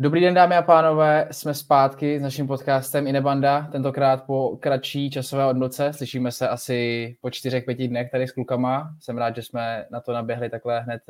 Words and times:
Dobrý 0.00 0.20
den, 0.20 0.34
dámy 0.34 0.56
a 0.56 0.62
pánové, 0.62 1.28
jsme 1.30 1.54
zpátky 1.54 2.18
s 2.18 2.22
naším 2.22 2.46
podcastem 2.46 3.06
Inebanda, 3.06 3.68
tentokrát 3.72 4.26
po 4.26 4.56
kratší 4.60 5.10
časové 5.10 5.46
odmlce. 5.46 5.92
Slyšíme 5.92 6.32
se 6.32 6.48
asi 6.48 7.16
po 7.20 7.30
čtyřech, 7.30 7.64
pěti 7.64 7.88
dnech 7.88 8.10
tady 8.10 8.28
s 8.28 8.32
klukama. 8.32 8.94
Jsem 9.00 9.18
rád, 9.18 9.36
že 9.36 9.42
jsme 9.42 9.86
na 9.90 10.00
to 10.00 10.12
naběhli 10.12 10.50
takhle 10.50 10.80
hned, 10.80 11.02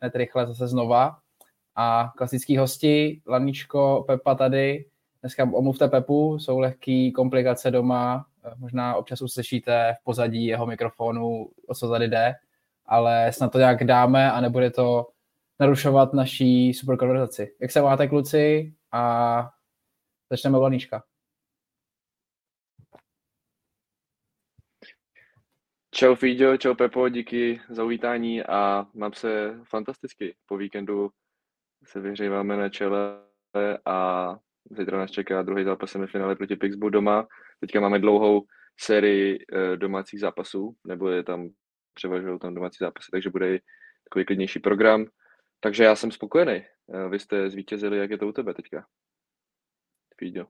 hned 0.00 0.16
rychle 0.16 0.46
zase 0.46 0.68
znova. 0.68 1.16
A 1.76 2.12
klasický 2.16 2.56
hosti, 2.56 3.20
Laničko, 3.26 4.04
Pepa 4.06 4.34
tady. 4.34 4.84
Dneska 5.20 5.48
omluvte 5.52 5.88
Pepu, 5.88 6.38
jsou 6.38 6.58
lehký 6.58 7.12
komplikace 7.12 7.70
doma, 7.70 8.26
možná 8.56 8.94
občas 8.94 9.22
uslyšíte 9.22 9.96
v 10.00 10.04
pozadí 10.04 10.46
jeho 10.46 10.66
mikrofonu, 10.66 11.48
o 11.68 11.74
co 11.74 11.88
tady 11.88 12.08
jde, 12.08 12.34
ale 12.86 13.32
snad 13.32 13.52
to 13.52 13.58
nějak 13.58 13.84
dáme 13.84 14.32
a 14.32 14.40
nebude 14.40 14.70
to 14.70 15.06
narušovat 15.60 16.12
naší 16.12 16.74
super 16.74 16.96
konverzaci. 16.96 17.56
Jak 17.60 17.70
se 17.70 17.82
máte, 17.82 18.08
kluci? 18.08 18.74
A 18.92 19.50
začneme 20.30 20.58
u 20.58 20.60
Laníčka. 20.60 21.02
Čau 25.94 26.14
Fíďo, 26.14 26.56
čau 26.56 26.74
Pepo, 26.74 27.08
díky 27.08 27.60
za 27.70 27.84
uvítání 27.84 28.42
a 28.42 28.86
mám 28.94 29.12
se 29.12 29.60
fantasticky. 29.64 30.36
Po 30.46 30.56
víkendu 30.56 31.10
se 31.84 32.00
vyhříváme 32.00 32.56
na 32.56 32.68
čele 32.68 33.18
a 33.86 34.28
zítra 34.70 34.98
nás 34.98 35.10
čeká 35.10 35.42
druhý 35.42 35.64
zápas 35.64 35.90
semifinále 35.90 36.36
proti 36.36 36.56
Pixbu 36.56 36.88
doma. 36.88 37.26
Teďka 37.60 37.80
máme 37.80 37.98
dlouhou 37.98 38.46
sérii 38.80 39.38
eh, 39.52 39.76
domácích 39.76 40.20
zápasů, 40.20 40.76
nebo 40.86 41.08
je 41.08 41.22
tam 41.22 41.48
převažují 41.94 42.38
tam 42.38 42.54
domácí 42.54 42.76
zápasy, 42.80 43.08
takže 43.10 43.30
bude 43.30 43.58
takový 44.04 44.24
klidnější 44.24 44.58
program. 44.58 45.06
Takže 45.62 45.84
já 45.84 45.96
jsem 45.96 46.10
spokojený. 46.10 46.62
Eh, 46.94 47.08
vy 47.08 47.18
jste 47.18 47.50
zvítězili, 47.50 47.98
jak 47.98 48.10
je 48.10 48.18
to 48.18 48.28
u 48.28 48.32
tebe 48.32 48.54
teďka? 48.54 48.86
Fíďo. 50.18 50.46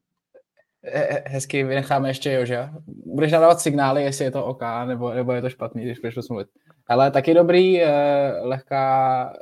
Hezky 1.27 1.65
vynecháme 1.65 2.11
ještě 2.11 2.33
Jože. 2.33 2.69
Budeš 2.87 3.33
nadávat 3.33 3.61
signály, 3.61 4.03
jestli 4.03 4.25
je 4.25 4.31
to 4.31 4.45
OK, 4.45 4.63
nebo, 4.87 5.15
nebo 5.15 5.33
je 5.33 5.43
to 5.43 5.51
špatný, 5.51 5.85
když 5.85 5.99
budeš 5.99 6.29
mluvit. 6.29 6.49
Ale 6.87 7.11
taky 7.11 7.35
dobrý, 7.35 7.83
eh, 7.83 8.33
lehká, 8.41 9.37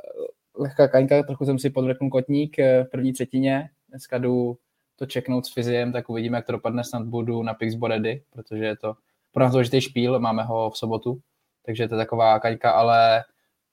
lehká 0.55 0.87
kaňka, 0.87 1.23
trochu 1.23 1.45
jsem 1.45 1.59
si 1.59 1.69
podvrknul 1.69 2.09
kotník 2.09 2.59
eh, 2.59 2.83
v 2.83 2.89
první 2.89 3.13
třetině. 3.13 3.69
Dneska 3.89 4.17
jdu 4.17 4.57
to 4.95 5.05
čeknout 5.05 5.45
s 5.45 5.53
fyziem, 5.53 5.91
tak 5.91 6.09
uvidíme, 6.09 6.37
jak 6.37 6.45
to 6.45 6.51
dopadne. 6.51 6.83
Snad 6.83 7.03
budu 7.03 7.43
na 7.43 7.53
Pixbo 7.53 7.87
ready, 7.87 8.23
protože 8.29 8.65
je 8.65 8.77
to 8.77 8.93
pro 9.31 9.43
nás 9.43 9.51
důležitý 9.51 9.81
špíl, 9.81 10.19
máme 10.19 10.43
ho 10.43 10.69
v 10.69 10.77
sobotu, 10.77 11.21
takže 11.65 11.87
to 11.87 11.95
je 11.95 11.99
taková 11.99 12.39
kaňka, 12.39 12.71
ale 12.71 13.23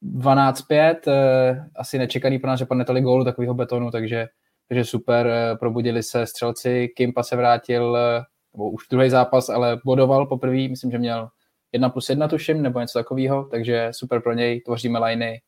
12-5, 0.02 1.08
eh, 1.08 1.70
asi 1.76 1.98
nečekaný 1.98 2.38
pro 2.38 2.50
nás, 2.50 2.58
že 2.58 2.66
padne 2.66 2.84
tolik 2.84 3.04
gólu 3.04 3.24
takového 3.24 3.54
betonu, 3.54 3.90
takže, 3.90 4.26
takže 4.68 4.84
super, 4.84 5.26
eh, 5.26 5.56
probudili 5.56 6.02
se 6.02 6.26
střelci, 6.26 6.88
Kimpa 6.96 7.22
se 7.22 7.36
vrátil, 7.36 7.96
eh, 7.96 8.22
nebo 8.54 8.70
už 8.70 8.88
druhý 8.90 9.10
zápas, 9.10 9.48
ale 9.48 9.80
bodoval 9.84 10.26
poprvé, 10.26 10.68
myslím, 10.68 10.90
že 10.90 10.98
měl 10.98 11.28
1 11.72 11.88
plus 11.88 12.10
1 12.10 12.28
tuším, 12.28 12.62
nebo 12.62 12.80
něco 12.80 12.98
takového, 12.98 13.44
takže 13.44 13.88
super 13.92 14.22
pro 14.22 14.32
něj, 14.32 14.60
tvoříme 14.60 14.98
liney 14.98 15.40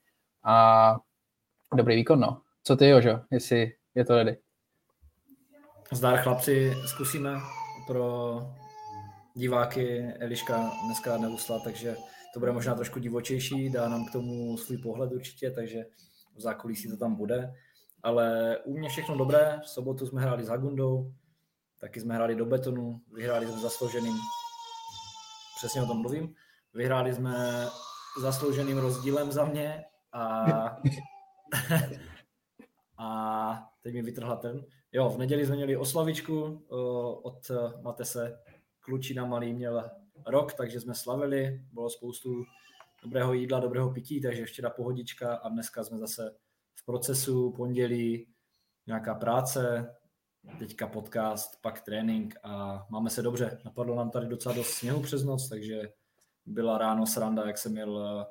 a 0.45 0.97
dobrý 1.77 1.97
výkon, 1.97 2.21
no. 2.21 2.41
Co 2.63 2.77
ty, 2.77 2.89
Jožo, 2.89 3.21
jestli 3.31 3.73
je 3.95 4.05
to 4.05 4.17
ready? 4.17 4.37
Zdár 5.93 6.19
chlapci, 6.19 6.73
zkusíme 6.87 7.31
pro 7.87 8.39
diváky 9.35 10.05
Eliška 10.21 10.71
dneska 10.85 11.19
neusla, 11.19 11.59
takže 11.65 11.97
to 12.35 12.41
bude 12.41 12.53
možná 12.53 12.75
trošku 12.75 12.99
divočejší, 12.99 13.71
dá 13.71 13.89
nám 13.89 14.07
k 14.07 14.13
tomu 14.13 14.57
svůj 14.57 14.79
pohled 14.79 15.13
určitě, 15.13 15.51
takže 15.51 15.85
v 16.37 16.41
zákulisí 16.41 16.89
to 16.91 16.97
tam 16.97 17.15
bude. 17.15 17.55
Ale 18.03 18.59
u 18.65 18.79
mě 18.79 18.89
všechno 18.89 19.17
dobré, 19.17 19.61
v 19.65 19.69
sobotu 19.69 20.07
jsme 20.07 20.21
hráli 20.21 20.45
s 20.45 20.49
Hagundou, 20.49 21.13
taky 21.79 22.01
jsme 22.01 22.15
hráli 22.15 22.35
do 22.35 22.47
betonu, 22.47 23.01
vyhráli 23.13 23.47
jsme 23.47 23.59
zaslouženým, 23.59 24.15
přesně 25.57 25.83
o 25.83 25.87
tom 25.87 26.01
mluvím, 26.01 26.35
vyhráli 26.75 27.15
jsme 27.15 27.67
zaslouženým 28.21 28.79
rozdílem 28.79 29.33
za 29.33 29.45
mě 29.45 29.85
a, 30.13 30.45
a 32.99 33.69
teď 33.83 33.95
mi 33.95 34.03
vytrhla 34.03 34.37
ten. 34.37 34.65
Jo, 34.93 35.11
v 35.11 35.19
neděli 35.19 35.47
jsme 35.47 35.57
měli 35.57 35.77
oslavičku 35.77 36.65
od 37.23 37.51
Matese, 37.83 38.39
klučina 38.81 39.27
malý 39.27 39.53
měl 39.53 39.91
rok, 40.27 40.53
takže 40.53 40.81
jsme 40.81 40.95
slavili, 40.95 41.65
bylo 41.73 41.91
spoustu 41.91 42.45
dobrého 43.03 43.33
jídla, 43.33 43.61
dobrého 43.61 43.91
pití, 43.93 44.21
takže 44.21 44.45
včera 44.45 44.71
pohodička 44.71 45.35
a 45.35 45.49
dneska 45.49 45.85
jsme 45.85 45.99
zase 45.99 46.37
v 46.75 46.85
procesu, 46.85 47.53
pondělí 47.53 48.27
nějaká 48.87 49.15
práce, 49.15 49.95
teďka 50.59 50.87
podcast, 50.87 51.63
pak 51.63 51.81
trénink 51.81 52.35
a 52.43 52.87
máme 52.91 53.11
se 53.11 53.23
dobře. 53.23 53.61
Napadlo 53.65 53.97
nám 53.97 54.11
tady 54.11 54.27
docela 54.27 54.55
dost 54.55 54.71
sněhu 54.71 55.03
přes 55.03 55.25
noc, 55.25 55.49
takže 55.49 55.93
byla 56.47 56.79
ráno 56.79 57.07
sranda, 57.07 57.47
jak 57.47 57.59
jsem 57.59 57.73
měl 57.73 58.27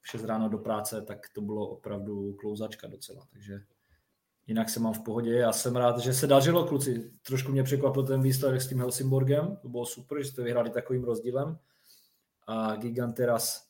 v 0.00 0.08
6 0.08 0.24
ráno 0.24 0.48
do 0.48 0.58
práce, 0.58 1.02
tak 1.02 1.18
to 1.34 1.40
bylo 1.40 1.68
opravdu 1.68 2.32
klouzačka 2.32 2.86
docela, 2.86 3.26
takže 3.32 3.60
Jinak 4.46 4.70
se 4.70 4.80
mám 4.80 4.92
v 4.92 5.04
pohodě. 5.04 5.34
Já 5.34 5.52
jsem 5.52 5.76
rád, 5.76 5.98
že 5.98 6.14
se 6.14 6.26
dařilo, 6.26 6.64
kluci. 6.64 7.10
Trošku 7.22 7.52
mě 7.52 7.62
překvapil 7.62 8.06
ten 8.06 8.22
výsledek 8.22 8.62
s 8.62 8.68
tím 8.68 8.78
Helsingborgem. 8.78 9.56
To 9.62 9.68
bylo 9.68 9.86
super, 9.86 10.18
že 10.18 10.24
jste 10.24 10.42
vyhráli 10.42 10.70
takovým 10.70 11.04
rozdílem. 11.04 11.58
A 12.46 12.76
Giganteras 12.76 13.68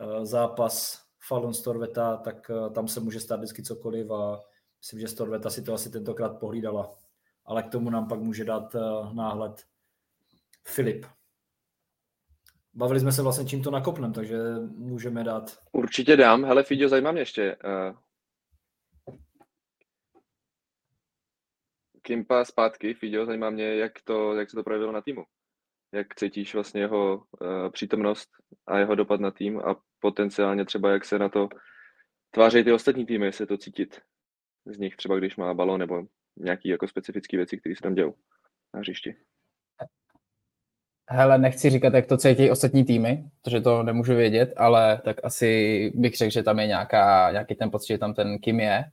eh, 0.00 0.26
zápas 0.26 1.02
Falun 1.28 1.54
Storveta, 1.54 2.16
tak 2.16 2.50
eh, 2.50 2.70
tam 2.70 2.88
se 2.88 3.00
může 3.00 3.20
stát 3.20 3.36
vždycky 3.36 3.62
cokoliv 3.62 4.10
a 4.10 4.40
myslím, 4.80 5.00
že 5.00 5.08
Storveta 5.08 5.50
si 5.50 5.62
to 5.62 5.74
asi 5.74 5.90
tentokrát 5.90 6.38
pohlídala. 6.38 6.90
Ale 7.44 7.62
k 7.62 7.70
tomu 7.70 7.90
nám 7.90 8.08
pak 8.08 8.20
může 8.20 8.44
dát 8.44 8.74
eh, 8.74 8.80
náhled 9.14 9.64
Filip. 10.64 11.06
Bavili 12.74 13.00
jsme 13.00 13.12
se 13.12 13.22
vlastně 13.22 13.44
čím 13.44 13.62
to 13.62 13.70
nakopnem, 13.70 14.12
takže 14.12 14.38
můžeme 14.76 15.24
dát. 15.24 15.58
Určitě 15.72 16.16
dám. 16.16 16.44
Hele, 16.44 16.62
Fidio, 16.62 16.88
zajímá 16.88 17.12
mě 17.12 17.20
ještě. 17.20 17.56
Kimpa 22.02 22.44
zpátky, 22.44 22.94
Fidio, 22.94 23.26
zajímá 23.26 23.50
mě, 23.50 23.76
jak, 23.76 23.92
to, 24.04 24.34
jak 24.34 24.50
se 24.50 24.56
to 24.56 24.62
projevilo 24.62 24.92
na 24.92 25.00
týmu. 25.00 25.24
Jak 25.94 26.14
cítíš 26.14 26.54
vlastně 26.54 26.80
jeho 26.80 27.16
uh, 27.16 27.70
přítomnost 27.70 28.28
a 28.66 28.78
jeho 28.78 28.94
dopad 28.94 29.20
na 29.20 29.30
tým 29.30 29.60
a 29.60 29.76
potenciálně 30.00 30.64
třeba 30.64 30.90
jak 30.90 31.04
se 31.04 31.18
na 31.18 31.28
to 31.28 31.48
tváří 32.30 32.64
ty 32.64 32.72
ostatní 32.72 33.06
týmy, 33.06 33.26
jestli 33.26 33.46
to 33.46 33.58
cítit 33.58 34.00
z 34.66 34.78
nich, 34.78 34.96
třeba 34.96 35.16
když 35.16 35.36
má 35.36 35.54
balon 35.54 35.80
nebo 35.80 36.02
nějaký 36.36 36.68
jako 36.68 36.88
specifické 36.88 37.36
věci, 37.36 37.58
které 37.58 37.76
se 37.76 37.82
tam 37.82 37.94
dějou 37.94 38.14
na 38.74 38.80
hřišti. 38.80 39.14
Hele, 41.10 41.38
nechci 41.38 41.70
říkat, 41.70 41.94
jak 41.94 42.06
to 42.06 42.16
cítí 42.16 42.50
ostatní 42.50 42.84
týmy, 42.84 43.24
protože 43.42 43.60
to 43.60 43.82
nemůžu 43.82 44.14
vědět, 44.14 44.52
ale 44.56 45.00
tak 45.04 45.16
asi 45.24 45.92
bych 45.94 46.16
řekl, 46.16 46.30
že 46.30 46.42
tam 46.42 46.58
je 46.58 46.66
nějaká, 46.66 47.32
nějaký 47.32 47.54
ten 47.54 47.70
pocit, 47.70 47.86
že 47.86 47.98
tam 47.98 48.14
ten 48.14 48.38
Kim 48.38 48.60
je, 48.60 48.84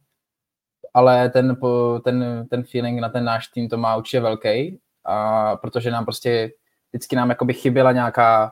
ale 0.93 1.29
ten, 1.29 1.57
ten, 2.03 2.47
ten 2.49 2.63
feeling 2.63 2.99
na 2.99 3.09
ten 3.09 3.23
náš 3.23 3.47
tým 3.47 3.69
to 3.69 3.77
má 3.77 3.95
určitě 3.95 4.19
velký, 4.19 4.79
a 5.05 5.55
protože 5.55 5.91
nám 5.91 6.05
prostě 6.05 6.51
vždycky 6.91 7.15
nám 7.15 7.29
jakoby 7.29 7.53
chyběla 7.53 7.91
nějaká, 7.91 8.51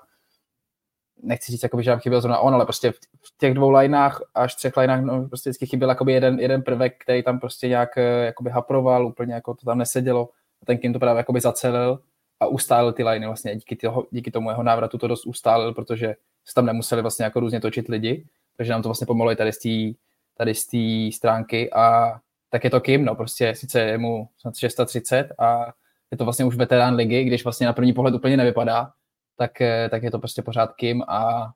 nechci 1.24 1.52
říct, 1.52 1.64
jakoby, 1.64 1.84
že 1.84 1.90
nám 1.90 2.00
chyběl 2.00 2.22
zrovna 2.22 2.40
on, 2.40 2.54
ale 2.54 2.66
prostě 2.66 2.92
v 2.92 3.38
těch 3.38 3.54
dvou 3.54 3.70
lineách 3.70 4.22
až 4.36 4.56
třech 4.56 4.78
lineách 4.78 5.02
no, 5.02 5.28
prostě 5.28 5.50
vždycky 5.50 5.66
chyběl 5.66 5.90
jakoby 5.90 6.14
jeden, 6.14 6.40
jeden 6.40 6.62
prvek, 6.62 7.04
který 7.04 7.24
tam 7.24 7.40
prostě 7.40 7.68
nějak 7.68 7.98
eh, 7.98 8.26
jakoby 8.26 8.50
haproval, 8.50 9.08
úplně 9.08 9.34
jako 9.34 9.54
to 9.54 9.66
tam 9.66 9.78
nesedělo. 9.78 10.30
A 10.62 10.66
ten 10.66 10.78
Kim 10.78 10.94
to 10.94 11.00
právě 11.00 11.18
jakoby 11.18 11.42
zacelil 11.42 12.00
a 12.40 12.48
ustálil 12.48 12.94
ty 12.94 13.04
liney 13.04 13.28
vlastně. 13.28 13.56
Díky, 13.56 13.76
toho, 13.76 14.08
díky 14.12 14.32
tomu 14.32 14.50
jeho 14.50 14.64
návratu 14.64 14.98
to 14.98 15.08
dost 15.08 15.26
ustálil, 15.26 15.74
protože 15.74 16.16
se 16.46 16.54
tam 16.54 16.66
nemuseli 16.66 17.02
vlastně 17.02 17.24
jako 17.24 17.40
různě 17.40 17.62
točit 17.62 17.88
lidi, 17.88 18.26
takže 18.58 18.72
nám 18.72 18.82
to 18.82 18.90
vlastně 18.90 19.08
pomohlo 19.08 19.32
i 19.32 19.36
tady 19.36 19.54
z 19.54 19.58
té 19.58 20.00
tady 20.38 20.56
z 20.56 20.68
té 20.68 21.16
stránky 21.18 21.74
a 21.74 22.16
tak 22.50 22.64
je 22.64 22.70
to 22.70 22.82
Kim, 22.82 23.06
no 23.06 23.16
prostě 23.16 23.56
sice 23.56 23.82
je 23.82 23.98
mu 23.98 24.30
630 24.58 25.28
a 25.40 25.66
je 26.12 26.18
to 26.18 26.24
vlastně 26.24 26.46
už 26.46 26.56
veterán 26.56 26.96
ligy, 26.96 27.24
když 27.24 27.44
vlastně 27.44 27.68
na 27.68 27.74
první 27.74 27.94
pohled 27.94 28.16
úplně 28.16 28.38
nevypadá, 28.38 28.92
tak, 29.38 29.62
eh, 29.62 29.90
tak 29.90 30.04
je 30.04 30.12
to 30.12 30.20
prostě 30.20 30.42
pořád 30.42 30.74
Kim 30.74 31.04
a 31.08 31.52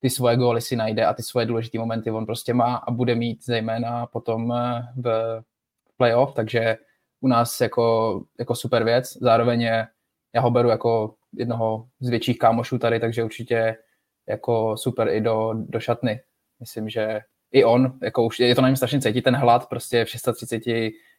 ty 0.00 0.10
svoje 0.10 0.36
góly 0.36 0.60
si 0.60 0.76
najde 0.76 1.06
a 1.06 1.14
ty 1.14 1.22
svoje 1.22 1.46
důležité 1.46 1.78
momenty 1.78 2.10
on 2.10 2.26
prostě 2.26 2.54
má 2.54 2.76
a 2.76 2.90
bude 2.90 3.14
mít 3.14 3.44
zejména 3.44 4.06
potom 4.06 4.52
eh, 4.52 4.82
v 4.96 5.42
playoff, 5.96 6.34
takže 6.34 6.76
u 7.20 7.28
nás 7.28 7.60
jako, 7.60 8.24
jako 8.38 8.54
super 8.54 8.84
věc. 8.84 9.16
Zároveň 9.20 9.60
je, 9.60 9.86
já 10.34 10.40
ho 10.40 10.50
beru 10.50 10.68
jako 10.68 11.14
jednoho 11.32 11.88
z 12.00 12.08
větších 12.08 12.38
kámošů 12.38 12.78
tady, 12.78 13.00
takže 13.00 13.24
určitě 13.24 13.76
jako 14.28 14.76
super 14.76 15.08
i 15.08 15.20
do, 15.20 15.52
do 15.54 15.80
šatny. 15.80 16.20
Myslím, 16.60 16.88
že 16.88 17.20
i 17.52 17.64
on, 17.64 17.92
jako 18.02 18.24
už 18.24 18.40
je 18.40 18.54
to 18.54 18.62
na 18.62 18.68
něm 18.68 18.76
strašně 18.76 19.00
cítit, 19.00 19.22
ten 19.22 19.36
hlad 19.36 19.68
prostě 19.68 20.04
v 20.04 20.08
630 20.08 20.62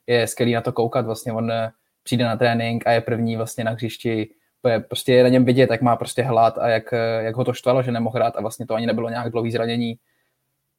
je 0.07 0.27
skvělý 0.27 0.53
na 0.53 0.61
to 0.61 0.71
koukat, 0.71 1.05
vlastně 1.05 1.33
on 1.33 1.51
eh, 1.51 1.71
přijde 2.03 2.25
na 2.25 2.37
trénink 2.37 2.87
a 2.87 2.91
je 2.91 3.01
první 3.01 3.35
vlastně 3.35 3.63
na 3.63 3.71
hřišti, 3.71 4.29
prostě 4.87 5.13
je 5.13 5.23
na 5.23 5.29
něm 5.29 5.45
vidět, 5.45 5.71
jak 5.71 5.81
má 5.81 5.95
prostě 5.95 6.23
hlad 6.23 6.57
a 6.57 6.67
jak, 6.67 6.93
eh, 6.93 7.23
jak 7.23 7.35
ho 7.35 7.43
to 7.43 7.53
štvalo, 7.53 7.83
že 7.83 7.91
nemohl 7.91 8.15
hrát 8.15 8.35
a 8.37 8.41
vlastně 8.41 8.65
to 8.65 8.73
ani 8.75 8.85
nebylo 8.85 9.09
nějak 9.09 9.31
dlouhý 9.31 9.51
zranění. 9.51 9.99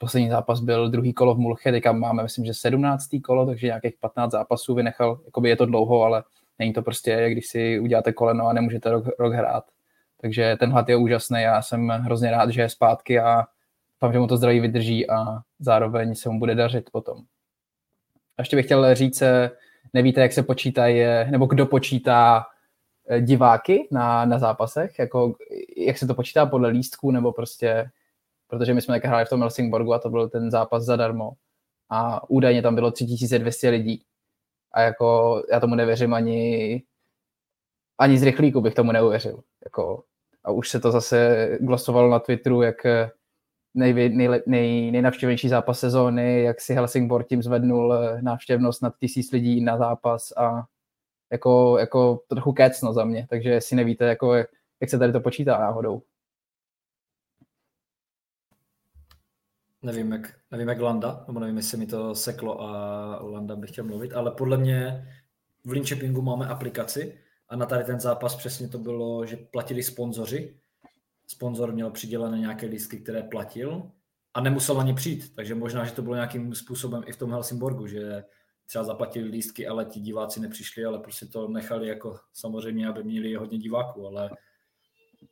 poslední 0.01 0.29
zápas 0.29 0.61
byl 0.61 0.91
druhý 0.91 1.13
kolo 1.13 1.35
v 1.35 1.39
Mulche, 1.39 1.73
teďka 1.73 1.93
máme, 1.93 2.23
myslím, 2.23 2.45
že 2.45 2.55
17. 2.55 3.21
kolo, 3.21 3.47
takže 3.47 3.67
nějakých 3.67 3.95
15 4.01 4.31
zápasů 4.31 4.75
vynechal, 4.75 5.21
jakoby 5.25 5.49
je 5.49 5.57
to 5.57 5.67
dlouho, 5.67 6.03
ale 6.03 6.23
není 6.59 6.73
to 6.73 6.83
prostě, 6.83 7.31
když 7.31 7.47
si 7.47 7.81
uděláte 7.81 8.13
koleno 8.13 8.47
a 8.47 8.53
nemůžete 8.53 8.91
rok, 8.91 9.05
rok 9.19 9.33
hrát. 9.33 9.65
Takže 10.21 10.57
ten 10.61 10.71
hlad 10.71 10.89
je 10.89 10.97
úžasný, 10.97 11.43
já 11.43 11.63
jsem 11.63 11.89
hrozně 11.89 12.31
rád, 12.31 12.51
že 12.51 12.61
je 12.61 12.69
zpátky 12.69 13.21
a 13.21 13.45
doufám, 14.01 14.13
že 14.13 14.19
mu 14.19 14.27
to 14.27 14.37
zdraví 14.37 14.61
vydrží 14.61 15.11
a 15.11 15.39
zároveň 15.59 16.15
se 16.15 16.29
mu 16.29 16.39
bude 16.39 16.55
dařit 16.55 16.91
potom. 16.93 17.19
A 18.37 18.43
ještě 18.43 18.57
bych 18.57 18.65
chtěl 18.65 18.95
říct, 18.95 19.23
eh, 19.23 19.51
nevíte, 19.95 20.21
jak 20.21 20.33
se 20.33 20.43
počítají, 20.43 21.01
eh, 21.01 21.29
nebo 21.31 21.47
kdo 21.47 21.67
počítá 21.67 22.47
eh, 23.09 23.21
diváky 23.21 23.89
na, 23.91 24.25
na 24.25 24.39
zápasech, 24.39 24.99
jako 24.99 25.35
jak 25.77 25.99
se 25.99 26.07
to 26.07 26.15
počítá 26.15 26.47
podle 26.47 26.69
lístků, 26.69 27.11
nebo 27.11 27.33
prostě, 27.33 27.91
protože 28.49 28.75
my 28.75 28.83
jsme 28.83 28.95
také 28.95 29.09
hráli 29.09 29.25
v 29.25 29.29
tom 29.29 29.41
Helsingborgu 29.41 29.95
a 29.95 29.99
to 29.99 30.11
byl 30.11 30.29
ten 30.29 30.51
zápas 30.51 30.85
zadarmo 30.85 31.33
a 31.91 32.31
údajně 32.31 32.63
tam 32.63 32.75
bylo 32.75 32.91
3200 32.91 33.69
lidí 33.71 34.03
a 34.73 34.81
jako 34.81 35.43
já 35.53 35.61
tomu 35.61 35.75
nevěřím 35.75 36.15
ani 36.15 36.83
ani 37.99 38.19
z 38.19 38.23
rychlíku 38.23 38.61
bych 38.61 38.75
tomu 38.75 38.93
neuvěřil. 38.93 39.43
Jako, 39.65 40.05
a 40.45 40.51
už 40.51 40.69
se 40.69 40.81
to 40.81 40.91
zase 40.91 41.49
glosovalo 41.61 42.11
na 42.11 42.19
Twitteru, 42.19 42.63
jak 42.63 42.87
nej, 43.75 44.11
nej, 44.15 44.43
nej, 44.47 44.91
nejnavštěvenější 44.91 45.49
zápas 45.49 45.81
sezóny, 45.81 46.43
jak 46.43 46.61
si 46.61 46.75
Helsingborg 46.75 47.29
tím 47.29 47.43
zvednul 47.43 47.95
eh, 47.95 48.23
návštěvnost 48.23 48.83
nad 48.83 48.99
tisíc 48.99 49.33
lidí 49.33 49.61
na 49.61 49.79
zápas 49.79 50.33
a 50.37 50.67
jako, 51.33 51.79
jako 51.79 52.23
trochu 52.29 52.53
kecno 52.53 52.93
za 52.93 53.05
mě, 53.05 53.27
takže 53.31 53.51
jestli 53.51 53.77
nevíte, 53.77 54.05
jako, 54.05 54.35
jak, 54.35 54.51
jak 54.81 54.91
se 54.91 54.99
tady 54.99 55.13
to 55.13 55.21
počítá 55.21 55.59
náhodou. 55.59 56.03
Nevím 59.83 60.13
jak, 60.13 60.35
nevím, 60.51 60.69
jak 60.69 60.81
Landa, 60.81 61.25
nebo 61.27 61.41
nevím, 61.41 61.57
jestli 61.57 61.79
mi 61.79 61.87
to 61.87 62.15
seklo 62.15 62.61
a 62.61 63.19
Landa 63.23 63.57
bych 63.57 63.71
chtěl 63.71 63.85
mluvit, 63.85 64.13
ale 64.13 64.31
podle 64.31 64.57
mě 64.57 65.09
v 65.65 65.71
Linköpingu 65.71 66.23
máme 66.23 66.47
aplikaci 66.47 67.19
a 67.49 67.57
na 67.57 67.67
tady 67.67 67.85
ten 67.85 68.01
zápas 68.01 68.37
přesně 68.37 68.69
to 68.69 68.79
bylo, 68.79 69.27
že 69.27 69.37
platili 69.37 69.83
sponzoři, 69.83 70.57
sponzor 71.29 71.73
měl 71.73 71.91
přidělené 71.91 72.39
nějaké 72.39 72.67
lístky, 72.67 72.99
které 72.99 73.23
platil 73.23 73.91
a 74.35 74.41
nemusel 74.41 74.81
ani 74.81 74.95
přijít. 74.95 75.35
Takže 75.35 75.55
možná, 75.55 75.85
že 75.85 75.93
to 75.93 76.03
bylo 76.03 76.15
nějakým 76.15 76.55
způsobem 76.55 77.03
i 77.07 77.13
v 77.13 77.17
tom 77.17 77.31
Helsingborgu, 77.31 77.87
že 77.87 78.25
třeba 78.67 78.85
zaplatili 78.85 79.29
lístky, 79.29 79.69
ale 79.69 79.85
ti 79.85 80.01
diváci 80.01 80.41
nepřišli, 80.41 80.85
ale 80.85 80.99
prostě 80.99 81.27
to 81.27 81.49
nechali 81.49 81.89
jako 81.89 82.19
samozřejmě, 82.33 82.89
aby 82.89 83.05
měli 83.05 83.35
hodně 83.35 83.59
diváků, 83.59 84.07
ale 84.07 84.31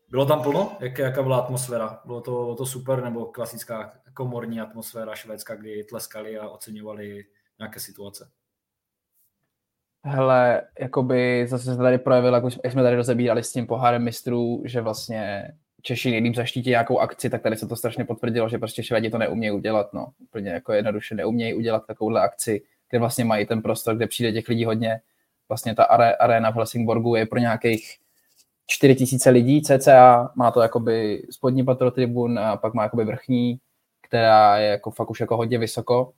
bylo 0.08 0.26
tam 0.26 0.42
plno? 0.42 0.76
Jak, 0.80 0.98
jaká 0.98 1.22
byla 1.22 1.38
atmosféra? 1.38 2.00
Bylo 2.04 2.20
to, 2.20 2.30
bylo 2.30 2.54
to 2.54 2.66
super 2.66 3.04
nebo 3.04 3.26
klasická 3.26 4.00
komorní 4.14 4.60
atmosféra 4.60 5.14
švédská, 5.14 5.54
kdy 5.54 5.84
tleskali 5.84 6.38
a 6.38 6.48
oceňovali 6.48 7.24
nějaké 7.58 7.80
situace? 7.80 8.30
Hele, 10.04 10.62
jakoby 10.80 11.46
zase 11.48 11.64
se 11.64 11.76
tady 11.76 11.98
projevil, 11.98 12.34
jak 12.64 12.72
jsme 12.72 12.82
tady 12.82 12.96
rozebírali 12.96 13.42
s 13.42 13.52
tím 13.52 13.66
pohárem 13.66 14.04
mistrů, 14.04 14.62
že 14.64 14.80
vlastně 14.80 15.52
Češi 15.86 16.10
nejlíp 16.10 16.34
zaštítí 16.34 16.70
nějakou 16.70 16.98
akci, 16.98 17.30
tak 17.30 17.42
tady 17.42 17.56
se 17.56 17.66
to 17.66 17.76
strašně 17.76 18.04
potvrdilo, 18.04 18.48
že 18.48 18.58
prostě 18.58 18.82
Švédi 18.82 19.10
to 19.10 19.18
neumějí 19.18 19.50
udělat, 19.52 19.92
no. 19.92 20.06
Úplně 20.18 20.50
jako 20.50 20.72
jednoduše 20.72 21.14
neumějí 21.14 21.54
udělat 21.54 21.86
takovouhle 21.86 22.20
akci, 22.20 22.62
kde 22.90 22.98
vlastně 22.98 23.24
mají 23.24 23.46
ten 23.46 23.62
prostor, 23.62 23.96
kde 23.96 24.06
přijde 24.06 24.32
těch 24.32 24.48
lidí 24.48 24.64
hodně. 24.64 25.00
Vlastně 25.48 25.74
ta 25.74 25.84
arena 26.20 26.50
v 26.50 26.54
Helsingborgu 26.54 27.14
je 27.14 27.26
pro 27.26 27.38
nějakých 27.38 27.96
4 28.66 28.94
tisíce 28.94 29.30
lidí 29.30 29.62
cca, 29.62 30.32
má 30.34 30.50
to 30.50 30.60
jakoby 30.60 31.22
spodní 31.30 31.64
patro 31.64 31.90
tribun 31.90 32.38
a 32.38 32.56
pak 32.56 32.74
má 32.74 32.82
jakoby 32.82 33.04
vrchní, 33.04 33.58
která 34.02 34.58
je 34.58 34.68
jako 34.68 34.90
fakt 34.90 35.10
už 35.10 35.20
jako 35.20 35.36
hodně 35.36 35.58
vysoko 35.58 36.12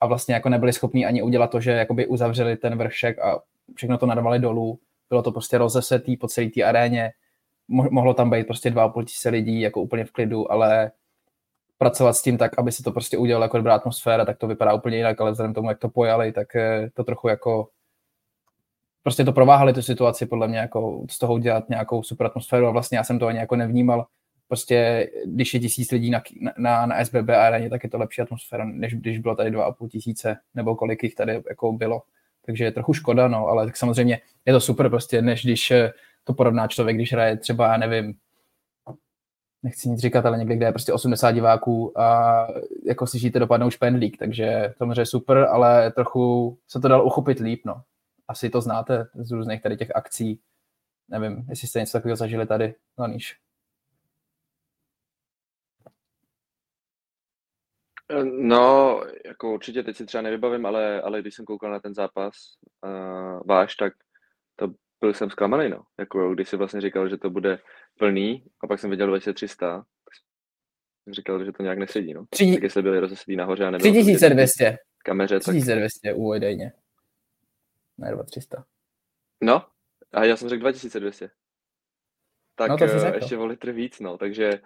a 0.00 0.06
vlastně 0.06 0.34
jako 0.34 0.48
nebyli 0.48 0.72
schopni 0.72 1.06
ani 1.06 1.22
udělat 1.22 1.50
to, 1.50 1.60
že 1.60 1.70
jakoby 1.70 2.06
uzavřeli 2.06 2.56
ten 2.56 2.78
vršek 2.78 3.18
a 3.18 3.40
všechno 3.74 3.98
to 3.98 4.06
narvali 4.06 4.38
dolů. 4.38 4.78
Bylo 5.08 5.22
to 5.22 5.32
prostě 5.32 5.58
rozesetý 5.58 6.16
po 6.16 6.28
celé 6.28 6.46
té 6.46 6.62
aréně, 6.62 7.12
mohlo 7.68 8.14
tam 8.14 8.30
být 8.30 8.46
prostě 8.46 8.70
dva 8.70 8.84
a 8.84 8.88
půl 8.88 9.04
tisíce 9.04 9.28
lidí 9.28 9.60
jako 9.60 9.82
úplně 9.82 10.04
v 10.04 10.12
klidu, 10.12 10.52
ale 10.52 10.90
pracovat 11.78 12.12
s 12.12 12.22
tím 12.22 12.38
tak, 12.38 12.58
aby 12.58 12.72
se 12.72 12.82
to 12.82 12.92
prostě 12.92 13.18
udělalo 13.18 13.44
jako 13.44 13.56
dobrá 13.56 13.74
atmosféra, 13.74 14.24
tak 14.24 14.38
to 14.38 14.46
vypadá 14.46 14.72
úplně 14.72 14.96
jinak, 14.96 15.20
ale 15.20 15.32
vzhledem 15.32 15.54
tomu, 15.54 15.68
jak 15.68 15.78
to 15.78 15.88
pojali, 15.88 16.32
tak 16.32 16.56
eh, 16.56 16.90
to 16.94 17.04
trochu 17.04 17.28
jako 17.28 17.68
prostě 19.02 19.24
to 19.24 19.32
prováhali 19.32 19.72
tu 19.72 19.82
situaci 19.82 20.26
podle 20.26 20.48
mě 20.48 20.58
jako 20.58 21.06
z 21.10 21.18
toho 21.18 21.34
udělat 21.34 21.68
nějakou 21.68 22.02
super 22.02 22.26
atmosféru 22.26 22.66
a 22.66 22.70
vlastně 22.70 22.98
já 22.98 23.04
jsem 23.04 23.18
to 23.18 23.26
ani 23.26 23.38
jako 23.38 23.56
nevnímal. 23.56 24.06
Prostě 24.48 25.08
když 25.24 25.54
je 25.54 25.60
tisíc 25.60 25.90
lidí 25.90 26.10
na, 26.10 26.22
na, 26.58 26.86
na 26.86 27.04
SBB 27.04 27.28
areně, 27.28 27.70
tak 27.70 27.84
je 27.84 27.90
to 27.90 27.98
lepší 27.98 28.22
atmosféra, 28.22 28.64
než 28.64 28.94
když 28.94 29.18
bylo 29.18 29.34
tady 29.34 29.50
dva 29.50 29.64
a 29.64 29.72
půl 29.72 29.88
tisíce, 29.88 30.36
nebo 30.54 30.76
kolik 30.76 31.02
jich 31.02 31.14
tady 31.14 31.42
jako 31.48 31.72
bylo. 31.72 32.02
Takže 32.46 32.64
je 32.64 32.72
trochu 32.72 32.92
škoda, 32.92 33.28
no, 33.28 33.46
ale 33.46 33.64
tak 33.64 33.76
samozřejmě 33.76 34.20
je 34.46 34.52
to 34.52 34.60
super 34.60 34.88
prostě, 34.88 35.22
než 35.22 35.44
když 35.44 35.70
eh, 35.70 35.92
to 36.26 36.34
porovná 36.34 36.66
člověk, 36.66 36.96
když 36.96 37.12
hraje 37.12 37.36
třeba, 37.36 37.66
já 37.66 37.76
nevím, 37.76 38.14
nechci 39.62 39.88
nic 39.88 40.00
říkat, 40.00 40.26
ale 40.26 40.38
někde, 40.38 40.56
kde 40.56 40.66
je 40.66 40.72
prostě 40.72 40.92
80 40.92 41.32
diváků 41.32 42.00
a 42.00 42.46
jako 42.84 43.06
si 43.06 43.18
žijete 43.18 43.38
dopadnou 43.38 43.70
špendlík, 43.70 44.18
takže 44.18 44.74
samozřejmě 44.76 45.06
super, 45.06 45.38
ale 45.38 45.92
trochu 45.92 46.58
se 46.68 46.80
to 46.80 46.88
dal 46.88 47.06
uchopit 47.06 47.38
líp, 47.38 47.60
no. 47.64 47.82
Asi 48.28 48.50
to 48.50 48.60
znáte 48.60 49.06
z 49.14 49.30
různých 49.30 49.62
tady 49.62 49.76
těch 49.76 49.96
akcí. 49.96 50.40
Nevím, 51.08 51.46
jestli 51.48 51.68
jste 51.68 51.80
něco 51.80 51.92
takového 51.92 52.16
zažili 52.16 52.46
tady, 52.46 52.74
Laníš. 52.98 53.36
No, 58.24 59.00
jako 59.24 59.54
určitě 59.54 59.82
teď 59.82 59.96
si 59.96 60.06
třeba 60.06 60.22
nevybavím, 60.22 60.66
ale, 60.66 61.02
ale 61.02 61.20
když 61.20 61.34
jsem 61.34 61.44
koukal 61.44 61.70
na 61.70 61.80
ten 61.80 61.94
zápas 61.94 62.34
uh, 62.84 63.40
váš, 63.46 63.76
tak 63.76 63.92
byl 65.00 65.14
jsem 65.14 65.30
zklamaný, 65.30 65.68
no. 65.68 65.82
Jako, 65.98 66.34
když 66.34 66.48
si 66.48 66.56
vlastně 66.56 66.80
říkal, 66.80 67.08
že 67.08 67.16
to 67.16 67.30
bude 67.30 67.58
plný, 67.98 68.46
a 68.62 68.66
pak 68.66 68.80
jsem 68.80 68.90
viděl 68.90 69.06
2300, 69.06 69.84
jsem 71.04 71.14
říkal, 71.14 71.44
že 71.44 71.52
to 71.52 71.62
nějak 71.62 71.78
nesedí, 71.78 72.14
no. 72.14 72.26
Tři... 72.30 72.54
Tak 72.54 72.62
jestli 72.62 72.82
byli 72.82 73.00
rozesedí 73.00 73.36
nahoře 73.36 73.64
a 73.64 73.70
nebylo 73.70 73.92
3200. 73.92 74.76
Kameře, 75.04 75.40
3200 75.40 76.08
tak... 76.08 76.16
údajně. 76.16 76.72
Ne 77.98 78.10
2300. 78.12 78.64
No, 79.42 79.66
a 80.12 80.24
já 80.24 80.36
jsem 80.36 80.48
řekl 80.48 80.60
2200. 80.60 81.30
Tak 82.54 82.70
no, 82.70 82.78
to 82.78 82.84
uh, 82.84 83.14
ještě 83.14 83.38
o 83.38 83.46
litr 83.46 83.72
víc, 83.72 84.00
no, 84.00 84.18
takže 84.18 84.60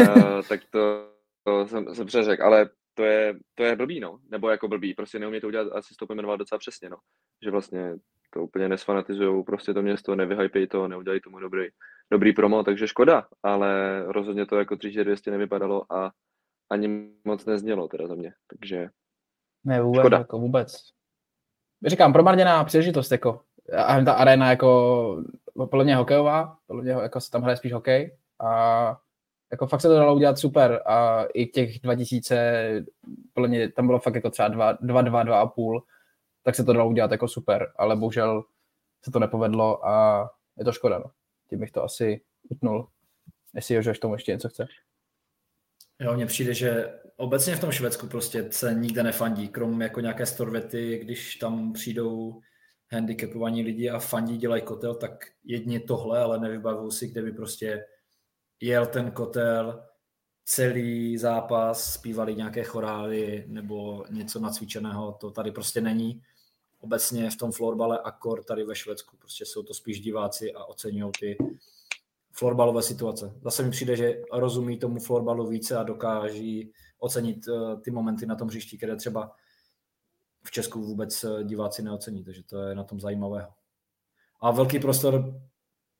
uh, 0.00 0.42
tak 0.48 0.60
to, 0.70 1.12
to 1.44 1.68
jsem, 1.68 1.94
jsem 1.94 2.06
přeřekl, 2.06 2.44
ale 2.44 2.70
to 2.94 3.04
je, 3.04 3.34
to 3.54 3.64
je 3.64 3.76
blbý, 3.76 4.00
no, 4.00 4.18
nebo 4.28 4.50
jako 4.50 4.68
blbý, 4.68 4.94
prostě 4.94 5.18
neumí 5.18 5.40
to 5.40 5.46
udělat, 5.46 5.72
asi 5.72 5.94
to 5.98 6.06
pojmenovat 6.06 6.38
docela 6.38 6.58
přesně, 6.58 6.88
no, 6.88 6.96
že 7.44 7.50
vlastně 7.50 7.94
to 8.34 8.42
úplně 8.42 8.68
nesfanatizujou, 8.68 9.42
prostě 9.42 9.74
to 9.74 9.82
město, 9.82 10.14
nevyhypej 10.14 10.66
to, 10.66 10.88
neudělají 10.88 11.20
tomu 11.20 11.38
dobrý, 11.38 11.68
dobrý 12.10 12.32
promo, 12.32 12.64
takže 12.64 12.88
škoda, 12.88 13.26
ale 13.42 14.02
rozhodně 14.06 14.46
to 14.46 14.58
jako 14.58 14.76
3200 14.76 15.30
nevypadalo 15.30 15.92
a 15.92 16.10
ani 16.70 17.08
moc 17.24 17.46
neznělo 17.46 17.88
teda 17.88 18.06
za 18.06 18.14
mě, 18.14 18.32
takže 18.46 18.88
ne, 19.64 19.82
vůbec, 19.82 20.00
škoda. 20.00 20.18
Jako 20.18 20.38
vůbec. 20.38 20.78
Říkám, 21.86 22.12
promarněná 22.12 22.64
příležitost, 22.64 23.12
jako 23.12 23.40
a 23.86 24.00
ta 24.00 24.12
arena 24.12 24.50
jako 24.50 25.24
podle 25.70 25.84
mě 25.84 25.96
hokejová, 25.96 26.58
podle 26.66 26.82
mě 26.82 26.92
jako 26.92 27.20
se 27.20 27.30
tam 27.30 27.42
hraje 27.42 27.56
spíš 27.56 27.72
hokej 27.72 28.16
a 28.40 29.00
jako 29.52 29.66
fakt 29.66 29.80
se 29.80 29.88
to 29.88 29.94
dalo 29.94 30.14
udělat 30.14 30.38
super 30.38 30.82
a 30.86 31.24
i 31.34 31.46
těch 31.46 31.80
2000, 31.80 32.84
podle 33.32 33.48
mě 33.48 33.72
tam 33.72 33.86
bylo 33.86 33.98
fakt 33.98 34.14
jako 34.14 34.30
třeba 34.30 34.48
2, 34.48 34.78
2, 34.80 35.02
2, 35.02 35.22
2 35.22 35.40
a 35.40 35.46
půl, 35.46 35.82
tak 36.42 36.54
se 36.54 36.64
to 36.64 36.72
dalo 36.72 36.88
udělat 36.88 37.10
jako 37.10 37.28
super, 37.28 37.72
ale 37.76 37.96
bohužel 37.96 38.44
se 39.04 39.10
to 39.10 39.18
nepovedlo 39.18 39.86
a 39.86 40.28
je 40.58 40.64
to 40.64 40.72
škoda. 40.72 40.98
No. 40.98 41.10
Tím 41.50 41.60
bych 41.60 41.70
to 41.70 41.84
asi 41.84 42.20
utnul. 42.48 42.88
Jestli 43.54 43.74
Jožoš 43.74 43.98
tomu 43.98 44.14
ještě 44.14 44.32
něco 44.32 44.48
chce. 44.48 44.66
Jo, 46.00 46.14
mně 46.14 46.26
přijde, 46.26 46.54
že 46.54 47.00
obecně 47.16 47.56
v 47.56 47.60
tom 47.60 47.72
Švédsku 47.72 48.06
prostě 48.06 48.52
se 48.52 48.74
nikde 48.74 49.02
nefandí, 49.02 49.48
krom 49.48 49.82
jako 49.82 50.00
nějaké 50.00 50.26
storvety, 50.26 50.98
když 50.98 51.36
tam 51.36 51.72
přijdou 51.72 52.40
handicapovaní 52.92 53.62
lidi 53.62 53.90
a 53.90 53.98
fandí, 53.98 54.38
dělají 54.38 54.62
kotel, 54.62 54.94
tak 54.94 55.24
jedně 55.44 55.80
tohle, 55.80 56.20
ale 56.20 56.38
nevybavuju 56.38 56.90
si, 56.90 57.08
kde 57.08 57.22
by 57.22 57.32
prostě 57.32 57.84
jel 58.60 58.86
ten 58.86 59.10
kotel, 59.10 59.84
celý 60.44 61.18
zápas, 61.18 61.92
zpívali 61.92 62.34
nějaké 62.34 62.64
chorály 62.64 63.44
nebo 63.46 64.04
něco 64.10 64.40
nacvičeného, 64.40 65.12
to 65.12 65.30
tady 65.30 65.50
prostě 65.52 65.80
není 65.80 66.22
obecně 66.82 67.30
v 67.30 67.36
tom 67.36 67.52
florbale 67.52 67.98
akor 67.98 68.44
tady 68.44 68.64
ve 68.64 68.74
Švédsku. 68.74 69.16
Prostě 69.16 69.46
jsou 69.46 69.62
to 69.62 69.74
spíš 69.74 70.00
diváci 70.00 70.52
a 70.52 70.64
oceňují 70.64 71.12
ty 71.20 71.36
florbalové 72.32 72.82
situace. 72.82 73.34
Zase 73.42 73.62
mi 73.62 73.70
přijde, 73.70 73.96
že 73.96 74.22
rozumí 74.32 74.78
tomu 74.78 75.00
florbalu 75.00 75.46
více 75.46 75.76
a 75.76 75.82
dokáží 75.82 76.72
ocenit 76.98 77.48
eh, 77.48 77.76
ty 77.76 77.90
momenty 77.90 78.26
na 78.26 78.34
tom 78.34 78.48
hřišti, 78.48 78.76
které 78.76 78.96
třeba 78.96 79.34
v 80.44 80.50
Česku 80.50 80.82
vůbec 80.82 81.24
eh, 81.24 81.44
diváci 81.44 81.82
neocení, 81.82 82.24
takže 82.24 82.42
to 82.42 82.58
je 82.58 82.74
na 82.74 82.84
tom 82.84 83.00
zajímavého. 83.00 83.48
A 84.40 84.50
velký 84.50 84.78
prostor 84.78 85.40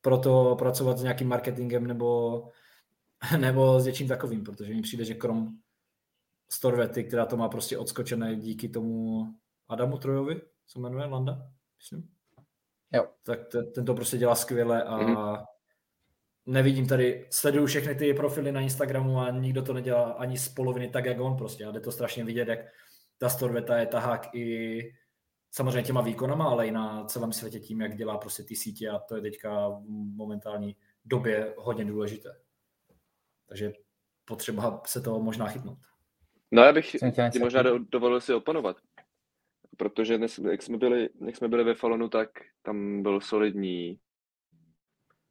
pro 0.00 0.18
to 0.18 0.56
pracovat 0.58 0.98
s 0.98 1.02
nějakým 1.02 1.28
marketingem 1.28 1.86
nebo, 1.86 2.42
nebo 3.40 3.80
s 3.80 3.86
něčím 3.86 4.08
takovým, 4.08 4.44
protože 4.44 4.74
mi 4.74 4.82
přijde, 4.82 5.04
že 5.04 5.14
krom 5.14 5.48
Storvety, 6.48 7.04
která 7.04 7.26
to 7.26 7.36
má 7.36 7.48
prostě 7.48 7.78
odskočené 7.78 8.36
díky 8.36 8.68
tomu 8.68 9.26
Adamu 9.68 9.98
Trojovi, 9.98 10.40
se 10.66 10.78
jmenuje 10.78 11.06
Landa, 11.06 11.50
myslím. 11.76 12.08
Jo. 12.92 13.06
Tak 13.22 13.48
ten, 13.48 13.72
ten 13.72 13.84
to 13.84 13.94
prostě 13.94 14.18
dělá 14.18 14.34
skvěle 14.34 14.82
a 14.82 14.98
mm-hmm. 14.98 15.44
nevidím 16.46 16.86
tady, 16.88 17.26
sleduju 17.30 17.66
všechny 17.66 17.94
ty 17.94 18.14
profily 18.14 18.52
na 18.52 18.60
Instagramu 18.60 19.18
a 19.18 19.30
nikdo 19.30 19.62
to 19.62 19.72
nedělá 19.72 20.12
ani 20.12 20.38
z 20.38 20.48
poloviny 20.48 20.88
tak, 20.88 21.04
jak 21.04 21.20
on 21.20 21.36
prostě. 21.36 21.66
A 21.66 21.70
jde 21.70 21.80
to 21.80 21.92
strašně 21.92 22.24
vidět, 22.24 22.48
jak 22.48 22.58
ta 23.18 23.28
Storveta 23.28 23.76
je 23.76 23.86
tahák 23.86 24.34
i 24.34 24.94
samozřejmě 25.50 25.82
těma 25.82 26.00
výkonama, 26.00 26.44
ale 26.44 26.66
i 26.66 26.70
na 26.70 27.04
celém 27.04 27.32
světě 27.32 27.60
tím, 27.60 27.80
jak 27.80 27.96
dělá 27.96 28.18
prostě 28.18 28.42
ty 28.42 28.56
sítě 28.56 28.90
a 28.90 28.98
to 28.98 29.16
je 29.16 29.22
teďka 29.22 29.68
v 29.68 29.82
momentální 30.16 30.76
době 31.04 31.54
hodně 31.58 31.84
důležité. 31.84 32.36
Takže 33.46 33.72
potřeba 34.24 34.82
se 34.86 35.00
toho 35.00 35.22
možná 35.22 35.46
chytnout. 35.46 35.78
No 36.50 36.62
já 36.62 36.72
bych 36.72 36.96
ti 37.32 37.38
možná 37.38 37.62
dovolil 37.92 38.20
si 38.20 38.34
oponovat, 38.34 38.76
protože 39.76 40.18
dnes, 40.18 40.38
jak, 40.38 40.62
jsme 40.62 40.78
byli, 40.78 41.08
jak 41.26 41.36
jsme 41.36 41.48
byli 41.48 41.64
ve 41.64 41.74
Falonu, 41.74 42.08
tak 42.08 42.28
tam 42.62 43.02
byl 43.02 43.20
solidní 43.20 43.98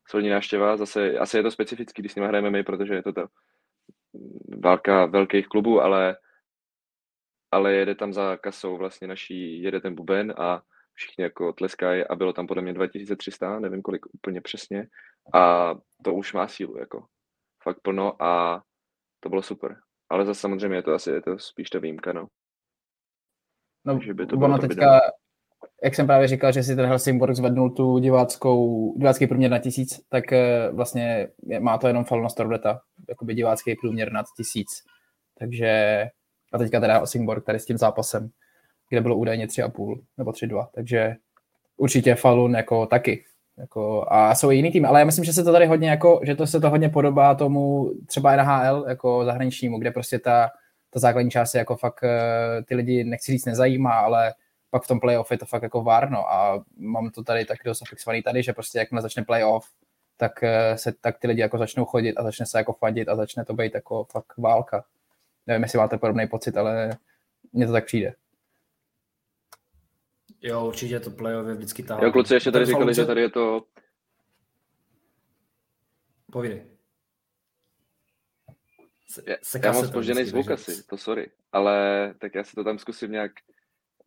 solidní 0.09 0.29
návštěva, 0.29 0.77
zase 0.77 1.17
asi 1.17 1.37
je 1.37 1.43
to 1.43 1.51
specifický, 1.51 2.01
když 2.01 2.11
s 2.11 2.15
nimi 2.15 2.27
hrajeme 2.27 2.49
my, 2.49 2.63
protože 2.63 2.93
je 2.93 3.03
to 3.03 3.13
ta 3.13 3.27
válka 4.63 5.05
velkých 5.05 5.47
klubů, 5.47 5.81
ale 5.81 6.17
ale 7.51 7.73
jede 7.73 7.95
tam 7.95 8.13
za 8.13 8.37
kasou 8.37 8.77
vlastně 8.77 9.07
naší, 9.07 9.61
jede 9.63 9.81
ten 9.81 9.95
buben 9.95 10.33
a 10.37 10.61
všichni 10.93 11.23
jako 11.23 11.53
tleskají 11.53 12.03
a 12.03 12.15
bylo 12.15 12.33
tam 12.33 12.47
podle 12.47 12.63
mě 12.63 12.73
2300, 12.73 13.59
nevím 13.59 13.81
kolik 13.81 14.05
úplně 14.13 14.41
přesně 14.41 14.87
a 15.33 15.73
to 16.03 16.13
už 16.13 16.33
má 16.33 16.47
sílu 16.47 16.77
jako 16.77 17.05
fakt 17.63 17.79
plno 17.81 18.23
a 18.23 18.61
to 19.19 19.29
bylo 19.29 19.41
super. 19.41 19.79
Ale 20.09 20.25
zase 20.25 20.39
samozřejmě 20.39 20.77
je 20.77 20.83
to 20.83 20.93
asi 20.93 21.09
je 21.09 21.21
to 21.21 21.39
spíš 21.39 21.69
ta 21.69 21.79
výjimka, 21.79 22.13
no. 22.13 22.27
No, 23.85 23.99
že 24.01 24.13
by 24.13 24.25
to 24.25 24.35
ono 24.35 24.57
teďka, 24.57 25.01
jak 25.83 25.95
jsem 25.95 26.07
právě 26.07 26.27
říkal, 26.27 26.51
že 26.51 26.63
si 26.63 26.75
ten 26.75 26.85
Helsingborg 26.85 27.35
zvednul 27.35 27.69
tu 27.69 27.99
diváckou, 27.99 28.93
divácký 28.97 29.27
průměr 29.27 29.51
na 29.51 29.59
tisíc, 29.59 30.01
tak 30.09 30.33
eh, 30.33 30.69
vlastně 30.71 31.27
má 31.59 31.77
to 31.77 31.87
jenom 31.87 32.05
Faluna 32.05 32.29
Storbleta, 32.29 32.81
jakoby 33.09 33.33
divácký 33.35 33.75
průměr 33.75 34.11
nad 34.11 34.25
tisíc. 34.37 34.67
Takže 35.39 36.05
a 36.53 36.57
teďka 36.57 36.79
teda 36.79 36.93
Helsingborg 36.93 37.45
tady 37.45 37.59
s 37.59 37.65
tím 37.65 37.77
zápasem, 37.77 38.29
kde 38.89 39.01
bylo 39.01 39.15
údajně 39.15 39.47
3,5 39.47 40.01
nebo 40.17 40.31
3,2. 40.31 40.67
Takže 40.75 41.15
určitě 41.77 42.15
Falun 42.15 42.53
jako 42.53 42.85
taky. 42.85 43.23
Jako, 43.57 44.05
a 44.07 44.35
jsou 44.35 44.51
i 44.51 44.55
jiný 44.55 44.71
tým, 44.71 44.85
ale 44.85 44.99
já 44.99 45.05
myslím, 45.05 45.25
že 45.25 45.33
se 45.33 45.43
to 45.43 45.51
tady 45.51 45.65
hodně 45.65 45.89
jako, 45.89 46.19
že 46.23 46.35
to 46.35 46.47
se 46.47 46.59
to 46.59 46.69
hodně 46.69 46.89
podobá 46.89 47.35
tomu 47.35 47.91
třeba 48.07 48.35
NHL 48.35 48.85
jako 48.87 49.25
zahraničnímu, 49.25 49.79
kde 49.79 49.91
prostě 49.91 50.19
ta, 50.19 50.49
ta 50.93 50.99
základní 50.99 51.31
část 51.31 51.53
je 51.53 51.59
jako 51.59 51.75
fakt 51.75 52.03
eh, 52.03 52.63
ty 52.65 52.75
lidi, 52.75 53.03
nechci 53.03 53.31
říct, 53.31 53.45
nezajímá, 53.45 53.93
ale 53.93 54.33
pak 54.69 54.83
v 54.83 54.87
tom 54.87 54.99
playoff 54.99 55.31
je 55.31 55.37
to 55.37 55.45
fakt 55.45 55.63
jako 55.63 55.83
várno 55.83 56.33
a 56.33 56.63
mám 56.77 57.09
to 57.09 57.23
tady 57.23 57.45
tak 57.45 57.57
dost 57.65 57.87
fixovaný 57.89 58.21
tady, 58.21 58.43
že 58.43 58.53
prostě 58.53 58.79
jakmile 58.79 59.01
začne 59.01 59.23
playoff, 59.23 59.69
tak, 60.17 60.43
eh, 60.43 60.77
se, 60.77 60.93
tak 61.01 61.19
ty 61.19 61.27
lidi 61.27 61.41
jako 61.41 61.57
začnou 61.57 61.85
chodit 61.85 62.13
a 62.13 62.23
začne 62.23 62.45
se 62.45 62.57
jako 62.57 62.73
fadit 62.73 63.09
a 63.09 63.15
začne 63.15 63.45
to 63.45 63.53
být 63.53 63.75
jako 63.75 64.03
fakt 64.03 64.37
válka. 64.37 64.85
Nevím, 65.47 65.63
jestli 65.63 65.77
máte 65.77 65.97
podobný 65.97 66.27
pocit, 66.27 66.57
ale 66.57 66.97
mně 67.53 67.67
to 67.67 67.71
tak 67.71 67.85
přijde. 67.85 68.13
Jo, 70.41 70.67
určitě 70.67 70.99
to 70.99 71.11
playoff 71.11 71.47
je 71.47 71.53
vždycky 71.53 71.83
ta. 71.83 71.99
Jo, 72.03 72.11
kluci 72.11 72.33
ještě 72.33 72.51
tady 72.51 72.65
říkali, 72.65 72.93
že 72.93 73.05
tady 73.05 73.21
je 73.21 73.29
to... 73.29 73.63
Povídej. 76.31 76.70
Se, 79.11 79.59
já, 79.63 79.71
mám 79.71 79.87
spožděný 79.87 80.25
zvuk 80.25 80.51
asi, 80.51 80.83
to 80.87 80.97
sorry, 80.97 81.31
ale 81.51 81.75
tak 82.19 82.35
já 82.35 82.43
si 82.43 82.55
to 82.55 82.63
tam 82.63 82.79
zkusím 82.79 83.11
nějak 83.11 83.31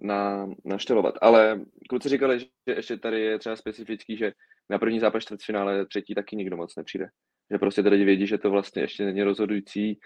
na, 0.00 0.48
naštelovat. 0.64 1.14
Ale 1.20 1.60
kluci 1.88 2.08
říkali, 2.08 2.40
že 2.40 2.46
ještě 2.66 2.96
tady 2.96 3.20
je 3.20 3.38
třeba 3.38 3.56
specifický, 3.56 4.16
že 4.16 4.32
na 4.70 4.78
první 4.78 5.00
zápas 5.00 5.22
čtvrtfinále 5.22 5.86
třetí 5.86 6.14
taky 6.14 6.36
nikdo 6.36 6.56
moc 6.56 6.76
nepřijde. 6.76 7.08
Že 7.50 7.58
prostě 7.58 7.80
lidi 7.80 8.04
vědí, 8.04 8.26
že 8.26 8.38
to 8.38 8.50
vlastně 8.50 8.82
ještě 8.82 9.04
není 9.04 9.22
rozhodující, 9.22 9.98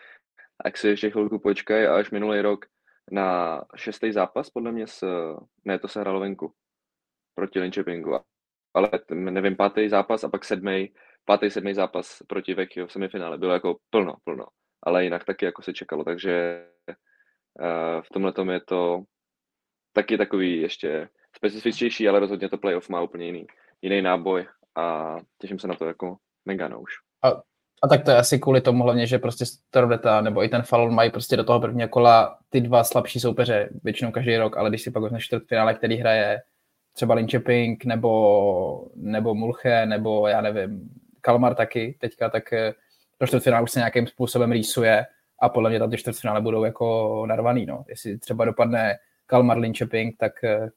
tak 0.65 0.77
si 0.77 0.89
ještě 0.89 1.11
chvilku 1.11 1.39
počkej 1.39 1.87
a 1.87 1.97
až 1.97 2.11
minulý 2.11 2.41
rok 2.41 2.67
na 3.11 3.61
šestý 3.77 4.13
zápas, 4.13 4.51
podle 4.51 4.73
mě, 4.73 4.87
s, 4.87 5.07
ne, 5.65 5.79
to 5.79 5.89
se 5.89 6.01
hralo 6.01 6.21
venku, 6.21 6.53
proti 7.35 7.61
Linköpingu, 7.61 8.21
ale 8.75 8.91
nevím, 9.13 9.57
pátý 9.57 9.89
zápas 9.89 10.25
a 10.25 10.29
pak 10.29 10.45
sedmý, 10.45 10.95
pátý, 11.25 11.51
sedmý 11.51 11.75
zápas 11.75 12.23
proti 12.27 12.55
Vecchio 12.55 12.87
v 12.87 12.93
semifinále, 12.93 13.39
bylo 13.39 13.53
jako 13.53 13.77
plno, 13.91 14.15
plno, 14.25 14.47
ale 14.83 15.05
jinak 15.05 15.25
taky 15.25 15.45
jako 15.45 15.63
se 15.63 15.73
čekalo, 15.73 16.05
takže 16.05 16.65
uh, 16.89 18.03
v 18.03 18.09
tomhle 18.13 18.33
tom 18.33 18.51
je 18.51 18.61
to 18.61 19.03
taky 19.93 20.19
takový 20.19 20.61
ještě 20.61 21.09
specifičtější, 21.37 22.09
ale 22.09 22.21
rozhodně 22.21 22.49
to 22.49 22.59
playoff 22.59 22.89
má 22.89 23.03
úplně 23.03 23.27
jiný, 23.27 23.47
jiný 23.83 24.03
náboj 24.03 24.47
a 24.75 25.17
těším 25.39 25.59
se 25.59 25.69
na 25.69 25.75
to 25.75 25.87
jako 25.87 26.17
mega 26.45 26.69
no 26.69 26.81
už. 26.81 26.93
A 27.25 27.43
a 27.83 27.89
tak 27.89 28.05
to 28.05 28.11
je 28.11 28.17
asi 28.17 28.39
kvůli 28.39 28.61
tomu 28.61 28.85
hlavně, 28.85 29.07
že 29.07 29.19
prostě 29.19 29.47
Storveta 29.47 30.21
nebo 30.21 30.45
i 30.45 30.49
ten 30.49 30.63
Falon 30.63 30.95
mají 30.95 31.11
prostě 31.11 31.37
do 31.37 31.45
toho 31.45 31.61
prvního 31.61 31.89
kola 31.89 32.39
ty 32.49 32.61
dva 32.61 32.85
slabší 32.85 33.21
soupeře 33.21 33.69
většinou 33.85 34.11
každý 34.11 34.37
rok, 34.37 34.57
ale 34.57 34.69
když 34.69 34.83
si 34.83 34.91
pak 34.91 35.03
vezmeš 35.03 35.25
čtvrtfinále, 35.25 35.75
který 35.75 35.97
hraje 35.97 36.43
třeba 36.93 37.15
Linköping 37.15 37.85
nebo, 37.85 38.91
nebo 38.95 39.35
Mulche 39.35 39.87
nebo 39.87 40.29
já 40.29 40.41
nevím, 40.41 40.91
Kalmar 41.21 41.55
taky 41.55 41.97
teďka, 42.01 42.31
tak 42.31 42.53
eh, 42.53 42.75
to 43.19 43.27
čtvrtfinále 43.27 43.63
už 43.63 43.71
se 43.71 43.79
nějakým 43.79 44.07
způsobem 44.07 44.53
rýsuje 44.53 45.07
a 45.39 45.49
podle 45.49 45.71
mě 45.71 45.79
tam 45.79 45.91
ty 45.91 45.97
čtvrtfinále 45.97 46.41
budou 46.41 46.65
jako 46.65 47.27
narvaný. 47.27 47.67
No. 47.67 47.85
Jestli 47.89 48.19
třeba 48.19 48.45
dopadne 48.45 48.99
Kalmar 49.27 49.59
Linköping, 49.59 50.17
tak 50.19 50.45
eh, 50.45 50.69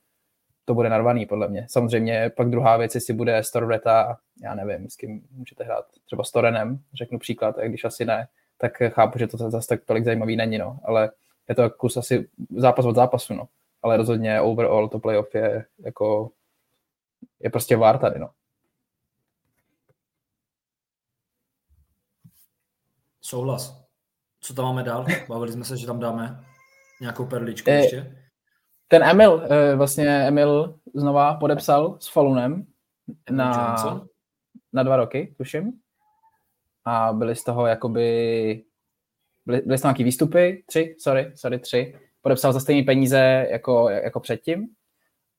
to 0.65 0.73
bude 0.73 0.89
narvaný, 0.89 1.25
podle 1.25 1.47
mě. 1.47 1.65
Samozřejmě 1.69 2.31
pak 2.35 2.49
druhá 2.49 2.77
věc, 2.77 2.95
jestli 2.95 3.13
bude 3.13 3.43
Storvreta, 3.43 4.17
já 4.43 4.55
nevím, 4.55 4.89
s 4.89 4.95
kým 4.95 5.21
můžete 5.31 5.63
hrát, 5.63 5.85
třeba 6.05 6.23
s 6.23 6.31
Torenem, 6.31 6.79
řeknu 6.93 7.19
příklad, 7.19 7.57
a 7.57 7.67
když 7.67 7.83
asi 7.85 8.05
ne, 8.05 8.27
tak 8.57 8.81
chápu, 8.89 9.19
že 9.19 9.27
to 9.27 9.37
zase 9.37 9.67
tak 9.67 9.85
tolik 9.85 10.05
zajímavý 10.05 10.35
není, 10.35 10.57
no. 10.57 10.79
ale 10.83 11.11
je 11.49 11.55
to 11.55 11.69
kus 11.69 11.97
asi 11.97 12.27
zápas 12.57 12.85
od 12.85 12.95
zápasu, 12.95 13.33
no. 13.33 13.47
ale 13.81 13.97
rozhodně 13.97 14.41
overall 14.41 14.89
to 14.89 14.99
playoff 14.99 15.35
je 15.35 15.65
jako 15.85 16.31
je 17.39 17.49
prostě 17.49 17.77
vár 17.77 17.97
tady, 17.97 18.19
no. 18.19 18.29
Souhlas. 23.21 23.85
Co 24.39 24.53
tam 24.53 24.65
máme 24.65 24.83
dál? 24.83 25.05
Bavili 25.29 25.51
jsme 25.51 25.65
se, 25.65 25.77
že 25.77 25.87
tam 25.87 25.99
dáme 25.99 26.43
nějakou 27.01 27.25
perličku 27.25 27.69
e, 27.69 27.73
ještě. 27.73 28.17
Ten 28.87 29.03
Emil, 29.03 29.47
eh, 29.49 29.75
vlastně 29.75 30.27
Emil 30.27 30.79
znova 30.95 31.33
podepsal 31.33 31.97
s 31.99 32.07
Falunem 32.07 32.65
na, 33.29 33.75
na 34.73 34.83
dva 34.83 34.97
roky, 34.97 35.35
tuším. 35.37 35.71
A 36.85 37.13
byly 37.13 37.35
z 37.35 37.43
toho 37.43 37.67
jakoby, 37.67 38.63
byly, 39.45 39.61
byly 39.61 39.77
z 39.77 39.81
toho 39.81 39.89
nějaký 39.89 40.03
výstupy, 40.03 40.63
tři, 40.65 40.95
sorry, 40.99 41.31
sorry, 41.35 41.59
tři. 41.59 41.95
Podepsal 42.21 42.53
za 42.53 42.59
stejné 42.59 42.83
peníze 42.83 43.47
jako, 43.51 43.89
jako 43.89 44.19
předtím. 44.19 44.67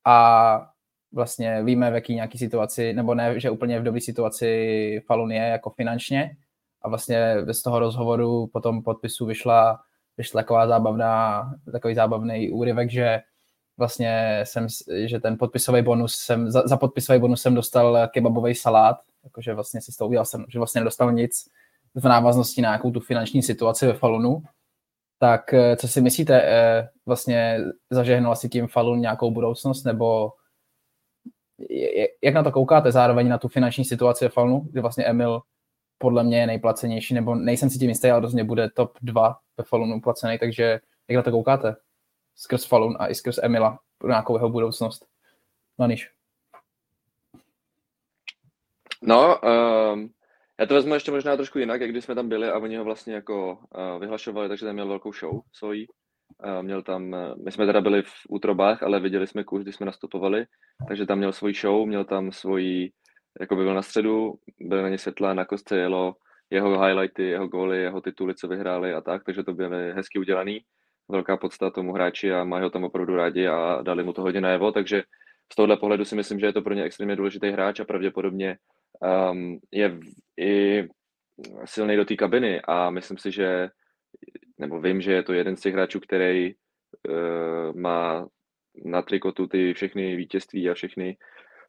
A 0.07 0.69
vlastně 1.13 1.63
víme, 1.63 1.91
v 1.91 1.95
jaký 1.95 2.15
nějaký 2.15 2.39
situaci, 2.39 2.93
nebo 2.93 3.15
ne, 3.15 3.41
že 3.41 3.51
úplně 3.51 3.81
v 3.81 3.83
dobré 3.83 4.01
situaci 4.01 5.03
Falun 5.07 5.33
je 5.33 5.43
jako 5.43 5.71
finančně. 5.71 6.37
A 6.83 6.89
vlastně 6.89 7.37
z 7.53 7.63
toho 7.63 7.79
rozhovoru 7.79 8.47
po 8.47 8.61
tom 8.61 8.83
podpisu 8.83 9.27
vyšla, 9.27 9.81
vyšla 10.17 10.43
taková 10.43 10.67
zábavná, 10.67 11.45
takový 11.73 11.95
zábavný 11.95 12.51
úryvek, 12.51 12.91
že 12.91 13.21
vlastně 13.77 14.41
jsem, 14.45 14.67
že 15.05 15.21
ten 15.21 15.39
podpisový 15.39 15.83
bonus 15.83 16.15
jsem, 16.15 16.51
za, 16.51 16.63
za 16.67 16.77
podpisový 16.77 17.19
bonus 17.19 17.43
jsem 17.43 17.55
dostal 17.55 18.09
kebabový 18.09 18.55
salát, 18.55 18.97
jakože 19.25 19.55
vlastně 19.55 19.81
si 19.81 19.93
z 19.93 19.97
toho 19.97 20.09
udělal 20.09 20.25
jsem, 20.25 20.45
že 20.49 20.59
vlastně 20.59 20.81
nedostal 20.81 21.13
nic 21.13 21.49
v 21.95 22.09
návaznosti 22.09 22.63
na 22.63 22.69
nějakou 22.69 22.91
tu 22.91 23.01
finanční 23.01 23.43
situaci 23.43 23.87
ve 23.87 23.93
Falunu. 23.93 24.43
Tak 25.19 25.55
eh, 25.55 25.77
co 25.77 25.89
si 25.89 26.01
myslíte, 26.01 26.43
eh, 26.43 26.89
vlastně 27.07 27.61
zažehnul 27.91 28.33
asi 28.33 28.49
tím 28.49 28.67
Falun 28.67 29.01
nějakou 29.01 29.31
budoucnost, 29.31 29.85
nebo 29.85 30.33
jak 32.23 32.35
na 32.35 32.43
to 32.43 32.53
koukáte 32.53 32.93
zároveň 32.93 33.29
na 33.29 33.39
tu 33.39 33.49
finanční 33.49 33.85
situaci 33.85 34.25
ve 34.25 34.29
Falunu, 34.29 34.61
kdy 34.61 34.81
vlastně 34.81 35.05
Emil 35.05 35.41
podle 36.03 36.25
mě 36.25 36.41
je 36.41 36.47
nejplacenější, 36.47 37.15
nebo 37.15 37.35
nejsem 37.35 37.71
si 37.71 37.79
tím 37.79 37.89
jistý, 37.89 38.11
ale 38.11 38.21
rozhodně 38.21 38.45
bude 38.45 38.71
top 38.71 38.99
2 39.03 39.39
ve 39.59 39.65
Falunu 39.65 40.01
placený, 40.01 40.39
takže 40.39 40.81
jak 41.09 41.17
na 41.17 41.23
to 41.23 41.31
koukáte? 41.31 41.77
skrz 42.35 42.65
Falun 42.65 42.97
a 42.99 43.09
i 43.09 43.15
skrz 43.15 43.39
Emila 43.43 43.79
pro 43.99 44.09
nějakou 44.09 44.37
jeho 44.37 44.51
budoucnost. 44.51 45.07
Maniš. 45.79 46.11
No, 49.03 49.41
um, 49.41 50.11
já 50.61 50.67
to 50.67 50.75
vezmu 50.75 50.95
ještě 50.95 51.11
možná 51.11 51.37
trošku 51.37 51.59
jinak, 51.59 51.81
jak 51.81 51.91
když 51.91 52.05
jsme 52.05 52.15
tam 52.15 52.29
byli 52.29 52.51
a 52.51 52.59
oni 52.59 52.77
ho 52.77 52.85
vlastně 52.85 53.15
jako 53.15 53.53
uh, 53.53 54.01
vyhlašovali, 54.01 54.49
takže 54.49 54.67
tam 54.67 54.75
měl 54.75 54.89
velkou 54.89 55.13
show 55.13 55.41
svojí. 55.53 55.87
Uh, 56.45 56.63
měl 56.63 56.83
tam, 56.83 57.13
uh, 57.13 57.45
my 57.45 57.53
jsme 57.53 57.67
teda 57.67 57.81
byli 57.81 58.03
v 58.03 58.13
útrobách, 58.29 58.83
ale 58.83 59.01
viděli 59.01 59.27
jsme 59.27 59.45
kus, 59.45 59.63
když 59.63 59.75
jsme 59.75 59.87
nastupovali, 59.87 60.47
takže 60.89 61.07
tam 61.07 61.19
měl 61.19 61.33
svoji 61.33 61.55
show, 61.55 61.87
měl 61.87 62.05
tam 62.05 62.33
svoji, 62.33 62.93
jako 63.41 63.57
by 63.57 63.65
byl 63.65 63.75
na 63.75 63.83
středu, 63.83 64.35
byly 64.61 64.83
na 64.83 64.89
ně 64.89 64.99
světla, 64.99 65.35
na 65.35 65.45
kostce 65.45 65.79
jelo 65.79 66.17
jeho 66.51 66.81
highlighty, 66.81 67.23
jeho 67.23 67.49
góly, 67.49 67.79
jeho 67.79 68.01
tituly, 68.01 68.35
co 68.35 68.49
vyhráli 68.49 68.95
a 68.95 69.01
tak, 69.01 69.25
takže 69.25 69.43
to 69.43 69.55
byly 69.55 69.93
hezky 69.93 70.19
udělaný. 70.19 70.61
Velká 71.09 71.37
podsta 71.37 71.71
tomu 71.71 71.93
hráči 71.93 72.33
a 72.33 72.45
mají 72.45 72.63
ho 72.63 72.71
tam 72.71 72.85
opravdu 72.85 73.17
rádi 73.17 73.47
a 73.47 73.83
dali 73.83 74.05
mu 74.05 74.13
to 74.13 74.23
hodně 74.23 74.41
najevo, 74.41 74.73
takže 74.73 75.03
z 75.53 75.55
tohohle 75.55 75.77
pohledu 75.77 76.05
si 76.05 76.17
myslím, 76.17 76.41
že 76.41 76.47
je 76.47 76.53
to 76.53 76.63
pro 76.63 76.75
ně 76.75 76.83
extrémně 76.83 77.17
důležitý 77.17 77.51
hráč 77.51 77.81
a 77.81 77.85
pravděpodobně 77.85 78.59
um, 79.31 79.59
je 79.71 79.99
i 80.41 80.89
silný 81.65 81.97
do 81.97 82.05
té 82.05 82.17
kabiny 82.17 82.61
a 82.61 82.91
myslím 82.91 83.19
si, 83.19 83.31
že 83.31 83.69
nebo 84.59 84.81
vím, 84.81 85.01
že 85.01 85.13
je 85.13 85.23
to 85.23 85.33
jeden 85.33 85.57
z 85.57 85.61
těch 85.61 85.75
hráčů, 85.75 86.01
který 86.01 86.55
uh, 86.55 87.77
má 87.77 88.27
na 88.85 89.03
trikotu 89.03 89.47
ty 89.47 89.75
všechny 89.75 90.17
vítězství 90.17 90.71
a 90.71 90.75
všechny 90.75 91.17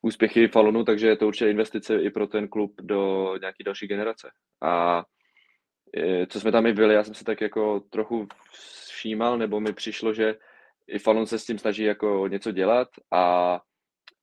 úspěchy 0.03 0.47
Falunu, 0.47 0.83
takže 0.83 1.07
je 1.07 1.17
to 1.17 1.27
určitě 1.27 1.49
investice 1.49 2.01
i 2.01 2.09
pro 2.09 2.27
ten 2.27 2.47
klub 2.47 2.81
do 2.81 3.33
nějaké 3.41 3.63
další 3.63 3.87
generace. 3.87 4.31
A 4.61 5.03
e, 5.97 6.27
co 6.27 6.39
jsme 6.39 6.51
tam 6.51 6.65
i 6.65 6.73
byli, 6.73 6.93
já 6.93 7.03
jsem 7.03 7.13
se 7.13 7.23
tak 7.23 7.41
jako 7.41 7.79
trochu 7.79 8.27
všímal, 8.87 9.37
nebo 9.37 9.59
mi 9.59 9.73
přišlo, 9.73 10.13
že 10.13 10.35
i 10.87 10.99
Falun 10.99 11.25
se 11.25 11.39
s 11.39 11.45
tím 11.45 11.57
snaží 11.57 11.83
jako 11.83 12.27
něco 12.27 12.51
dělat 12.51 12.87
a, 13.11 13.59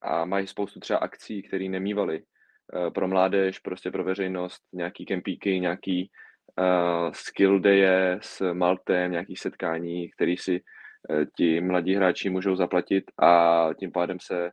a 0.02 0.24
mají 0.24 0.46
spoustu 0.46 0.80
třeba 0.80 0.98
akcí, 0.98 1.42
které 1.42 1.68
nemývali 1.68 2.16
e, 2.16 2.90
pro 2.90 3.08
mládež, 3.08 3.58
prostě 3.58 3.90
pro 3.90 4.04
veřejnost, 4.04 4.62
nějaký 4.72 5.04
kempíky, 5.04 5.60
nějaký 5.60 6.10
uh, 6.58 7.12
skill 7.12 7.60
daye 7.60 8.18
s 8.22 8.52
Maltem, 8.52 9.10
nějaký 9.12 9.36
setkání, 9.36 10.10
který 10.10 10.36
si 10.36 10.60
uh, 10.60 11.24
ti 11.36 11.60
mladí 11.60 11.94
hráči 11.94 12.30
můžou 12.30 12.56
zaplatit 12.56 13.04
a 13.22 13.68
tím 13.78 13.92
pádem 13.92 14.18
se 14.20 14.50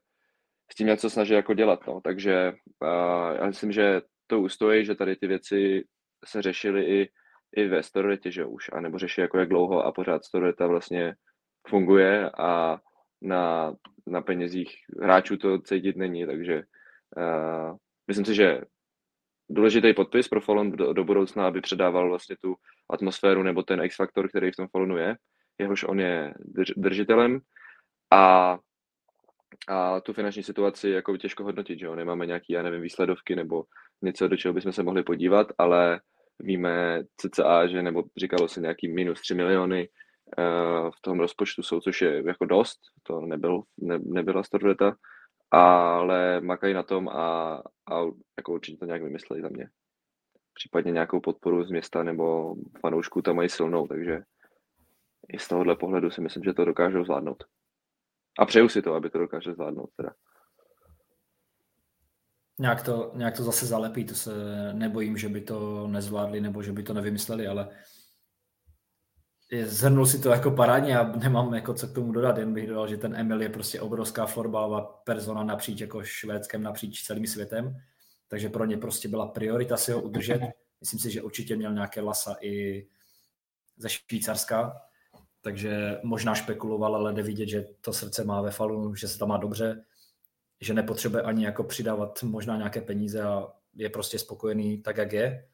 s 0.71 0.75
tím 0.75 0.87
něco 0.87 1.09
snaží 1.09 1.33
jako 1.33 1.53
dělat. 1.53 1.87
No. 1.87 2.01
Takže 2.01 2.53
uh, 2.81 3.37
já 3.39 3.45
myslím, 3.45 3.71
že 3.71 4.01
to 4.27 4.39
ustojí, 4.39 4.85
že 4.85 4.95
tady 4.95 5.15
ty 5.15 5.27
věci 5.27 5.83
se 6.25 6.41
řešily 6.41 6.85
i, 6.85 7.09
i 7.55 7.67
ve 7.67 7.83
Storetě, 7.83 8.31
že 8.31 8.45
už, 8.45 8.69
anebo 8.73 8.97
řeší 8.97 9.21
jako 9.21 9.37
jak 9.37 9.49
dlouho 9.49 9.85
a 9.85 9.91
pořád 9.91 10.25
Storeta 10.25 10.67
vlastně 10.67 11.15
funguje 11.67 12.29
a 12.29 12.79
na, 13.21 13.73
na 14.07 14.21
penězích 14.21 14.75
hráčů 15.01 15.37
to 15.37 15.61
cítit 15.61 15.97
není, 15.97 16.25
takže 16.25 16.63
uh, 17.17 17.75
myslím 18.07 18.25
si, 18.25 18.35
že 18.35 18.61
důležitý 19.49 19.93
podpis 19.93 20.27
pro 20.27 20.41
Fallon 20.41 20.71
do, 20.71 20.93
do 20.93 21.03
budoucna, 21.03 21.47
aby 21.47 21.61
předával 21.61 22.09
vlastně 22.09 22.35
tu 22.41 22.55
atmosféru 22.89 23.43
nebo 23.43 23.63
ten 23.63 23.81
X-faktor, 23.81 24.29
který 24.29 24.51
v 24.51 24.55
tom 24.55 24.67
Fallonu 24.67 24.97
je, 24.97 25.15
jehož 25.57 25.83
on 25.83 25.99
je 25.99 26.33
drž, 26.39 26.71
držitelem 26.77 27.39
a 28.13 28.57
a 29.67 30.01
tu 30.01 30.13
finanční 30.13 30.43
situaci 30.43 30.89
jako 30.89 31.17
těžko 31.17 31.43
hodnotit, 31.43 31.79
že 31.79 31.85
jo? 31.85 31.95
Nemáme 31.95 32.25
nějaký, 32.25 32.53
já 32.53 32.63
nevím, 32.63 32.81
výsledovky 32.81 33.35
nebo 33.35 33.63
něco, 34.01 34.27
do 34.27 34.37
čeho 34.37 34.53
bychom 34.53 34.71
se 34.71 34.83
mohli 34.83 35.03
podívat, 35.03 35.47
ale 35.57 36.01
víme 36.39 37.03
cca, 37.17 37.67
že 37.67 37.81
nebo 37.81 38.03
říkalo 38.17 38.47
se 38.47 38.61
nějaký 38.61 38.87
minus 38.87 39.21
3 39.21 39.33
miliony 39.33 39.89
uh, 40.37 40.89
v 40.89 41.01
tom 41.01 41.19
rozpočtu 41.19 41.63
jsou, 41.63 41.79
což 41.79 42.01
je 42.01 42.23
jako 42.27 42.45
dost, 42.45 42.79
to 43.03 43.21
nebyl, 43.21 43.61
ne, 43.77 43.99
nebyla 43.99 44.43
Storveta, 44.43 44.95
ale 45.51 46.41
makají 46.41 46.73
na 46.73 46.83
tom 46.83 47.09
a, 47.09 47.53
a 47.91 48.01
jako 48.37 48.53
určitě 48.53 48.77
to 48.77 48.85
nějak 48.85 49.03
vymysleli 49.03 49.41
za 49.41 49.49
mě. 49.49 49.69
Případně 50.53 50.91
nějakou 50.91 51.19
podporu 51.19 51.63
z 51.63 51.71
města 51.71 52.03
nebo 52.03 52.55
fanoušků 52.81 53.21
tam 53.21 53.35
mají 53.35 53.49
silnou, 53.49 53.87
takže 53.87 54.21
i 55.33 55.39
z 55.39 55.47
tohohle 55.47 55.75
pohledu 55.75 56.11
si 56.11 56.21
myslím, 56.21 56.43
že 56.43 56.53
to 56.53 56.65
dokážou 56.65 57.03
zvládnout. 57.03 57.43
A 58.39 58.45
přeju 58.45 58.69
si 58.69 58.81
to, 58.81 58.93
aby 58.93 59.09
to 59.09 59.19
dokáže 59.19 59.53
zvládnout 59.53 59.89
teda. 59.97 60.09
Nějak 62.59 62.83
to, 62.83 63.11
nějak 63.15 63.37
to 63.37 63.43
zase 63.43 63.65
zalepí, 63.65 64.05
to 64.05 64.15
se 64.15 64.33
nebojím, 64.73 65.17
že 65.17 65.29
by 65.29 65.41
to 65.41 65.87
nezvládli 65.87 66.41
nebo 66.41 66.63
že 66.63 66.71
by 66.71 66.83
to 66.83 66.93
nevymysleli, 66.93 67.47
ale 67.47 67.69
zhrnul 69.63 70.05
si 70.05 70.19
to 70.19 70.29
jako 70.29 70.51
parádně 70.51 70.99
a 70.99 71.17
nemám 71.17 71.53
jako 71.53 71.73
co 71.73 71.87
k 71.87 71.93
tomu 71.93 72.11
dodat, 72.11 72.37
jen 72.37 72.53
bych 72.53 72.67
dodal, 72.67 72.87
že 72.87 72.97
ten 72.97 73.15
Emil 73.15 73.41
je 73.41 73.49
prostě 73.49 73.81
obrovská 73.81 74.25
florbálová 74.25 74.81
persona 74.81 75.43
napříč 75.43 75.79
jako 75.79 76.03
švédském, 76.03 76.63
napříč 76.63 77.03
celým 77.03 77.27
světem, 77.27 77.81
takže 78.27 78.49
pro 78.49 78.65
ně 78.65 78.77
prostě 78.77 79.07
byla 79.07 79.27
priorita 79.27 79.77
si 79.77 79.91
ho 79.91 80.01
udržet. 80.01 80.41
Myslím 80.79 80.99
si, 80.99 81.11
že 81.11 81.21
určitě 81.21 81.55
měl 81.55 81.73
nějaké 81.73 82.01
lasa 82.01 82.35
i 82.41 82.87
ze 83.77 83.89
Švýcarska, 83.89 84.81
takže 85.47 85.99
možná 86.03 86.35
špekuloval, 86.35 86.95
ale 86.95 87.13
jde 87.13 87.23
vidět, 87.23 87.47
že 87.47 87.65
to 87.81 87.93
srdce 87.93 88.23
má 88.23 88.41
ve 88.41 88.51
falu, 88.51 88.95
že 88.95 89.07
se 89.07 89.19
tam 89.19 89.29
má 89.29 89.37
dobře, 89.37 89.85
že 90.61 90.73
nepotřebuje 90.73 91.23
ani 91.23 91.45
jako 91.45 91.63
přidávat 91.63 92.23
možná 92.23 92.57
nějaké 92.57 92.81
peníze 92.81 93.23
a 93.23 93.47
je 93.75 93.89
prostě 93.89 94.19
spokojený 94.19 94.81
tak, 94.81 94.97
jak 94.97 95.13
je. 95.13 95.49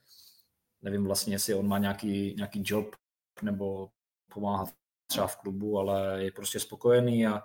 Nevím 0.81 1.03
vlastně, 1.03 1.35
jestli 1.35 1.53
on 1.53 1.67
má 1.67 1.77
nějaký, 1.77 2.35
nějaký 2.37 2.63
job 2.65 2.95
nebo 3.41 3.89
pomáhá 4.33 4.65
třeba 5.07 5.27
v 5.27 5.37
klubu, 5.37 5.79
ale 5.79 6.23
je 6.23 6.31
prostě 6.31 6.59
spokojený 6.59 7.27
a 7.27 7.41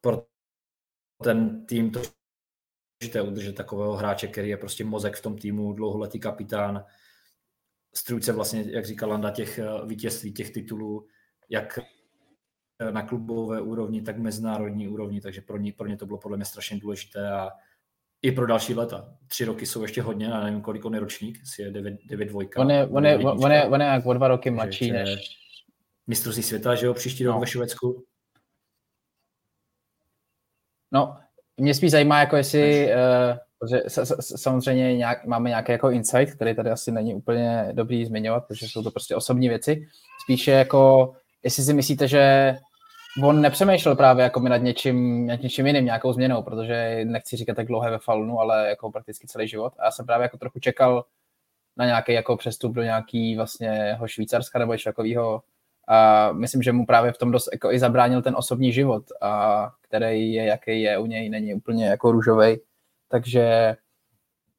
pro 0.00 0.26
ten 1.22 1.66
tým 1.66 1.90
to 1.90 2.00
je 3.14 3.22
udržet 3.22 3.52
takového 3.52 3.96
hráče, 3.96 4.28
který 4.28 4.48
je 4.48 4.56
prostě 4.56 4.84
mozek 4.84 5.16
v 5.16 5.22
tom 5.22 5.38
týmu, 5.38 5.72
dlouholetý 5.72 6.20
kapitán, 6.20 6.84
strůjce 7.96 8.32
vlastně, 8.32 8.64
jak 8.66 8.86
říkal 8.86 9.10
Landa, 9.10 9.30
těch 9.30 9.58
eh, 9.58 9.64
vítězství, 9.86 10.32
těch 10.32 10.50
titulů, 10.50 11.06
jak 11.48 11.78
eh, 12.78 12.92
na 12.92 13.02
klubové 13.02 13.60
úrovni, 13.60 14.02
tak 14.02 14.18
mezinárodní 14.18 14.88
úrovni, 14.88 15.20
takže 15.20 15.40
pro 15.40 15.56
ně, 15.56 15.72
pro 15.72 15.86
ně 15.86 15.96
to 15.96 16.06
bylo 16.06 16.18
podle 16.18 16.36
mě 16.36 16.44
strašně 16.44 16.78
důležité 16.78 17.30
a 17.30 17.50
i 18.22 18.32
pro 18.32 18.46
další 18.46 18.74
leta. 18.74 19.16
Tři 19.26 19.44
roky 19.44 19.66
jsou 19.66 19.82
ještě 19.82 20.02
hodně, 20.02 20.32
a 20.32 20.44
nevím, 20.44 20.60
kolik 20.60 20.84
on 20.84 20.94
je 20.94 21.00
ročník, 21.00 21.38
jestli 21.38 21.62
je 21.62 21.70
9, 21.70 22.00
9 22.06 22.24
dvojka. 22.24 22.60
On 22.60 22.70
je, 22.70 22.86
on 22.86 23.06
je, 23.06 23.18
on 23.18 23.52
je, 23.52 23.64
on 23.64 23.80
je 23.80 23.86
jak 23.86 24.06
o 24.06 24.12
dva 24.12 24.28
roky 24.28 24.50
mladší 24.50 24.90
než... 24.90 25.36
Mistrovství 26.06 26.42
světa, 26.42 26.74
že 26.74 26.86
jo, 26.86 26.94
příští 26.94 27.24
rok 27.24 27.34
no. 27.34 27.40
ve 27.40 27.46
Švédsku. 27.46 28.04
No, 30.92 31.16
mě 31.56 31.74
spíš 31.74 31.90
zajímá, 31.90 32.20
jako 32.20 32.36
jestli, 32.36 32.86
uh, 32.86 33.38
Protože 33.58 33.82
samozřejmě 34.20 34.96
nějak, 34.96 35.24
máme 35.24 35.48
nějaký 35.48 35.72
jako 35.72 35.90
insight, 35.90 36.34
který 36.34 36.54
tady 36.54 36.70
asi 36.70 36.92
není 36.92 37.14
úplně 37.14 37.68
dobrý 37.72 38.06
zmiňovat, 38.06 38.46
protože 38.46 38.68
jsou 38.68 38.82
to 38.82 38.90
prostě 38.90 39.16
osobní 39.16 39.48
věci. 39.48 39.86
Spíše 40.24 40.50
jako, 40.50 41.12
jestli 41.42 41.62
si 41.62 41.74
myslíte, 41.74 42.08
že 42.08 42.54
on 43.24 43.40
nepřemýšlel 43.40 43.96
právě 43.96 44.22
jako 44.22 44.40
my 44.40 44.50
nad 44.50 44.56
něčím, 44.56 45.26
nad 45.26 45.42
něčím 45.42 45.66
jiným, 45.66 45.84
nějakou 45.84 46.12
změnou, 46.12 46.42
protože 46.42 47.00
nechci 47.04 47.36
říkat 47.36 47.54
tak 47.54 47.66
dlouhé 47.66 47.90
ve 47.90 47.98
Falunu, 47.98 48.40
ale 48.40 48.68
jako 48.68 48.90
prakticky 48.90 49.26
celý 49.26 49.48
život. 49.48 49.72
A 49.78 49.84
já 49.84 49.90
jsem 49.90 50.06
právě 50.06 50.22
jako 50.22 50.38
trochu 50.38 50.60
čekal 50.60 51.04
na 51.76 51.86
nějaký 51.86 52.12
jako 52.12 52.36
přestup 52.36 52.72
do 52.72 52.82
nějaký 52.82 53.36
vlastně 53.36 53.98
Švýcarska 54.06 54.58
nebo 54.58 54.72
něco 54.72 54.88
takového. 54.88 55.42
A 55.88 56.32
myslím, 56.32 56.62
že 56.62 56.72
mu 56.72 56.86
právě 56.86 57.12
v 57.12 57.18
tom 57.18 57.30
dost 57.30 57.48
jako 57.52 57.72
i 57.72 57.78
zabránil 57.78 58.22
ten 58.22 58.34
osobní 58.36 58.72
život, 58.72 59.04
a 59.20 59.70
který 59.80 60.32
je, 60.32 60.44
jaký 60.44 60.82
je 60.82 60.98
u 60.98 61.06
něj, 61.06 61.28
není 61.28 61.54
úplně 61.54 61.86
jako 61.86 62.12
růžovej 62.12 62.60
takže 63.08 63.76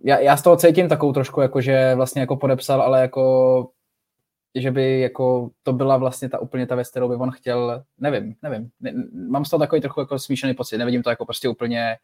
já, 0.03 0.19
já 0.19 0.38
z 0.38 0.41
toho 0.41 0.57
cítím 0.57 0.89
takovou 0.89 1.13
trošku, 1.13 1.41
jako 1.41 1.62
že 1.62 1.95
vlastně 1.95 2.21
jako 2.21 2.36
podepsal, 2.38 2.81
ale 2.81 3.01
jako 3.01 3.71
že 4.55 4.71
by 4.71 4.99
jako 4.99 5.49
to 5.63 5.73
byla 5.73 5.97
vlastně 5.97 6.29
ta 6.29 6.39
úplně 6.39 6.67
ta 6.67 6.75
věc, 6.75 6.89
kterou 6.89 7.10
by 7.10 7.15
on 7.15 7.31
chtěl, 7.31 7.83
nevím, 7.97 8.36
nevím. 8.41 8.69
Ne, 8.79 8.93
mám 9.29 9.45
z 9.45 9.49
toho 9.49 9.60
takový 9.60 9.81
trochu 9.81 9.99
jako 9.99 10.19
smíšený 10.19 10.53
pocit, 10.53 10.77
nevidím 10.77 11.03
to 11.03 11.10
jako 11.10 11.25
prostě 11.25 11.49
úplně 11.49 11.97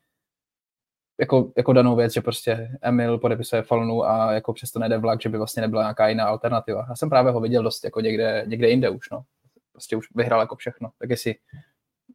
jako, 1.19 1.51
jako 1.58 1.73
danou 1.73 1.95
věc, 1.95 2.13
že 2.13 2.21
prostě 2.21 2.77
Emil 2.82 3.17
podepisuje 3.17 3.62
Falnu 3.62 4.06
a 4.06 4.34
jako 4.34 4.53
přesto 4.53 4.79
nejde 4.79 4.97
vlak, 4.97 5.21
že 5.21 5.29
by 5.29 5.38
vlastně 5.38 5.62
nebyla 5.62 5.82
nějaká 5.82 6.08
jiná 6.08 6.25
alternativa. 6.25 6.86
Já 6.89 6.95
jsem 6.95 7.10
právě 7.10 7.32
ho 7.32 7.39
viděl 7.39 7.63
dost 7.63 7.84
jako 7.84 8.01
někde, 8.01 8.43
někde 8.47 8.69
jinde 8.69 8.89
už, 8.89 9.10
no. 9.10 9.23
Prostě 9.71 9.95
už 9.95 10.08
vyhrál 10.15 10.39
jako 10.39 10.56
všechno. 10.56 10.89
Tak 10.99 11.10
jestli 11.10 11.34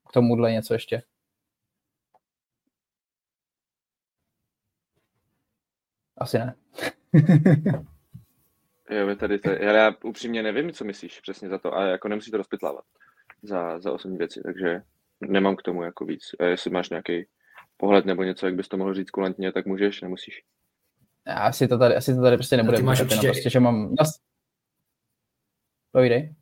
k 0.08 0.12
tomuhle 0.12 0.52
něco 0.52 0.74
ještě. 0.74 1.02
Asi 6.18 6.38
ne. 6.38 6.54
jo, 8.90 9.06
my 9.06 9.16
tady, 9.16 9.38
tady, 9.38 9.64
já 9.64 9.94
upřímně 10.04 10.42
nevím, 10.42 10.72
co 10.72 10.84
myslíš 10.84 11.20
přesně 11.20 11.48
za 11.48 11.58
to, 11.58 11.76
a 11.76 11.84
jako 11.84 12.08
nemusí 12.08 12.30
to 12.30 12.36
rozpitlávat 12.36 12.84
za, 13.42 13.80
za 13.80 13.92
osobní 13.92 14.18
věci, 14.18 14.40
takže 14.44 14.82
nemám 15.20 15.56
k 15.56 15.62
tomu 15.62 15.82
jako 15.82 16.04
víc. 16.04 16.22
A 16.40 16.44
jestli 16.44 16.70
máš 16.70 16.90
nějaký 16.90 17.26
pohled 17.76 18.06
nebo 18.06 18.22
něco, 18.22 18.46
jak 18.46 18.54
bys 18.54 18.68
to 18.68 18.76
mohl 18.76 18.94
říct 18.94 19.10
kulantně, 19.10 19.52
tak 19.52 19.66
můžeš, 19.66 20.00
nemusíš. 20.00 20.42
Já 21.26 21.34
asi 21.34 21.68
to 21.68 21.78
tady, 21.78 21.96
asi 21.96 22.14
to 22.14 22.22
tady 22.22 22.36
prostě 22.36 22.56
nebude. 22.56 22.76
Ty 22.76 22.82
máš 22.82 23.00
určitě... 23.00 23.26
prostě, 23.26 23.50
že 23.50 23.60
mám... 23.60 23.94
Povídej. 25.92 26.34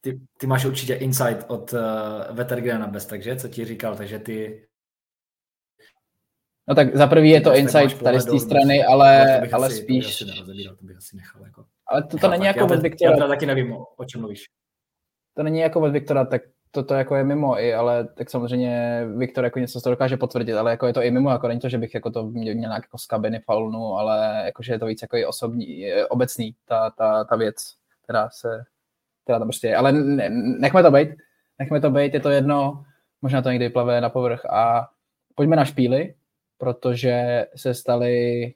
Ty, 0.00 0.20
ty 0.38 0.46
máš 0.46 0.64
určitě 0.64 0.94
insight 0.94 1.44
od 1.48 1.72
uh, 1.72 1.80
Vetergrana 2.36 2.86
bez, 2.86 3.06
takže 3.06 3.36
co 3.36 3.48
ti 3.48 3.64
říkal, 3.64 3.96
takže 3.96 4.18
ty 4.18 4.66
No 6.68 6.74
tak 6.74 6.96
za 6.96 7.06
prvý 7.06 7.30
je 7.30 7.40
to 7.40 7.54
insight 7.54 8.02
tady 8.02 8.20
z 8.20 8.24
té 8.24 8.38
strany, 8.38 8.84
ale, 8.84 9.40
ale 9.52 9.66
asi, 9.66 9.76
spíš... 9.76 10.18
To 10.18 10.24
bych 10.24 10.34
asi 10.34 10.64
to 10.78 10.86
bych 10.86 10.96
asi 10.96 11.16
nechal. 11.16 11.44
Jako. 11.44 11.64
Ale 11.86 12.02
to, 12.02 12.18
to 12.18 12.28
není 12.28 12.46
jako 12.46 12.64
od 12.64 12.82
Viktora. 12.82 13.16
Já 13.16 13.28
taky 13.28 13.46
nevím, 13.46 13.72
o, 13.72 13.86
o 13.96 14.04
čem 14.04 14.20
mluvíš. 14.20 14.44
To 15.36 15.42
není 15.42 15.58
jako 15.58 15.80
od 15.80 15.90
Viktora, 15.90 16.24
tak 16.24 16.42
to, 16.70 16.82
to 16.82 16.94
jako 16.94 17.16
je 17.16 17.24
mimo 17.24 17.60
i, 17.60 17.74
ale 17.74 18.08
tak 18.14 18.30
samozřejmě 18.30 19.02
Viktor 19.16 19.44
jako 19.44 19.58
něco 19.58 19.80
to 19.80 19.90
dokáže 19.90 20.16
potvrdit, 20.16 20.54
ale 20.54 20.70
jako 20.70 20.86
je 20.86 20.92
to 20.92 21.02
i 21.02 21.10
mimo, 21.10 21.30
jako 21.30 21.48
není 21.48 21.60
to, 21.60 21.68
že 21.68 21.78
bych 21.78 21.94
jako 21.94 22.10
to 22.10 22.22
měl, 22.26 22.54
měl 22.54 22.68
nějak 22.68 22.84
jako 22.84 22.98
z 22.98 23.06
kabiny 23.06 23.40
faulnu, 23.40 23.94
ale 23.94 24.42
jakože 24.44 24.72
je 24.72 24.78
to 24.78 24.86
víc 24.86 25.02
jako 25.02 25.16
i 25.16 25.26
osobní, 25.26 25.86
obecný, 26.08 26.54
ta, 26.64 26.90
ta, 26.90 27.24
ta 27.24 27.36
věc, 27.36 27.56
která 28.02 28.30
se 28.30 28.64
která 29.24 29.38
tam 29.38 29.48
prostě 29.48 29.66
je. 29.66 29.76
Ale 29.76 29.92
ne, 29.92 30.30
nechme 30.30 30.82
to 30.82 30.90
být, 30.90 31.08
nechme 31.58 31.80
to 31.80 31.90
být, 31.90 32.14
je 32.14 32.20
to 32.20 32.30
jedno, 32.30 32.84
možná 33.22 33.42
to 33.42 33.50
někdy 33.50 33.70
plave 33.70 34.00
na 34.00 34.10
povrch 34.10 34.44
a 34.44 34.88
pojďme 35.34 35.56
na 35.56 35.64
špíly, 35.64 36.14
protože 36.58 37.46
se 37.56 37.74
staly, 37.74 38.54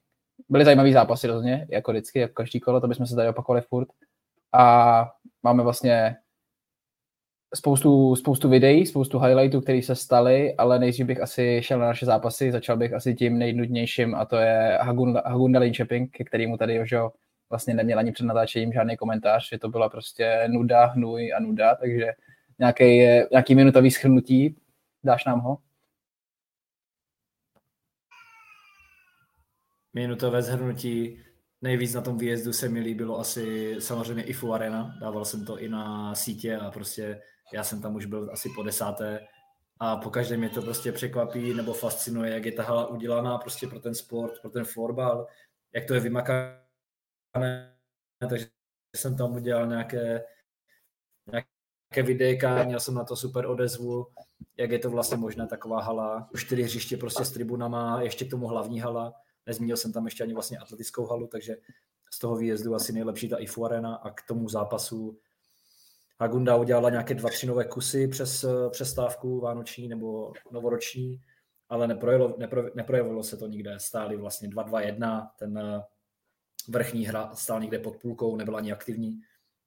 byly 0.49 0.65
zajímavý 0.65 0.93
zápasy 0.93 1.27
rozhodně, 1.27 1.67
jako 1.71 1.91
vždycky, 1.91 2.19
jako 2.19 2.35
každý 2.35 2.61
kolo, 2.61 2.81
to 2.81 2.89
bychom 2.89 3.07
se 3.07 3.17
tady 3.17 3.29
opakovali 3.29 3.63
furt. 3.63 3.89
A 4.53 5.07
máme 5.43 5.63
vlastně 5.63 6.17
spoustu, 7.55 8.17
spoustu 8.17 8.49
videí, 8.49 8.87
spoustu 8.87 9.19
highlightů, 9.19 9.61
které 9.61 9.83
se 9.83 9.95
staly, 9.95 10.55
ale 10.55 10.79
nejdřív 10.79 11.07
bych 11.07 11.21
asi 11.21 11.61
šel 11.63 11.79
na 11.79 11.87
naše 11.87 12.07
zápasy, 12.07 12.53
začal 12.53 12.77
bych 12.77 12.93
asi 12.93 13.15
tím 13.15 13.39
nejdnudnějším 13.39 14.15
a 14.15 14.25
to 14.25 14.37
je 14.37 14.79
Hagunda, 14.83 15.23
Hagunda 15.27 15.61
Linköping, 15.61 16.17
ke 16.17 16.25
kterému 16.25 16.57
tady 16.57 16.75
Jožo 16.75 17.11
vlastně 17.51 17.75
neměl 17.75 17.99
ani 17.99 18.13
před 18.13 18.25
natáčením 18.25 18.73
žádný 18.73 18.97
komentář, 18.97 19.49
že 19.49 19.59
to 19.59 19.69
byla 19.69 19.89
prostě 19.89 20.49
nuda, 20.49 20.85
hnůj 20.85 21.33
a 21.37 21.41
nuda, 21.41 21.75
takže 21.75 22.07
nějaký, 22.59 22.85
nějaký 23.31 23.55
minutový 23.55 23.91
schrnutí, 23.91 24.57
dáš 25.05 25.25
nám 25.25 25.41
ho? 25.41 25.59
Minutové 29.92 30.42
zhrnutí. 30.42 31.22
Nejvíc 31.62 31.94
na 31.94 32.00
tom 32.00 32.18
výjezdu 32.18 32.53
se 32.53 32.68
mi 32.68 32.81
líbilo 32.81 33.18
asi 33.18 33.76
samozřejmě 33.79 34.22
i 34.22 34.33
Fu 34.33 34.53
Arena. 34.53 34.94
Dával 35.00 35.24
jsem 35.24 35.44
to 35.44 35.59
i 35.59 35.68
na 35.68 36.14
sítě 36.14 36.57
a 36.57 36.70
prostě 36.70 37.20
já 37.53 37.64
jsem 37.64 37.83
tam 37.83 37.94
už 37.94 38.07
byl 38.07 38.31
asi 38.33 38.48
po 38.57 38.62
desáté 38.62 39.26
a 39.79 39.96
pokaždé 39.96 40.37
mě 40.37 40.48
to 40.48 40.62
prostě 40.62 40.92
překvapí 40.92 41.55
nebo 41.55 41.72
fascinuje, 41.72 42.35
jak 42.35 42.44
je 42.44 42.53
ta 42.53 42.62
hala 42.62 42.87
udělaná 42.87 43.38
prostě 43.38 43.66
pro 43.66 43.81
ten 43.81 43.94
sport, 43.94 44.40
pro 44.40 44.50
ten 44.50 44.64
florbal, 44.64 45.26
jak 45.74 45.87
to 45.87 45.94
je 45.94 46.00
vymakané, 46.00 47.74
takže 48.29 48.46
jsem 48.96 49.16
tam 49.16 49.33
udělal 49.33 49.66
nějaké, 49.66 50.24
nějaké 51.33 52.03
videjka, 52.03 52.64
měl 52.64 52.81
jsem 52.81 52.94
na 52.94 53.05
to 53.05 53.16
super 53.16 53.46
odezvu, 53.46 54.07
jak 54.57 54.70
je 54.70 54.79
to 54.79 54.90
vlastně 54.90 55.16
možné 55.16 55.46
taková 55.46 55.83
hala, 55.83 56.29
čtyři 56.37 56.62
hřiště 56.62 56.96
prostě 56.96 57.24
s 57.24 57.33
tribunama, 57.33 58.03
ještě 58.03 58.24
k 58.24 58.31
tomu 58.31 58.46
hlavní 58.46 58.81
hala, 58.81 59.12
nezmínil 59.46 59.76
jsem 59.76 59.92
tam 59.92 60.05
ještě 60.05 60.24
ani 60.24 60.35
vlastně 60.35 60.59
atletickou 60.59 61.07
halu, 61.07 61.26
takže 61.26 61.57
z 62.12 62.18
toho 62.18 62.37
výjezdu 62.37 62.74
asi 62.74 62.92
nejlepší 62.92 63.29
ta 63.29 63.37
IFU 63.37 63.64
Arena 63.64 63.94
a 63.94 64.11
k 64.11 64.22
tomu 64.22 64.48
zápasu 64.48 65.18
Hagunda 66.20 66.57
udělala 66.57 66.90
nějaké 66.90 67.14
dva, 67.14 67.29
tři 67.29 67.46
nové 67.46 67.64
kusy 67.64 68.09
přes 68.09 68.44
přestávku 68.70 69.40
vánoční 69.40 69.88
nebo 69.88 70.33
novoroční, 70.50 71.20
ale 71.68 71.88
neprojevilo, 71.88 72.35
nepro, 72.38 72.62
neprojevilo 72.74 73.22
se 73.22 73.37
to 73.37 73.46
nikde. 73.46 73.79
Stáli 73.79 74.16
vlastně 74.16 74.48
2-2-1, 74.48 75.31
ten 75.38 75.59
eh, 75.59 75.83
vrchní 76.68 77.07
hra 77.07 77.35
stál 77.35 77.61
někde 77.61 77.79
pod 77.79 77.96
půlkou, 77.96 78.37
nebyla 78.37 78.59
ani 78.59 78.72
aktivní, 78.72 79.20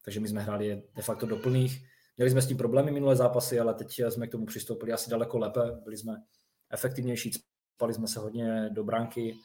takže 0.03 0.19
my 0.19 0.27
jsme 0.27 0.41
hráli 0.41 0.83
de 0.95 1.01
facto 1.01 1.25
do 1.25 1.37
plných. 1.37 1.85
Měli 2.17 2.31
jsme 2.31 2.41
s 2.41 2.47
tím 2.47 2.57
problémy 2.57 2.91
minulé 2.91 3.15
zápasy, 3.15 3.59
ale 3.59 3.73
teď 3.73 4.01
jsme 4.09 4.27
k 4.27 4.31
tomu 4.31 4.45
přistoupili 4.45 4.91
asi 4.91 5.09
daleko 5.09 5.37
lépe, 5.37 5.59
byli 5.83 5.97
jsme 5.97 6.23
efektivnější, 6.69 7.31
spali 7.75 7.93
jsme 7.93 8.07
se 8.07 8.19
hodně 8.19 8.69
do 8.69 8.83
branky, 8.83 9.35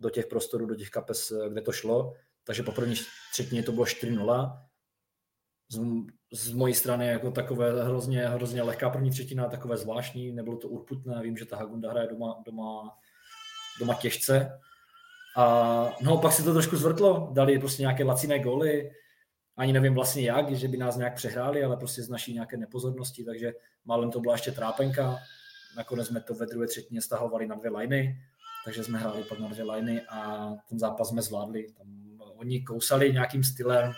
do 0.00 0.10
těch 0.10 0.26
prostorů, 0.26 0.66
do 0.66 0.74
těch 0.74 0.90
kapes, 0.90 1.30
eh, 1.30 1.48
kde 1.48 1.60
to 1.60 1.72
šlo. 1.72 2.12
Takže 2.44 2.62
po 2.62 2.72
první 2.72 2.94
třetině 3.32 3.62
to 3.62 3.72
bylo 3.72 3.86
4-0. 3.86 4.66
Z, 5.68 5.80
z 6.32 6.52
mojí 6.52 6.74
strany 6.74 7.06
jako 7.06 7.30
takové 7.30 7.84
hrozně, 7.84 8.28
hrozně 8.28 8.62
lehká 8.62 8.90
první 8.90 9.10
třetina, 9.10 9.48
takové 9.48 9.76
zvláštní, 9.76 10.32
nebylo 10.32 10.56
to 10.56 10.68
urputné, 10.68 11.22
vím, 11.22 11.36
že 11.36 11.44
ta 11.44 11.56
Hagunda 11.56 11.90
hraje 11.90 12.08
doma, 12.08 12.42
doma, 12.46 12.96
doma 13.80 13.94
těžce. 13.94 14.58
A 15.36 15.96
no, 16.00 16.18
pak 16.18 16.32
se 16.32 16.42
to 16.42 16.52
trošku 16.52 16.76
zvrtlo, 16.76 17.30
dali 17.32 17.58
prostě 17.58 17.82
nějaké 17.82 18.04
laciné 18.04 18.38
góly, 18.38 18.90
ani 19.56 19.72
nevím 19.72 19.94
vlastně 19.94 20.22
jak, 20.22 20.50
že 20.50 20.68
by 20.68 20.76
nás 20.76 20.96
nějak 20.96 21.14
přehráli, 21.14 21.64
ale 21.64 21.76
prostě 21.76 22.02
z 22.02 22.08
naší 22.08 22.34
nějaké 22.34 22.56
nepozornosti, 22.56 23.24
takže 23.24 23.52
málem 23.84 24.10
to 24.10 24.20
byla 24.20 24.34
ještě 24.34 24.52
trápenka. 24.52 25.16
Nakonec 25.76 26.08
jsme 26.08 26.20
to 26.20 26.34
ve 26.34 26.46
druhé 26.46 26.66
třetině 26.66 27.02
stahovali 27.02 27.46
na 27.46 27.54
dvě 27.54 27.70
liny 27.70 28.16
takže 28.64 28.84
jsme 28.84 28.98
hráli 28.98 29.24
pak 29.24 29.38
na 29.38 29.48
dvě 29.48 29.64
liny 29.64 30.02
a 30.08 30.48
ten 30.68 30.78
zápas 30.78 31.08
jsme 31.08 31.22
zvládli. 31.22 31.72
Tam 31.72 31.86
oni 32.36 32.62
kousali 32.62 33.12
nějakým 33.12 33.44
stylem, 33.44 33.92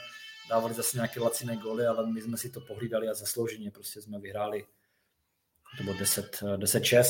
dávali 0.51 0.75
zase 0.75 0.96
nějaké 0.96 1.20
laciné 1.20 1.57
góly, 1.57 1.87
ale 1.87 2.07
my 2.07 2.22
jsme 2.22 2.37
si 2.37 2.51
to 2.51 2.61
pohlídali 2.61 3.09
a 3.09 3.14
zaslouženě 3.14 3.70
prostě 3.70 4.03
jsme 4.03 4.18
vyhráli. 4.18 4.64
To 5.79 5.85
bylo 5.85 5.98
10, 5.98 6.42
10-6. 6.57 7.05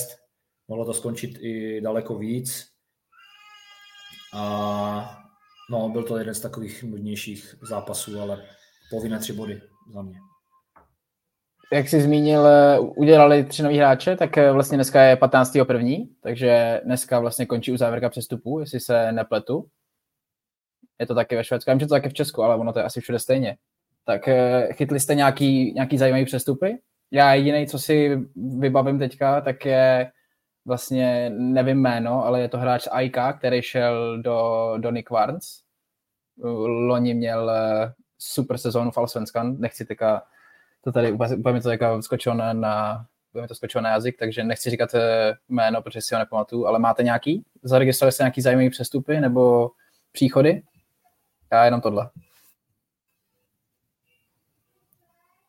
Mohlo 0.69 0.85
to 0.85 0.95
skončit 0.95 1.39
i 1.41 1.81
daleko 1.81 2.19
víc. 2.19 2.69
A 4.35 5.25
no, 5.71 5.89
byl 5.89 6.03
to 6.03 6.19
jeden 6.19 6.35
z 6.35 6.41
takových 6.41 6.83
nudnějších 6.83 7.55
zápasů, 7.63 8.21
ale 8.21 8.49
povinné 8.91 9.19
tři 9.19 9.33
body 9.33 9.63
za 9.93 10.03
mě 10.03 10.19
jak 11.73 11.89
jsi 11.89 12.01
zmínil, 12.01 12.47
eh, 12.47 12.79
udělali 12.79 13.45
tři 13.45 13.63
nový 13.63 13.79
hráče, 13.79 14.17
tak 14.17 14.39
eh, 14.39 14.53
vlastně 14.53 14.77
dneska 14.77 15.03
je 15.03 15.17
15. 15.17 15.65
první, 15.65 16.09
takže 16.21 16.81
dneska 16.85 17.21
vlastně 17.21 17.47
končí 17.47 17.73
uzávěrka 17.73 18.09
přestupů, 18.09 18.61
jestli 18.61 18.81
se 18.81 19.13
nepletu. 19.13 19.67
Je 21.01 21.07
to 21.07 21.15
taky 21.15 21.37
ve 21.37 21.45
Švédsku, 21.45 21.71
já 21.71 21.75
vím, 21.75 21.81
že 21.81 21.87
to 21.87 21.95
taky 21.95 22.09
v 22.09 22.15
Česku, 22.15 22.43
ale 22.43 22.57
ono 22.57 22.73
to 22.73 22.79
je 22.79 22.85
asi 22.85 23.01
všude 23.01 23.19
stejně. 23.19 23.57
Tak 24.05 24.29
eh, 24.29 24.69
chytli 24.73 25.01
jste 25.01 25.15
nějaký, 25.15 25.73
nějaký 25.73 25.99
zajímavý 25.99 26.25
přestupy? 26.25 26.79
Já 27.11 27.35
jediný, 27.35 27.67
co 27.67 27.79
si 27.79 28.19
vybavím 28.59 28.99
teďka, 28.99 29.41
tak 29.41 29.67
je 29.67 30.11
vlastně, 30.65 31.31
nevím 31.37 31.81
jméno, 31.81 32.25
ale 32.25 32.41
je 32.41 32.49
to 32.49 32.59
hráč 32.59 32.89
IK, 33.01 33.17
který 33.39 33.63
šel 33.63 34.23
do, 34.23 34.73
do 34.79 34.91
Nick 34.91 35.11
Warns. 35.11 35.45
Loni 36.87 37.15
měl 37.15 37.51
super 38.19 38.59
sezónu 38.59 38.91
v 38.91 38.99
Allsvenskan, 38.99 39.57
nechci 39.59 39.85
teďka 39.85 40.23
to 40.85 40.93
tady 40.93 41.13
úplně, 41.13 41.37
úplně 41.37 41.53
mi 41.53 41.61
to 41.61 41.71
jako 41.71 42.03
skočilo 42.03 42.35
na, 42.35 42.53
na 42.53 43.07
mi 43.41 43.49
to 43.49 43.55
skočilo 43.55 43.83
na 43.83 43.91
jazyk, 43.91 44.19
takže 44.19 44.45
nechci 44.45 44.71
říkat 44.71 44.95
eh, 44.95 45.35
jméno, 45.49 45.83
protože 45.83 46.01
si 46.01 46.15
ho 46.15 46.19
nepamatuju, 46.19 46.67
ale 46.67 46.79
máte 46.79 47.03
nějaký? 47.03 47.45
Zaregistrovali 47.63 48.13
jste 48.13 48.23
nějaký 48.23 48.41
zajímavý 48.41 48.71
přestupy 48.71 49.21
nebo 49.21 49.71
příchody? 50.13 50.63
Já 51.53 51.65
jenom 51.65 51.81
tohle. 51.81 52.11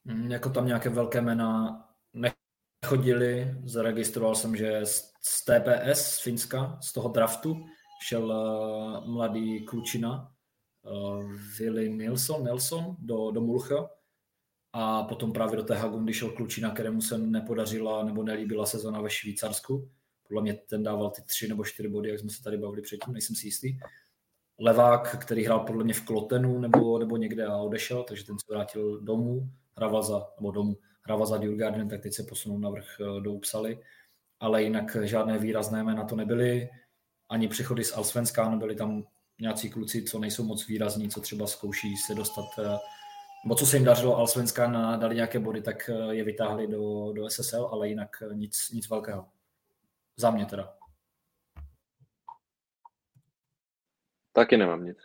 Hmm, 0.05 0.31
jako 0.31 0.49
tam 0.49 0.67
nějaké 0.67 0.89
velké 0.89 1.21
jména 1.21 1.79
nechodili, 2.13 3.55
zaregistroval 3.63 4.35
jsem, 4.35 4.55
že 4.55 4.81
z 5.21 5.45
TPS 5.45 6.01
z 6.01 6.21
Finska, 6.21 6.77
z 6.81 6.93
toho 6.93 7.09
draftu, 7.09 7.65
šel 8.01 8.25
uh, 8.25 9.07
mladý 9.07 9.65
klučina, 9.65 10.31
uh, 10.81 11.31
Willy 11.59 11.89
Nilsson, 11.89 12.43
Nelson 12.43 12.95
do, 12.99 13.31
do 13.31 13.41
Mulcha, 13.41 13.89
a 14.73 15.03
potom 15.03 15.33
právě 15.33 15.57
do 15.57 15.63
té 15.63 15.75
Hagundy 15.75 16.13
šel 16.13 16.29
Klučina, 16.29 16.71
kterému 16.71 17.01
se 17.01 17.17
nepodařila 17.17 18.03
nebo 18.03 18.23
nelíbila 18.23 18.65
sezona 18.65 19.01
ve 19.01 19.09
Švýcarsku. 19.09 19.89
Podle 20.27 20.41
mě 20.41 20.53
ten 20.53 20.83
dával 20.83 21.09
ty 21.09 21.21
tři 21.21 21.47
nebo 21.47 21.63
čtyři 21.63 21.89
body, 21.89 22.09
jak 22.09 22.19
jsme 22.19 22.29
se 22.29 22.43
tady 22.43 22.57
bavili 22.57 22.81
předtím, 22.81 23.13
nejsem 23.13 23.35
si 23.35 23.47
jistý. 23.47 23.77
Levák, 24.59 25.17
který 25.21 25.45
hrál 25.45 25.59
podle 25.59 25.83
mě 25.83 25.93
v 25.93 26.05
Klotenu 26.05 26.59
nebo, 26.59 26.99
nebo 26.99 27.17
někde 27.17 27.45
a 27.45 27.57
odešel, 27.57 28.03
takže 28.03 28.25
ten 28.25 28.39
se 28.39 28.45
vrátil 28.49 28.99
domů, 29.01 29.49
hrával 29.77 30.03
za, 30.03 30.27
nebo 30.39 30.51
domů, 30.51 30.77
hrával 31.01 31.25
za 31.25 31.37
Djurgården, 31.37 31.89
tak 31.89 32.01
teď 32.01 32.13
se 32.13 32.23
posunul 32.23 32.59
na 32.59 32.69
vrch 32.69 32.99
eh, 32.99 33.21
do 33.21 33.31
Upsaly. 33.31 33.79
Ale 34.39 34.63
jinak 34.63 34.97
žádné 35.01 35.37
výrazné 35.37 35.83
jména 35.83 36.03
to 36.03 36.15
nebyly, 36.15 36.69
ani 37.29 37.47
přechody 37.47 37.83
z 37.83 37.97
Alsvenskánu, 37.97 38.59
byli 38.59 38.75
tam 38.75 39.03
nějací 39.41 39.69
kluci, 39.69 40.03
co 40.03 40.19
nejsou 40.19 40.43
moc 40.43 40.67
výrazní, 40.67 41.09
co 41.09 41.21
třeba 41.21 41.47
zkouší 41.47 41.97
se 41.97 42.15
dostat 42.15 42.45
eh, 43.43 43.47
nebo 43.47 43.55
co 43.55 43.65
se 43.65 43.77
jim 43.77 43.85
dařilo, 43.85 44.17
Alsvenská 44.17 44.95
dali 44.97 45.15
nějaké 45.15 45.39
body, 45.39 45.61
tak 45.61 45.89
eh, 45.89 46.15
je 46.15 46.23
vytáhli 46.23 46.67
do, 46.67 47.13
do 47.13 47.29
SSL, 47.29 47.69
ale 47.71 47.89
jinak 47.89 48.09
eh, 48.21 48.35
nic, 48.35 48.69
nic 48.73 48.89
velkého. 48.89 49.25
Za 50.17 50.31
mě 50.31 50.45
teda. 50.45 50.73
Taky 54.33 54.57
nemám 54.57 54.85
nic. 54.85 54.97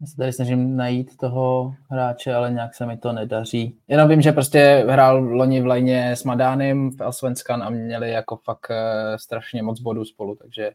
Já 0.00 0.06
se 0.06 0.16
tady 0.16 0.32
snažím 0.32 0.76
najít 0.76 1.16
toho 1.16 1.74
hráče, 1.90 2.34
ale 2.34 2.50
nějak 2.50 2.74
se 2.74 2.86
mi 2.86 2.96
to 2.96 3.12
nedaří. 3.12 3.78
Jenom 3.88 4.08
vím, 4.08 4.22
že 4.22 4.32
prostě 4.32 4.84
hrál 4.88 5.24
loni 5.24 5.60
v 5.60 5.66
lajně 5.66 6.10
s 6.10 6.24
Madánem 6.24 6.90
v 6.90 7.00
Alsvenskan 7.00 7.62
a 7.62 7.70
měli 7.70 8.10
jako 8.10 8.36
fakt 8.36 8.70
uh, 8.70 9.16
strašně 9.16 9.62
moc 9.62 9.80
bodů 9.80 10.04
spolu, 10.04 10.34
takže 10.34 10.72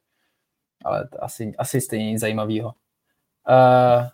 ale 0.86 1.10
asi, 1.20 1.54
asi 1.58 1.82
stejně 1.82 2.12
nic 2.12 2.20
zajímavého. 2.20 2.74
Uh, 3.50 4.08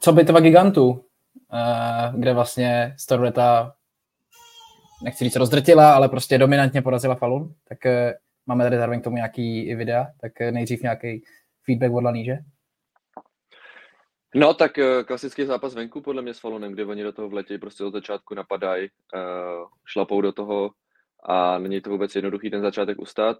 co 0.00 0.12
bitva 0.12 0.40
gigantů? 0.40 1.07
Eh, 1.52 2.12
kde 2.18 2.32
vlastně 2.34 2.94
Storvreta 2.98 3.74
nechci 5.04 5.24
říct 5.24 5.36
rozdrtila, 5.36 5.94
ale 5.94 6.08
prostě 6.08 6.38
dominantně 6.38 6.82
porazila 6.82 7.14
Falun, 7.14 7.54
tak 7.68 7.86
eh, 7.86 8.14
máme 8.46 8.64
tady 8.64 8.76
zároveň 8.76 9.00
k 9.00 9.04
tomu 9.04 9.16
nějaký 9.16 9.74
videa, 9.74 10.06
tak 10.20 10.40
eh, 10.40 10.52
nejdřív 10.52 10.82
nějaký 10.82 11.22
feedback 11.64 11.92
od 11.92 12.04
Laníže. 12.04 12.38
No 14.34 14.54
tak 14.54 14.72
klasický 15.06 15.44
zápas 15.44 15.74
venku 15.74 16.00
podle 16.00 16.22
mě 16.22 16.34
s 16.34 16.38
Falunem, 16.38 16.72
kde 16.72 16.84
oni 16.84 17.02
do 17.02 17.12
toho 17.12 17.28
vletějí, 17.28 17.58
prostě 17.58 17.84
od 17.84 17.92
začátku 17.92 18.34
napadají, 18.34 18.88
šlapou 19.84 20.20
do 20.20 20.32
toho 20.32 20.70
a 21.22 21.58
není 21.58 21.80
to 21.80 21.90
vůbec 21.90 22.14
jednoduchý 22.14 22.50
ten 22.50 22.62
začátek 22.62 23.00
ustát. 23.00 23.36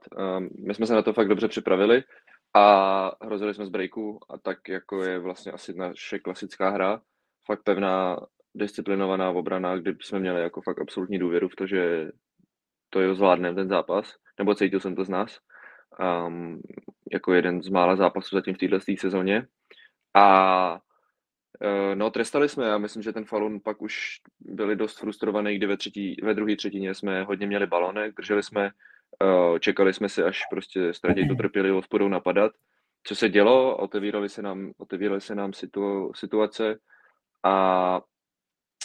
My 0.66 0.74
jsme 0.74 0.86
se 0.86 0.94
na 0.94 1.02
to 1.02 1.12
fakt 1.12 1.28
dobře 1.28 1.48
připravili 1.48 2.02
a 2.54 3.12
hrozili 3.24 3.54
jsme 3.54 3.66
z 3.66 3.68
breaku 3.68 4.20
a 4.30 4.38
tak 4.38 4.68
jako 4.68 5.02
je 5.02 5.18
vlastně 5.18 5.52
asi 5.52 5.74
naše 5.74 6.18
klasická 6.18 6.70
hra 6.70 7.00
fakt 7.48 7.62
pevná 7.62 8.16
disciplinovaná 8.54 9.30
obrana, 9.30 9.76
kdy 9.76 9.96
jsme 10.00 10.18
měli 10.20 10.42
jako 10.42 10.62
fakt 10.62 10.80
absolutní 10.80 11.18
důvěru 11.18 11.48
v 11.48 11.56
to, 11.56 11.66
že 11.66 12.11
to 12.90 13.00
je 13.00 13.14
zvládne 13.14 13.54
ten 13.54 13.68
zápas, 13.68 14.14
nebo 14.38 14.54
cítil 14.54 14.80
jsem 14.80 14.94
to 14.94 15.04
z 15.04 15.08
nás, 15.08 15.38
um, 16.26 16.61
jako 17.12 17.32
jeden 17.32 17.62
z 17.62 17.68
mála 17.68 17.96
zápasů 17.96 18.37
zatím 18.37 18.54
v 18.54 18.58
této 18.58 18.78
sezóně. 18.98 19.46
A 20.14 20.80
uh, 21.61 21.94
no, 21.94 22.11
trestali 22.11 22.48
jsme, 22.48 22.64
já 22.64 22.78
myslím, 22.78 23.02
že 23.02 23.12
ten 23.12 23.24
Falun 23.24 23.61
pak 23.61 23.82
už 23.82 24.20
byli 24.40 24.76
dost 24.76 24.98
frustrovaný, 24.98 25.56
kdy 25.56 25.66
ve, 25.66 25.76
třetí, 25.76 26.16
ve 26.22 26.34
druhé 26.34 26.56
třetině 26.56 26.94
jsme 26.94 27.24
hodně 27.24 27.46
měli 27.46 27.66
balonek, 27.66 28.14
drželi 28.16 28.42
jsme, 28.42 28.70
uh, 29.24 29.58
čekali 29.58 29.92
jsme 29.92 30.08
si, 30.08 30.22
až 30.22 30.40
prostě 30.50 30.94
ztratí 30.94 31.28
tu 31.28 31.34
trpělivost, 31.34 31.88
budou 31.90 32.08
napadat. 32.08 32.52
Co 33.04 33.16
se 33.16 33.28
dělo, 33.28 33.76
otevíraly 33.76 34.28
se 34.28 34.42
nám, 34.42 34.72
otevíraly 34.78 35.20
se 35.20 35.34
nám 35.34 35.52
situ, 35.52 36.12
situace 36.14 36.78
a 37.44 38.01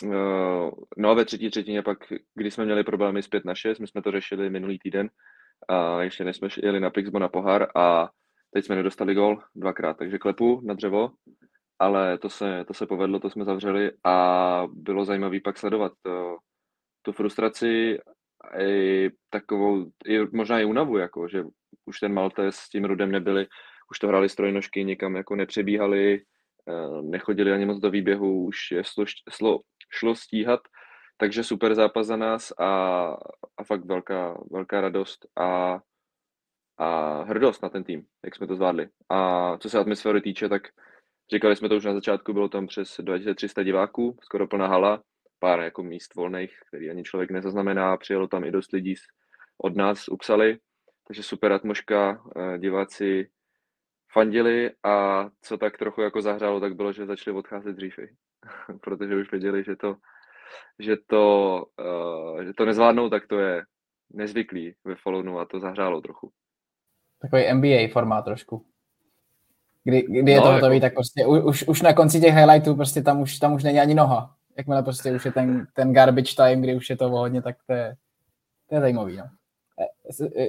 uh, 0.03 0.71
no 0.97 1.09
a 1.09 1.13
ve 1.13 1.25
třetí 1.25 1.49
třetině 1.49 1.81
pak, 1.81 1.97
když 2.35 2.53
jsme 2.53 2.65
měli 2.65 2.83
problémy 2.83 3.23
z 3.23 3.27
5 3.27 3.45
na 3.45 3.55
6, 3.55 3.79
my 3.79 3.87
jsme 3.87 4.01
to 4.01 4.11
řešili 4.11 4.49
minulý 4.49 4.79
týden, 4.79 5.09
a 5.69 6.01
ještě 6.01 6.23
než 6.23 6.37
jsme 6.37 6.47
jeli 6.63 6.79
na 6.79 6.89
Pixbo 6.89 7.19
na 7.19 7.27
pohár 7.27 7.67
a 7.75 8.09
teď 8.53 8.65
jsme 8.65 8.75
nedostali 8.75 9.15
gol 9.15 9.41
dvakrát, 9.55 9.97
takže 9.97 10.17
klepu 10.17 10.61
na 10.63 10.73
dřevo, 10.73 11.11
ale 11.79 12.17
to 12.17 12.29
se, 12.29 12.63
to 12.67 12.73
se 12.73 12.85
povedlo, 12.85 13.19
to 13.19 13.29
jsme 13.29 13.45
zavřeli 13.45 13.91
a 14.03 14.67
bylo 14.73 15.05
zajímavé 15.05 15.39
pak 15.43 15.57
sledovat 15.57 15.91
to, 16.01 16.37
tu 17.01 17.11
frustraci 17.11 17.99
i 18.59 19.09
takovou, 19.29 19.85
i 20.05 20.19
možná 20.33 20.59
i 20.59 20.65
únavu, 20.65 20.97
jako, 20.97 21.27
že 21.27 21.43
už 21.85 21.99
ten 21.99 22.13
Maltes 22.13 22.55
s 22.55 22.69
tím 22.69 22.85
Rudem 22.85 23.11
nebyli, 23.11 23.47
už 23.91 23.99
to 23.99 24.07
hráli 24.07 24.29
strojnožky, 24.29 24.83
nikam 24.85 25.15
jako 25.15 25.35
nepřebíhali, 25.35 26.13
eh, 26.15 26.23
nechodili 27.01 27.51
ani 27.51 27.65
moc 27.65 27.79
do 27.79 27.89
výběhu, 27.89 28.45
už 28.45 28.71
je 28.71 28.83
šlo, 28.83 29.05
šlo, 29.29 29.59
šlo 29.89 30.15
stíhat, 30.15 30.59
takže 31.17 31.43
super 31.43 31.75
zápas 31.75 32.07
za 32.07 32.15
nás 32.15 32.53
a, 32.59 32.67
a 33.57 33.63
fakt 33.63 33.85
velká, 33.85 34.37
velká 34.51 34.81
radost 34.81 35.25
a, 35.39 35.79
a 36.77 37.21
hrdost 37.23 37.63
na 37.63 37.69
ten 37.69 37.83
tým, 37.83 38.05
jak 38.25 38.35
jsme 38.35 38.47
to 38.47 38.55
zvládli. 38.55 38.87
A 39.09 39.57
co 39.57 39.69
se 39.69 39.79
atmosféry 39.79 40.21
týče, 40.21 40.49
tak 40.49 40.61
říkali 41.33 41.55
jsme 41.55 41.69
to 41.69 41.75
už 41.75 41.85
na 41.85 41.93
začátku, 41.93 42.33
bylo 42.33 42.49
tam 42.49 42.67
přes 42.67 42.95
2300 42.99 43.63
diváků, 43.63 44.17
skoro 44.21 44.47
plná 44.47 44.67
hala, 44.67 45.03
pár 45.39 45.59
jako 45.59 45.83
míst 45.83 46.15
volných, 46.15 46.59
který 46.67 46.89
ani 46.89 47.03
člověk 47.03 47.31
nezaznamená, 47.31 47.97
přijelo 47.97 48.27
tam 48.27 48.43
i 48.43 48.51
dost 48.51 48.71
lidí 48.71 48.95
od 49.57 49.75
nás, 49.75 50.07
upsali, 50.07 50.57
takže 51.07 51.23
super 51.23 51.51
atmoška, 51.51 52.23
eh, 52.35 52.59
diváci 52.59 53.29
fandili 54.13 54.71
a 54.83 55.25
co 55.41 55.57
tak 55.57 55.77
trochu 55.77 56.01
jako 56.01 56.21
zahrálo, 56.21 56.59
tak 56.59 56.75
bylo, 56.75 56.93
že 56.93 57.05
začali 57.05 57.37
odcházet 57.37 57.75
dřív, 57.75 57.95
protože 58.81 59.15
už 59.15 59.31
věděli, 59.31 59.63
že 59.63 59.75
to, 59.75 59.95
že 60.79 60.97
to, 61.07 61.65
uh, 62.33 62.43
že 62.43 62.53
to 62.53 62.65
nezvládnou, 62.65 63.09
tak 63.09 63.27
to 63.27 63.39
je 63.39 63.63
nezvyklý 64.13 64.73
ve 64.85 64.95
Fallounu 64.95 65.39
a 65.39 65.45
to 65.45 65.59
zahrálo 65.59 66.01
trochu. 66.01 66.31
Takový 67.21 67.53
NBA 67.53 67.93
formát 67.93 68.25
trošku. 68.25 68.65
Kdy, 69.83 70.01
kdy 70.01 70.31
je 70.31 70.37
no, 70.37 70.43
to 70.43 70.51
hotový, 70.51 70.75
jako... 70.75 70.85
tak 70.85 70.93
prostě 70.93 71.25
už, 71.25 71.67
už 71.67 71.81
na 71.81 71.93
konci 71.93 72.21
těch 72.21 72.33
highlightů 72.33 72.75
prostě 72.75 73.01
tam 73.01 73.21
už, 73.21 73.39
tam 73.39 73.53
už 73.53 73.63
není 73.63 73.79
ani 73.79 73.95
noha. 73.95 74.35
Jakmile 74.57 74.83
prostě 74.83 75.11
už 75.11 75.25
je 75.25 75.31
ten, 75.31 75.67
ten 75.73 75.93
garbage 75.93 76.35
time, 76.35 76.61
kdy 76.61 76.75
už 76.75 76.89
je 76.89 76.97
to 76.97 77.09
hodně, 77.09 77.41
tak 77.41 77.55
to 77.67 77.73
je, 77.73 77.95
to 78.69 78.75
je 78.75 78.81
zajímavý. 78.81 79.17
No. 79.17 79.29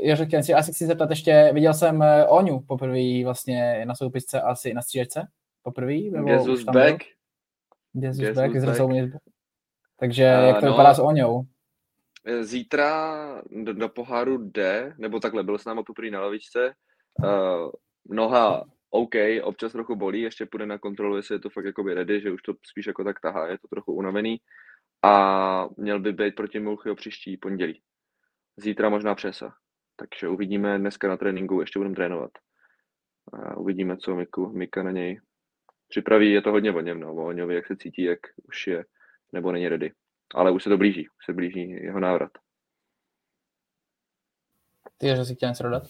Já 0.03 0.17
řekl, 0.17 0.43
si 0.43 0.55
asi 0.55 0.73
chci 0.73 0.87
zeptat 0.87 1.11
ještě, 1.11 1.51
viděl 1.55 1.75
jsem 1.75 2.03
eh, 2.03 2.27
Oňu 2.27 2.61
poprvé 2.61 3.25
vlastně 3.25 3.85
na 3.87 3.95
soupisce 3.95 4.41
asi 4.41 4.75
na 4.75 4.83
střílečce, 4.83 5.29
poprvé? 5.63 5.95
Jesus 5.95 6.65
back. 6.65 7.05
Jesus 7.95 8.37
back, 8.37 8.53
back. 8.53 9.13
Takže 10.01 10.37
uh, 10.39 10.47
jak 10.47 10.61
to 10.61 10.67
no, 10.67 10.73
vypadá 10.73 10.95
s 10.95 10.99
Oňou? 10.99 11.45
Zítra 12.41 13.43
do, 13.51 13.73
do 13.73 13.89
poháru 13.89 14.39
D, 14.39 14.93
nebo 14.99 15.21
takhle, 15.21 15.43
byl 15.43 15.59
s 15.59 15.65
námi 15.65 15.81
poprvé 15.87 16.11
na 16.11 16.21
lavičce, 16.21 16.75
uh, 17.25 17.71
noha 18.09 18.65
OK, 18.91 19.15
občas 19.43 19.73
trochu 19.73 19.97
bolí, 19.97 20.21
ještě 20.21 20.47
půjde 20.47 20.67
na 20.67 20.79
kontrolu, 20.79 21.17
jestli 21.17 21.35
je 21.35 21.39
to 21.39 21.51
fakt 21.51 21.65
jakoby 21.65 21.95
ready, 21.95 22.21
že 22.21 22.31
už 22.31 22.43
to 22.43 22.55
spíš 22.67 22.87
jako 22.87 23.05
tak 23.05 23.21
tahá, 23.21 23.47
je 23.47 23.59
to 23.59 23.69
trochu 23.69 23.93
unavený 23.93 24.41
a 25.03 25.69
měl 25.77 26.01
by 26.01 26.13
být 26.13 26.35
proti 26.35 26.61
Mulchyho 26.61 26.95
příští 26.95 27.37
pondělí. 27.37 27.81
Zítra 28.57 28.89
možná 28.89 29.15
přesa. 29.15 29.55
Takže 29.97 30.29
uvidíme 30.29 30.79
dneska 30.79 31.09
na 31.09 31.17
tréninku, 31.17 31.61
ještě 31.61 31.79
budeme 31.79 31.95
trénovat. 31.95 32.31
A 33.33 33.57
uvidíme, 33.57 33.97
co 33.97 34.15
Miku, 34.15 34.49
Mika 34.49 34.83
na 34.83 34.91
něj 34.91 35.21
připraví. 35.89 36.33
Je 36.33 36.43
to 36.43 36.51
hodně 36.51 36.73
o 36.73 36.81
něm, 36.81 37.01
no, 37.01 37.15
o 37.15 37.27
Oňovi, 37.27 37.55
jak 37.55 37.67
se 37.67 37.77
cítí, 37.77 38.03
jak 38.03 38.19
už 38.49 38.67
je 38.67 38.85
nebo 39.33 39.53
není 39.53 39.69
ready. 39.69 39.93
Ale 40.35 40.51
už 40.51 40.63
se 40.63 40.69
to 40.69 40.79
blíží, 40.79 41.09
už 41.09 41.25
se 41.27 41.33
blíží 41.33 41.71
jeho 41.71 42.01
návrat. 42.01 42.31
Ty, 44.99 45.07
že 45.07 45.25
si 45.25 45.35
chtěl 45.35 45.49
něco 45.49 45.63
dodat? 45.63 45.83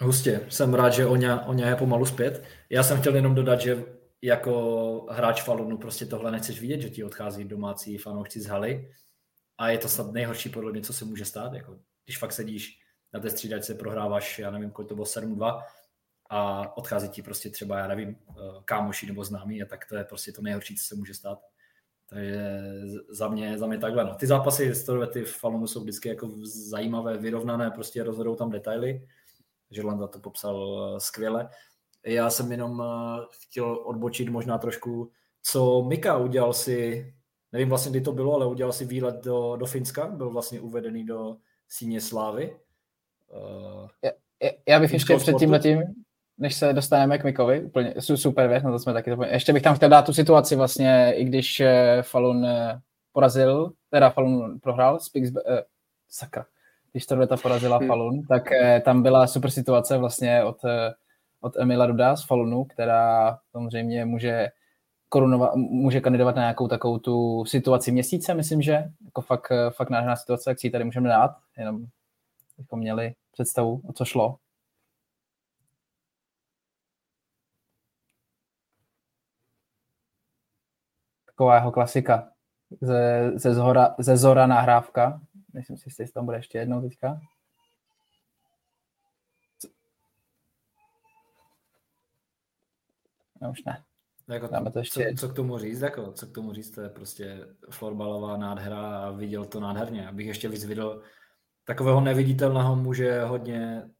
Hustě, 0.00 0.46
jsem 0.48 0.74
rád, 0.74 0.90
že 0.90 1.06
Oňa, 1.06 1.46
Oňa 1.46 1.68
je 1.68 1.76
pomalu 1.76 2.06
zpět. 2.06 2.44
Já 2.70 2.82
jsem 2.82 3.00
chtěl 3.00 3.16
jenom 3.16 3.34
dodat, 3.34 3.60
že 3.60 3.84
jako 4.22 5.06
hráč 5.10 5.42
Falunu 5.42 5.78
prostě 5.78 6.06
tohle 6.06 6.30
nechceš 6.30 6.60
vidět, 6.60 6.80
že 6.80 6.90
ti 6.90 7.04
odchází 7.04 7.44
domácí 7.44 7.98
fanoušci 7.98 8.40
z 8.40 8.46
haly 8.46 8.92
a 9.58 9.68
je 9.68 9.78
to 9.78 9.88
snad 9.88 10.12
nejhorší 10.12 10.48
podle 10.48 10.72
mě, 10.72 10.80
co 10.80 10.92
se 10.92 11.04
může 11.04 11.24
stát. 11.24 11.52
Jako, 11.52 11.78
když 12.04 12.18
fakt 12.18 12.32
sedíš 12.32 12.80
na 13.12 13.20
té 13.20 13.30
střídačce, 13.30 13.74
prohráváš, 13.74 14.38
já 14.38 14.50
nevím, 14.50 14.70
kolik 14.70 14.88
to 14.88 14.94
bylo 14.94 15.06
7-2 15.06 15.62
a 16.30 16.76
odchází 16.76 17.08
ti 17.08 17.22
prostě 17.22 17.50
třeba, 17.50 17.78
já 17.78 17.88
nevím, 17.88 18.16
eh, 18.30 18.34
kámoši 18.64 19.06
nebo 19.06 19.24
známí, 19.24 19.62
a 19.62 19.66
tak 19.66 19.86
to 19.88 19.96
je 19.96 20.04
prostě 20.04 20.32
to 20.32 20.42
nejhorší, 20.42 20.76
co 20.76 20.84
se 20.84 20.94
může 20.94 21.14
stát. 21.14 21.38
Takže 22.06 22.40
za 23.08 23.28
mě, 23.28 23.58
za 23.58 23.66
mě 23.66 23.78
takhle. 23.78 24.04
No. 24.04 24.14
Ty 24.14 24.26
zápasy 24.26 24.72
ty 25.12 25.24
v 25.24 25.36
Falunu 25.36 25.66
jsou 25.66 25.80
vždycky 25.80 26.08
jako 26.08 26.30
zajímavé, 26.68 27.18
vyrovnané, 27.18 27.70
prostě 27.70 28.02
rozhodou 28.02 28.36
tam 28.36 28.50
detaily. 28.50 29.08
Landa 29.84 30.06
to 30.06 30.18
popsal 30.18 30.56
eh, 30.96 31.00
skvěle. 31.00 31.48
Já 32.06 32.30
jsem 32.30 32.52
jenom 32.52 32.82
eh, 32.82 33.26
chtěl 33.30 33.82
odbočit 33.84 34.28
možná 34.28 34.58
trošku, 34.58 35.12
co 35.42 35.82
Mika 35.82 36.16
udělal 36.16 36.52
si, 36.52 37.12
nevím 37.52 37.68
vlastně, 37.68 37.90
kdy 37.90 38.00
to 38.00 38.12
bylo, 38.12 38.34
ale 38.34 38.46
udělal 38.46 38.72
si 38.72 38.84
výlet 38.84 39.24
do, 39.24 39.56
do 39.56 39.66
Finska, 39.66 40.06
byl 40.06 40.30
vlastně 40.30 40.60
uvedený 40.60 41.06
do 41.06 41.36
síně 41.68 42.00
slávy. 42.00 42.56
Já, 44.02 44.10
já 44.68 44.80
bych 44.80 44.92
ještě 44.92 45.16
před 45.16 45.36
tím 45.38 45.50
letím, 45.50 45.82
než 46.38 46.54
se 46.54 46.72
dostaneme 46.72 47.18
k 47.18 47.24
Mikovi, 47.24 47.64
úplně 47.64 47.94
super 47.98 48.48
věc, 48.48 48.64
na 48.64 48.70
to 48.70 48.78
jsme 48.78 48.92
taky 48.92 49.16
to 49.16 49.24
Ještě 49.24 49.52
bych 49.52 49.62
tam 49.62 49.76
chtěl 49.76 49.88
dát 49.88 50.06
tu 50.06 50.12
situaci 50.12 50.56
vlastně, 50.56 51.12
i 51.16 51.24
když 51.24 51.60
eh, 51.60 52.02
Falun 52.02 52.46
porazil, 53.12 53.72
teda 53.90 54.10
Falun 54.10 54.58
prohrál, 54.60 55.00
Spix, 55.00 55.30
eh, 55.46 55.62
sakra, 56.08 56.46
když 56.92 57.06
ta 57.06 57.36
porazila 57.42 57.78
hmm. 57.78 57.88
Falun, 57.88 58.26
tak 58.26 58.52
eh, 58.52 58.80
tam 58.80 59.02
byla 59.02 59.26
super 59.26 59.50
situace 59.50 59.98
vlastně 59.98 60.44
od, 60.44 60.64
eh, 60.64 60.94
od 61.40 61.56
Emila 61.56 61.86
Ruda 61.86 62.16
z 62.16 62.26
Falunu, 62.26 62.64
která 62.64 63.38
samozřejmě 63.50 64.04
může 64.04 64.48
korunovat, 65.08 65.54
může 65.56 66.00
kandidovat 66.00 66.36
na 66.36 66.42
nějakou 66.42 66.68
takovou 66.68 66.98
tu 66.98 67.44
situaci 67.44 67.92
měsíce, 67.92 68.34
myslím, 68.34 68.62
že 68.62 68.84
jako 69.04 69.20
fakt, 69.20 69.52
fakt 69.70 69.90
nádherná 69.90 70.16
situace, 70.16 70.50
jak 70.50 70.60
si 70.60 70.66
ji 70.66 70.70
tady 70.70 70.84
můžeme 70.84 71.08
dát, 71.08 71.36
jenom 71.58 71.86
bychom 72.58 72.78
měli 72.78 73.14
představu, 73.32 73.80
o 73.88 73.92
co 73.92 74.04
šlo. 74.04 74.38
Taková 81.26 81.54
jeho 81.54 81.72
klasika. 81.72 82.32
Ze, 82.80 83.32
ze, 83.34 83.54
zhora, 83.54 83.94
ze 83.98 84.16
zora 84.16 84.46
nahrávka. 84.46 85.20
Myslím 85.54 85.76
si, 85.76 85.90
že 85.90 86.12
tam 86.12 86.24
bude 86.24 86.36
ještě 86.36 86.58
jednou 86.58 86.80
teďka. 86.82 87.20
No 93.40 93.50
už 93.50 93.64
ne. 93.64 93.87
Jako 94.28 94.46
Dáme 94.46 94.70
to 94.70 94.78
ještě... 94.78 95.14
co, 95.16 95.26
co, 95.26 95.32
k 95.32 95.36
tomu 95.36 95.58
říct, 95.58 95.80
jako, 95.80 96.12
co 96.12 96.26
k 96.26 96.32
tomu 96.32 96.52
říct, 96.52 96.70
to 96.70 96.80
je 96.80 96.88
prostě 96.88 97.46
florbalová 97.70 98.36
nádhera 98.36 98.98
a 98.98 99.10
viděl 99.10 99.44
to 99.44 99.60
nádherně. 99.60 100.08
Abych 100.08 100.26
ještě 100.26 100.48
vyzvidl 100.48 101.02
takového 101.64 102.00
neviditelného 102.00 102.76
muže 102.76 103.22
hodně 103.22 103.90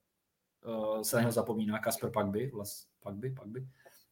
uh, 0.67 1.03
se 1.03 1.17
na 1.17 1.21
něho 1.21 1.33
zapomíná, 1.33 1.79
Kasper 1.79 2.11
Pakby, 2.11 2.51
vlast, 2.55 2.89
Pakby, 3.03 3.31
Pakby, 3.31 3.67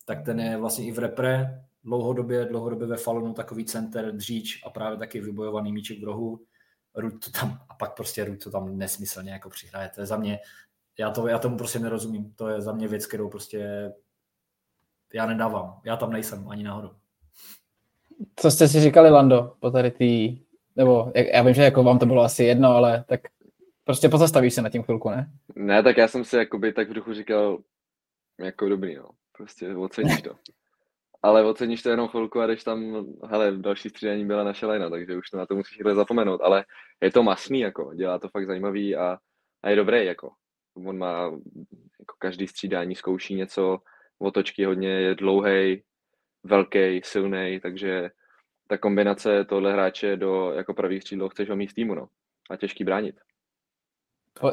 tak 0.04 0.24
ten 0.24 0.40
je 0.40 0.56
vlastně 0.56 0.86
i 0.86 0.92
v 0.92 0.98
repre, 0.98 1.64
dlouhodobě, 1.84 2.44
dlouhodobě 2.44 2.86
ve 2.86 2.96
Falunu 2.96 3.32
takový 3.34 3.64
center, 3.64 4.16
dříč 4.16 4.62
a 4.66 4.70
právě 4.70 4.98
taky 4.98 5.20
vybojovaný 5.20 5.72
míček 5.72 6.00
v 6.00 6.04
rohu. 6.04 6.40
Rud 6.94 7.24
to 7.24 7.30
tam, 7.30 7.60
a 7.68 7.74
pak 7.74 7.96
prostě 7.96 8.24
Rud 8.24 8.44
to 8.44 8.50
tam 8.50 8.78
nesmyslně 8.78 9.32
jako 9.32 9.50
přihraje. 9.50 9.90
To 9.94 10.00
je 10.00 10.06
za 10.06 10.16
mě, 10.16 10.38
já, 10.98 11.10
to, 11.10 11.28
já 11.28 11.38
tomu 11.38 11.56
prostě 11.56 11.78
nerozumím. 11.78 12.32
To 12.32 12.48
je 12.48 12.60
za 12.60 12.72
mě 12.72 12.88
věc, 12.88 13.06
kterou 13.06 13.28
prostě 13.28 13.92
já 15.16 15.26
nedávám. 15.26 15.80
Já 15.84 15.96
tam 15.96 16.12
nejsem 16.12 16.48
ani 16.48 16.62
náhodou. 16.62 16.90
Co 18.36 18.50
jste 18.50 18.68
si 18.68 18.80
říkali, 18.80 19.10
Lando, 19.10 19.54
po 19.60 19.70
tady 19.70 19.90
tý, 19.90 20.38
nebo 20.76 21.12
já 21.32 21.42
vím, 21.42 21.54
že 21.54 21.62
jako 21.62 21.82
vám 21.82 21.98
to 21.98 22.06
bylo 22.06 22.22
asi 22.22 22.44
jedno, 22.44 22.68
ale 22.68 23.04
tak 23.08 23.20
prostě 23.84 24.08
pozastavíš 24.08 24.54
se 24.54 24.62
na 24.62 24.70
tím 24.70 24.82
chvilku, 24.82 25.10
ne? 25.10 25.30
Ne, 25.54 25.82
tak 25.82 25.96
já 25.96 26.08
jsem 26.08 26.24
si 26.24 26.36
jakoby 26.36 26.72
tak 26.72 26.90
v 26.90 26.92
duchu 26.92 27.14
říkal, 27.14 27.58
jako 28.38 28.68
dobrý, 28.68 28.96
no. 28.96 29.08
Prostě 29.32 29.76
oceníš 29.76 30.22
to. 30.22 30.30
ale 31.22 31.44
oceníš 31.44 31.82
to 31.82 31.88
jenom 31.90 32.08
chvilku 32.08 32.40
a 32.40 32.46
jdeš 32.46 32.64
tam, 32.64 33.06
hele, 33.28 33.52
další 33.56 33.88
střídání 33.88 34.26
byla 34.26 34.44
naše 34.44 34.66
lajna, 34.66 34.90
takže 34.90 35.16
už 35.16 35.30
to 35.30 35.36
na 35.36 35.46
to 35.46 35.56
musíš 35.56 35.76
chvíli 35.76 35.94
zapomenout, 35.94 36.40
ale 36.40 36.64
je 37.02 37.10
to 37.12 37.22
masný, 37.22 37.60
jako, 37.60 37.94
dělá 37.94 38.18
to 38.18 38.28
fakt 38.28 38.46
zajímavý 38.46 38.96
a, 38.96 39.18
a 39.62 39.70
je 39.70 39.76
dobrý, 39.76 40.06
jako. 40.06 40.30
On 40.86 40.98
má, 40.98 41.22
jako 42.00 42.14
každý 42.18 42.46
střídání 42.46 42.94
zkouší 42.94 43.34
něco, 43.34 43.78
otočky 44.18 44.64
hodně, 44.64 44.88
je 44.88 45.14
dlouhý, 45.14 45.82
velký, 46.44 47.00
silný, 47.04 47.60
takže 47.62 48.10
ta 48.68 48.78
kombinace 48.78 49.44
tohle 49.44 49.72
hráče 49.72 50.16
do 50.16 50.52
jako 50.52 50.74
pravých 50.74 51.04
křídlo 51.04 51.28
chceš 51.28 51.48
ho 51.48 51.56
mít 51.56 51.70
v 51.70 51.74
týmu, 51.74 51.94
no. 51.94 52.08
A 52.50 52.56
těžký 52.56 52.84
bránit. 52.84 53.16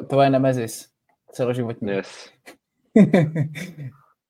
Tvoje 0.09 0.29
nemezis 0.29 0.89
celoživotní. 1.31 1.91
Yes. 1.91 2.31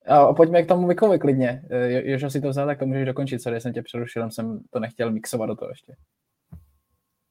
A 0.08 0.34
pojďme 0.34 0.64
k 0.64 0.68
tomu 0.68 0.88
Mikovi 0.88 1.20
klidně. 1.20 1.64
Jožo 2.04 2.30
si 2.30 2.42
to 2.42 2.50
vzal, 2.50 2.68
tak 2.68 2.80
to 2.80 2.86
můžeš 2.86 3.06
dokončit. 3.06 3.42
Sorry, 3.42 3.62
jsem 3.62 3.74
tě 3.74 3.82
přerušil, 3.82 4.32
jsem 4.32 4.60
to 4.70 4.80
nechtěl 4.80 5.12
mixovat 5.12 5.50
do 5.50 5.56
toho 5.56 5.70
ještě. 5.70 5.96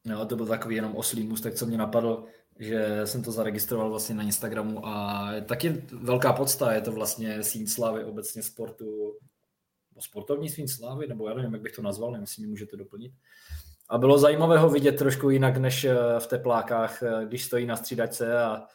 No, 0.05 0.25
to 0.25 0.35
byl 0.35 0.45
takový 0.45 0.75
jenom 0.75 0.95
oslý 0.95 1.27
můstek, 1.27 1.53
co 1.53 1.65
mě 1.65 1.77
napadl, 1.77 2.25
že 2.59 3.01
jsem 3.07 3.23
to 3.23 3.31
zaregistroval 3.31 3.89
vlastně 3.89 4.15
na 4.15 4.23
Instagramu 4.23 4.85
a 4.85 5.27
taky 5.45 5.83
velká 5.91 6.33
podsta, 6.33 6.73
je 6.73 6.81
to 6.81 6.91
vlastně 6.91 7.43
síň 7.43 7.67
slávy 7.67 8.03
obecně 8.03 8.43
sportu, 8.43 9.17
sportovní 9.99 10.49
síň 10.49 10.67
slávy, 10.67 11.07
nebo 11.07 11.29
já 11.29 11.35
nevím, 11.35 11.53
jak 11.53 11.61
bych 11.61 11.75
to 11.75 11.81
nazval, 11.81 12.11
nevím, 12.11 12.23
jestli 12.23 12.41
mi 12.41 12.47
můžete 12.47 12.77
doplnit. 12.77 13.13
A 13.89 13.97
bylo 13.97 14.17
zajímavé 14.17 14.57
ho 14.57 14.69
vidět 14.69 14.91
trošku 14.91 15.29
jinak 15.29 15.57
než 15.57 15.83
eh, 15.83 15.95
v 16.19 16.27
teplákách, 16.27 17.03
eh, 17.03 17.25
když 17.25 17.45
stojí 17.45 17.65
na 17.65 17.75
střídačce 17.75 18.43
a 18.43 18.67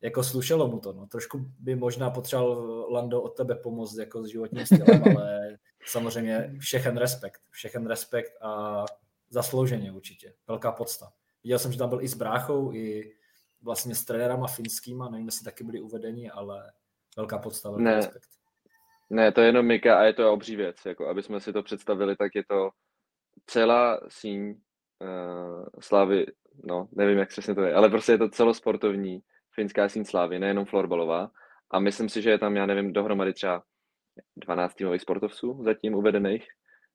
jako 0.00 0.24
slušelo 0.24 0.68
mu 0.68 0.80
to. 0.80 0.92
No. 0.92 1.06
Trošku 1.06 1.50
by 1.58 1.76
možná 1.76 2.10
potřeboval 2.10 2.86
Lando 2.92 3.22
od 3.22 3.36
tebe 3.36 3.54
pomoct 3.54 3.96
jako 3.96 4.24
s 4.24 4.26
životním 4.26 4.66
stylem, 4.66 5.02
ale 5.16 5.58
samozřejmě 5.86 6.54
všechen 6.58 6.96
respekt. 6.96 7.40
Všechen 7.50 7.86
respekt 7.86 8.32
a 8.42 8.84
zaslouženě 9.30 9.92
určitě. 9.92 10.34
Velká 10.48 10.72
podsta. 10.72 11.12
Viděl 11.44 11.58
jsem, 11.58 11.72
že 11.72 11.78
tam 11.78 11.88
byl 11.88 12.02
i 12.02 12.08
s 12.08 12.14
bráchou, 12.14 12.72
i 12.72 13.14
vlastně 13.62 13.94
s 13.94 14.04
trenérama 14.04 14.46
finskýma, 14.46 15.08
nevím, 15.08 15.26
jestli 15.26 15.44
taky 15.44 15.64
byli 15.64 15.80
uvedeni, 15.80 16.30
ale 16.30 16.72
velká 17.16 17.38
podsta, 17.38 17.70
velký 17.70 17.84
ne. 17.84 17.96
respekt. 17.96 18.28
Ne, 19.10 19.32
to 19.32 19.40
je 19.40 19.46
jenom 19.46 19.66
Mika 19.66 19.98
a 19.98 20.02
je 20.02 20.12
to 20.12 20.32
obří 20.32 20.56
věc. 20.56 20.76
Jako, 20.86 21.08
aby 21.08 21.22
jsme 21.22 21.40
si 21.40 21.52
to 21.52 21.62
představili, 21.62 22.16
tak 22.16 22.34
je 22.34 22.44
to 22.48 22.70
celá 23.46 24.00
síň 24.08 24.50
uh, 24.50 25.64
Slávy, 25.80 26.26
no, 26.64 26.88
nevím, 26.92 27.18
jak 27.18 27.28
přesně 27.28 27.54
to 27.54 27.62
je, 27.62 27.74
ale 27.74 27.90
prostě 27.90 28.12
je 28.12 28.18
to 28.18 28.28
celosportovní 28.28 29.20
finská 29.54 29.88
síň 29.88 30.04
Slávy, 30.04 30.38
nejenom 30.38 30.64
florbalová. 30.64 31.30
A 31.70 31.80
myslím 31.80 32.08
si, 32.08 32.22
že 32.22 32.30
je 32.30 32.38
tam, 32.38 32.56
já 32.56 32.66
nevím, 32.66 32.92
dohromady 32.92 33.32
třeba 33.32 33.62
12 34.36 34.74
týmových 34.74 35.02
sportovců 35.02 35.62
zatím 35.64 35.94
uvedených. 35.94 36.46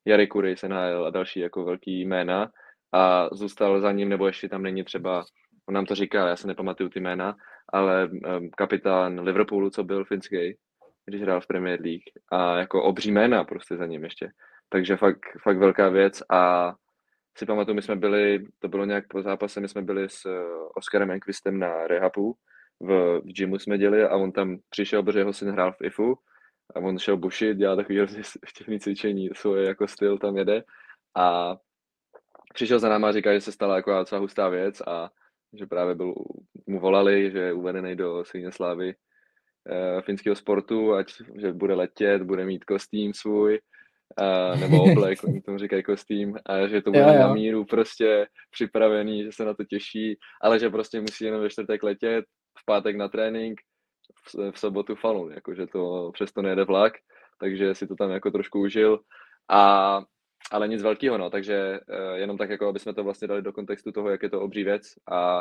Jary 0.04 0.26
Kury 0.26 0.56
se 0.56 0.68
najel 0.68 1.06
a 1.06 1.10
další 1.10 1.40
jako 1.40 1.64
velký 1.64 2.00
jména 2.00 2.50
a 2.92 3.28
zůstal 3.32 3.80
za 3.80 3.92
ním, 3.92 4.08
nebo 4.08 4.26
ještě 4.26 4.48
tam 4.48 4.62
není 4.62 4.84
třeba, 4.84 5.24
on 5.68 5.74
nám 5.74 5.86
to 5.86 5.94
říkal, 5.94 6.28
já 6.28 6.36
se 6.36 6.46
nepamatuju 6.46 6.88
ty 6.88 7.00
jména, 7.00 7.36
ale 7.72 8.08
um, 8.08 8.50
kapitán 8.56 9.20
Liverpoolu, 9.20 9.70
co 9.70 9.84
byl 9.84 10.04
finský, 10.04 10.56
když 11.06 11.22
hrál 11.22 11.40
v 11.40 11.46
Premier 11.46 11.80
League 11.80 12.02
a 12.32 12.56
jako 12.58 12.82
obří 12.82 13.12
jména 13.12 13.44
prostě 13.44 13.76
za 13.76 13.86
ním 13.86 14.04
ještě. 14.04 14.30
Takže 14.68 14.96
fakt, 14.96 15.20
fakt 15.42 15.58
velká 15.58 15.88
věc 15.88 16.22
a 16.30 16.72
si 17.38 17.46
pamatuju, 17.46 17.74
my 17.74 17.82
jsme 17.82 17.96
byli, 17.96 18.44
to 18.58 18.68
bylo 18.68 18.84
nějak 18.84 19.04
po 19.08 19.22
zápase, 19.22 19.60
my 19.60 19.68
jsme 19.68 19.82
byli 19.82 20.08
s 20.08 20.26
uh, 20.26 20.32
Oskarem 20.76 21.10
Enquistem 21.10 21.58
na 21.58 21.86
rehabu, 21.86 22.34
v, 22.80 23.20
v 23.20 23.32
gymu 23.32 23.58
jsme 23.58 23.78
děli 23.78 24.04
a 24.04 24.16
on 24.16 24.32
tam 24.32 24.56
přišel, 24.70 25.02
protože 25.02 25.18
jeho 25.18 25.32
syn 25.32 25.50
hrál 25.50 25.72
v 25.72 25.84
IFU 25.84 26.14
a 26.74 26.80
on 26.80 26.98
šel 26.98 27.16
bušit, 27.16 27.56
dělal 27.56 27.76
takový 27.76 27.98
štěvný 28.46 28.80
cvičení, 28.80 29.30
svoje 29.34 29.66
jako 29.66 29.88
styl 29.88 30.18
tam 30.18 30.36
jede 30.36 30.62
a 31.16 31.56
přišel 32.54 32.78
za 32.78 32.88
náma 32.88 33.08
a 33.08 33.12
říkal, 33.12 33.34
že 33.34 33.40
se 33.40 33.52
stala 33.52 33.76
jako 33.76 33.90
docela 33.90 34.20
hustá 34.20 34.48
věc 34.48 34.80
a 34.80 35.10
že 35.52 35.66
právě 35.66 35.94
byl, 35.94 36.14
mu 36.66 36.80
volali, 36.80 37.30
že 37.30 37.38
je 37.38 37.52
uvedený 37.52 37.96
do 37.96 38.24
Svíně 38.24 38.52
slávy 38.52 38.94
uh, 38.94 40.00
finského 40.00 40.36
sportu, 40.36 40.94
ať 40.94 41.12
že 41.40 41.52
bude 41.52 41.74
letět, 41.74 42.22
bude 42.22 42.44
mít 42.44 42.64
kostým 42.64 43.14
svůj, 43.14 43.60
uh, 44.20 44.60
nebo 44.60 44.82
oblek, 44.92 45.24
oni 45.24 45.40
tomu 45.40 45.58
říkají 45.58 45.82
kostým, 45.82 46.36
a 46.46 46.66
že 46.66 46.82
to 46.82 46.90
bude 46.90 47.02
jo, 47.02 47.12
jo. 47.12 47.20
na 47.20 47.34
míru 47.34 47.64
prostě 47.64 48.26
připravený, 48.50 49.24
že 49.24 49.32
se 49.32 49.44
na 49.44 49.54
to 49.54 49.64
těší, 49.64 50.18
ale 50.42 50.58
že 50.58 50.70
prostě 50.70 51.00
musí 51.00 51.24
jenom 51.24 51.40
ve 51.40 51.50
čtvrtek 51.50 51.82
letět, 51.82 52.24
v 52.58 52.64
pátek 52.64 52.96
na 52.96 53.08
trénink, 53.08 53.60
v, 54.26 54.50
v 54.52 54.58
sobotu 54.58 54.94
falun, 54.94 55.32
jakože 55.32 55.66
to 55.66 56.10
přesto 56.12 56.42
nejede 56.42 56.64
vlak, 56.64 56.92
takže 57.40 57.74
si 57.74 57.86
to 57.86 57.96
tam 57.96 58.10
jako 58.10 58.30
trošku 58.30 58.60
užil. 58.60 59.00
A, 59.50 60.02
ale 60.50 60.68
nic 60.68 60.82
velkého, 60.82 61.18
no, 61.18 61.30
takže 61.30 61.80
uh, 61.80 62.14
jenom 62.14 62.38
tak, 62.38 62.50
jako 62.50 62.68
aby 62.68 62.78
jsme 62.78 62.94
to 62.94 63.04
vlastně 63.04 63.28
dali 63.28 63.42
do 63.42 63.52
kontextu 63.52 63.92
toho, 63.92 64.10
jak 64.10 64.22
je 64.22 64.30
to 64.30 64.40
obří 64.40 64.64
věc 64.64 64.82
a, 65.10 65.38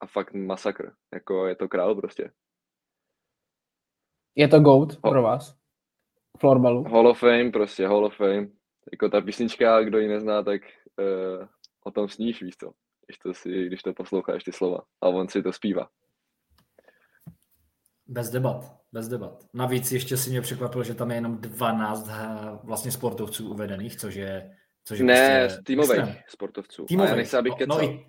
a 0.00 0.06
fakt 0.06 0.34
masakr, 0.34 0.92
jako 1.14 1.46
je 1.46 1.56
to 1.56 1.68
král 1.68 1.94
prostě. 1.94 2.32
Je 4.34 4.48
to 4.48 4.60
GOAT 4.60 4.96
pro 5.00 5.22
vás? 5.22 5.60
Florbalu? 6.38 6.82
Hall 6.82 7.08
of 7.08 7.18
Fame, 7.18 7.50
prostě 7.50 7.86
Hall 7.86 8.04
of 8.04 8.16
Fame. 8.16 8.46
Jako 8.92 9.08
ta 9.08 9.20
písnička, 9.20 9.82
kdo 9.82 9.98
ji 9.98 10.08
nezná, 10.08 10.42
tak 10.42 10.62
uh, 10.98 11.48
o 11.84 11.90
tom 11.90 12.08
sníš, 12.08 12.42
víš 12.42 12.56
to. 12.56 12.72
Když 13.06 13.18
to, 13.18 13.34
si, 13.34 13.66
když 13.66 13.82
to 13.82 13.92
posloucháš 13.92 14.44
ty 14.44 14.52
slova. 14.52 14.78
A 15.00 15.08
on 15.08 15.28
si 15.28 15.42
to 15.42 15.52
zpívá. 15.52 15.88
Bez 18.06 18.30
debat, 18.30 18.79
bez 18.92 19.08
debat. 19.08 19.46
Navíc 19.54 19.92
ještě 19.92 20.16
si 20.16 20.30
mě 20.30 20.40
překvapilo, 20.40 20.84
že 20.84 20.94
tam 20.94 21.10
je 21.10 21.16
jenom 21.16 21.36
12 21.36 22.08
eh, 22.08 22.14
vlastně 22.64 22.92
sportovců 22.92 23.50
uvedených, 23.50 23.96
což 23.96 24.14
je 24.14 24.56
což 24.84 24.98
je 24.98 25.04
Ne, 25.04 25.40
prostě 25.46 25.62
týmových 25.62 25.90
extrém. 25.90 26.16
sportovců. 26.28 26.84
Týmových. 26.84 27.16
nechci, 27.16 27.36
abych 27.36 27.52
no, 27.60 27.66
no 27.66 27.84
i, 27.84 28.06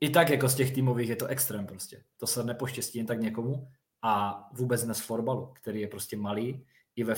i, 0.00 0.10
tak 0.10 0.30
jako 0.30 0.48
z 0.48 0.54
těch 0.54 0.74
týmových 0.74 1.08
je 1.08 1.16
to 1.16 1.26
extrém 1.26 1.66
prostě. 1.66 2.04
To 2.16 2.26
se 2.26 2.44
nepoštěstí 2.44 2.98
jen 2.98 3.06
tak 3.06 3.20
někomu 3.20 3.68
a 4.02 4.44
vůbec 4.52 4.84
dnes 4.84 5.00
florbalu, 5.00 5.52
který 5.60 5.80
je 5.80 5.88
prostě 5.88 6.16
malý, 6.16 6.66
i, 6.96 7.04
ve, 7.04 7.14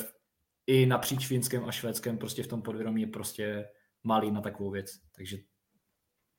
i 0.67 0.87
napříč 0.87 1.27
finském 1.27 1.65
a 1.65 1.73
švédském 1.73 2.19
prostě 2.19 2.43
v 2.43 2.47
tom 2.47 2.63
podvědomí 2.63 3.01
je 3.01 3.07
prostě 3.07 3.69
malý 4.03 4.31
na 4.31 4.41
takovou 4.41 4.71
věc. 4.71 4.99
Takže 5.17 5.39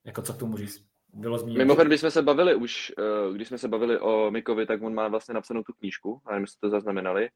jako 0.06 0.22
co 0.22 0.34
k 0.34 0.38
tomu 0.38 0.58
říct? 0.58 0.86
Bylo 1.16 1.38
zmíněno. 1.38 1.66
Mimochodem, 1.66 1.88
když 1.88 2.00
jsme 2.00 2.12
se 2.12 2.22
bavili 2.22 2.56
už, 2.56 2.94
eh, 3.00 3.34
když 3.34 3.48
jsme 3.48 3.58
se 3.58 3.68
bavili 3.68 4.00
o 4.00 4.32
Mikovi, 4.32 4.66
tak 4.66 4.82
on 4.82 4.94
má 4.94 5.08
vlastně 5.08 5.34
napsanou 5.34 5.64
tu 5.64 5.74
knížku, 5.74 6.22
a 6.26 6.32
nevím, 6.32 6.44
jestli 6.44 6.60
to 6.60 6.70
zaznamenali. 6.70 7.30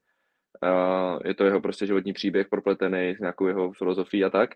Eh, 0.64 1.28
je 1.28 1.34
to 1.34 1.44
jeho 1.44 1.60
prostě 1.60 1.86
životní 1.86 2.12
příběh 2.12 2.48
propletený 2.48 3.16
s 3.16 3.20
nějakou 3.20 3.46
jeho 3.46 3.72
filozofií 3.72 4.24
a 4.24 4.30
tak. 4.30 4.50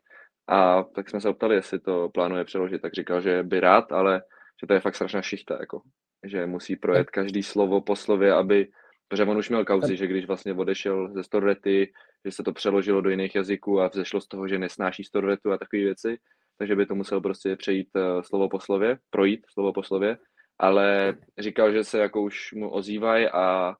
A 0.48 0.82
tak 0.82 1.10
jsme 1.10 1.20
se 1.20 1.28
optali, 1.28 1.54
jestli 1.54 1.80
to 1.80 2.08
plánuje 2.08 2.44
přeložit, 2.44 2.82
tak 2.82 2.94
říkal, 2.94 3.20
že 3.20 3.42
by 3.42 3.60
rád, 3.60 3.92
ale 3.92 4.22
že 4.60 4.66
to 4.66 4.74
je 4.74 4.80
fakt 4.80 4.94
strašná 4.94 5.22
šichta, 5.22 5.56
jako. 5.60 5.82
Že 6.24 6.46
musí 6.46 6.76
projet 6.76 7.10
každý 7.10 7.42
slovo 7.42 7.80
po 7.80 7.96
slově, 7.96 8.32
aby, 8.32 8.68
protože 9.08 9.24
on 9.24 9.38
už 9.38 9.48
měl 9.48 9.64
kauzy, 9.64 9.96
že 9.96 10.06
když 10.06 10.26
vlastně 10.26 10.54
odešel 10.54 11.12
ze 11.14 11.24
Storvety, 11.24 11.92
že 12.24 12.32
se 12.32 12.42
to 12.42 12.52
přeložilo 12.52 13.00
do 13.00 13.10
jiných 13.10 13.34
jazyků 13.34 13.80
a 13.80 13.88
vzešlo 13.88 14.20
z 14.20 14.28
toho, 14.28 14.48
že 14.48 14.58
nesnáší 14.58 15.04
Storvetu 15.04 15.52
a 15.52 15.58
takové 15.58 15.82
věci, 15.82 16.18
takže 16.58 16.76
by 16.76 16.86
to 16.86 16.94
musel 16.94 17.20
prostě 17.20 17.56
přejít 17.56 17.88
uh, 17.94 18.22
slovo 18.22 18.48
po 18.48 18.60
slově, 18.60 18.98
projít 19.10 19.46
slovo 19.52 19.72
po 19.72 19.82
slově, 19.82 20.18
ale 20.58 21.16
říkal, 21.38 21.72
že 21.72 21.84
se 21.84 21.98
jako 21.98 22.22
už 22.22 22.52
mu 22.52 22.70
ozývají 22.70 23.28
a 23.28 23.74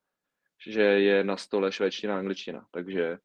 že 0.67 0.83
je 0.83 1.25
na 1.25 1.37
stole 1.37 1.73
švédština 1.73 2.15
a 2.15 2.19
angličtina, 2.19 2.67
takže 2.71 3.19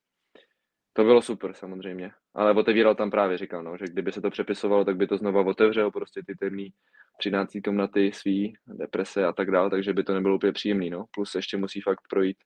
to 0.93 1.03
bylo 1.03 1.21
super 1.21 1.53
samozřejmě, 1.53 2.11
ale 2.35 2.53
otevíral 2.53 2.95
tam 2.95 3.11
právě, 3.11 3.37
říkal, 3.37 3.63
no, 3.63 3.77
že 3.77 3.85
kdyby 3.85 4.11
se 4.11 4.21
to 4.21 4.29
přepisovalo, 4.29 4.85
tak 4.85 4.97
by 4.97 5.07
to 5.07 5.17
znova 5.17 5.41
otevřel, 5.41 5.91
prostě 5.91 6.21
ty 6.27 6.35
temný 6.35 6.73
třináctý 7.19 7.61
komnaty 7.61 8.11
svý, 8.13 8.53
deprese 8.67 9.25
a 9.25 9.33
tak 9.33 9.51
dále, 9.51 9.69
takže 9.69 9.93
by 9.93 10.03
to 10.03 10.13
nebylo 10.13 10.35
úplně 10.35 10.51
příjemný, 10.51 10.89
no, 10.89 11.05
plus 11.11 11.35
ještě 11.35 11.57
musí 11.57 11.81
fakt 11.81 12.01
projít 12.09 12.37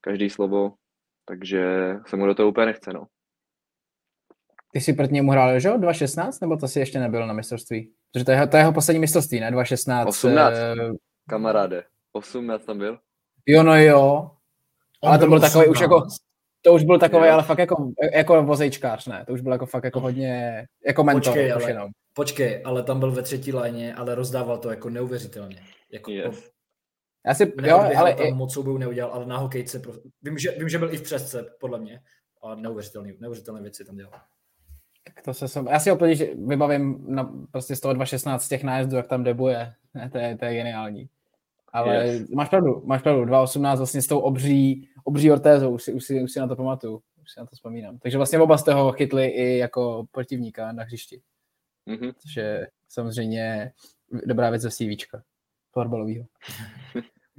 každý 0.00 0.30
slovo, 0.30 0.74
takže 1.24 1.94
se 2.06 2.16
mu 2.16 2.26
do 2.26 2.34
toho 2.34 2.48
úplně 2.48 2.66
nechce, 2.66 2.92
no. 2.92 3.06
Ty 4.72 4.80
jsi 4.80 4.92
proti 4.92 5.12
němu 5.12 5.30
hrál, 5.30 5.60
že 5.60 5.68
jo? 5.68 5.78
2.16, 5.78 6.38
nebo 6.40 6.56
to 6.56 6.68
si 6.68 6.78
ještě 6.78 7.00
nebyl 7.00 7.26
na 7.26 7.32
mistrovství? 7.32 7.92
Protože 8.12 8.24
to 8.24 8.30
je, 8.30 8.46
to 8.46 8.56
je 8.56 8.60
jeho 8.60 8.72
poslední 8.72 9.00
mistrovství, 9.00 9.40
ne? 9.40 9.50
2.16. 9.50 10.06
18, 10.06 10.52
uh... 10.52 10.96
kamaráde. 11.28 11.84
18 12.12 12.64
tam 12.64 12.78
byl? 12.78 12.98
Jo, 13.46 13.62
no 13.62 13.80
jo. 13.80 14.30
On 15.02 15.08
ale 15.08 15.18
to 15.18 15.26
byl 15.26 15.40
takový 15.40 15.66
už 15.66 15.80
jako, 15.80 16.06
to 16.62 16.74
už 16.74 16.84
byl 16.84 16.98
takový, 16.98 17.28
ale 17.28 17.42
fakt 17.42 17.58
jako, 17.58 17.92
jako 18.12 18.42
vozejčkář, 18.42 19.06
ne? 19.06 19.24
To 19.26 19.32
už 19.32 19.40
byl 19.40 19.52
jako 19.52 19.66
fakt 19.66 19.84
jako 19.84 20.00
hodně, 20.00 20.66
jako 20.86 21.04
mentor. 21.04 21.32
Počkej, 21.32 21.52
ale, 21.52 21.70
jenom. 21.70 21.90
počkej, 22.12 22.62
ale 22.64 22.82
tam 22.82 23.00
byl 23.00 23.12
ve 23.12 23.22
třetí 23.22 23.52
léně, 23.52 23.94
ale 23.94 24.14
rozdával 24.14 24.58
to 24.58 24.70
jako 24.70 24.90
neuvěřitelně. 24.90 25.62
Jako 25.92 26.10
yes. 26.10 26.50
Já 27.26 27.34
si, 27.34 27.52
jo, 27.62 27.78
ale... 27.96 28.14
Tam 28.14 28.32
moc 28.32 28.52
soubojů 28.52 28.78
neudělal, 28.78 29.12
ale 29.12 29.26
na 29.26 29.38
hokejce, 29.38 29.78
pro... 29.78 29.92
vím, 30.22 30.38
že, 30.38 30.50
vím, 30.50 30.68
že 30.68 30.78
byl 30.78 30.94
i 30.94 30.96
v 30.96 31.02
přesce, 31.02 31.46
podle 31.60 31.78
mě. 31.78 32.00
A 32.42 32.54
neuvěřitelné, 32.54 33.12
neuvěřitelné 33.20 33.62
věci 33.62 33.84
tam 33.84 33.96
dělal. 33.96 34.12
Tak 35.04 35.22
to 35.24 35.34
se 35.34 35.48
som, 35.48 35.66
já 35.66 35.80
si 35.80 35.90
ho 35.90 35.96
plně 35.96 36.14
vybavím 36.46 37.04
na, 37.08 37.32
prostě 37.50 37.76
z 37.76 37.80
toho 37.80 37.94
2.16 37.94 38.48
těch 38.48 38.64
nájezdů, 38.64 38.96
jak 38.96 39.06
tam 39.06 39.24
debuje. 39.24 39.74
To 40.12 40.18
je, 40.18 40.36
to 40.36 40.44
je 40.44 40.54
geniální. 40.54 41.08
Ale 41.72 42.06
yes. 42.06 42.28
máš 42.30 42.48
pravdu, 42.48 42.82
máš 42.84 43.02
pravdu. 43.02 43.24
2.18 43.24 43.76
vlastně 43.76 44.02
s 44.02 44.06
tou 44.06 44.18
obří, 44.18 44.88
obří 45.04 45.32
ortézou, 45.32 45.70
už 45.70 45.82
si, 45.82 45.92
už, 45.92 46.04
si, 46.04 46.22
už 46.22 46.32
si 46.32 46.40
na 46.40 46.46
to 46.46 46.56
pamatuju. 46.56 47.02
už 47.22 47.32
si 47.32 47.40
na 47.40 47.46
to 47.46 47.56
vzpomínám. 47.56 47.98
Takže 47.98 48.16
vlastně 48.16 48.38
oba 48.38 48.58
jste 48.58 48.74
ho 48.74 48.92
chytli 48.92 49.26
i 49.26 49.58
jako 49.58 50.06
protivníka 50.10 50.72
na 50.72 50.82
hřišti. 50.82 51.22
Mm-hmm. 51.88 52.14
Což 52.18 52.36
je 52.36 52.68
samozřejmě 52.88 53.72
dobrá 54.26 54.50
věc 54.50 54.62
ze 54.62 54.70
CVčka 54.70 55.22
florbalového. 55.72 56.24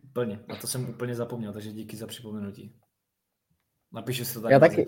Úplně. 0.03 0.39
A 0.49 0.55
to 0.55 0.68
jsem 0.68 0.89
úplně 0.89 1.16
zapomněl, 1.16 1.53
takže 1.53 1.72
díky 1.72 1.97
za 1.97 2.07
připomenutí. 2.07 2.76
Napíšu 3.91 4.26
si 4.26 4.34
to 4.34 4.41
tak. 4.41 4.51
Já 4.51 4.59
taky. 4.59 4.86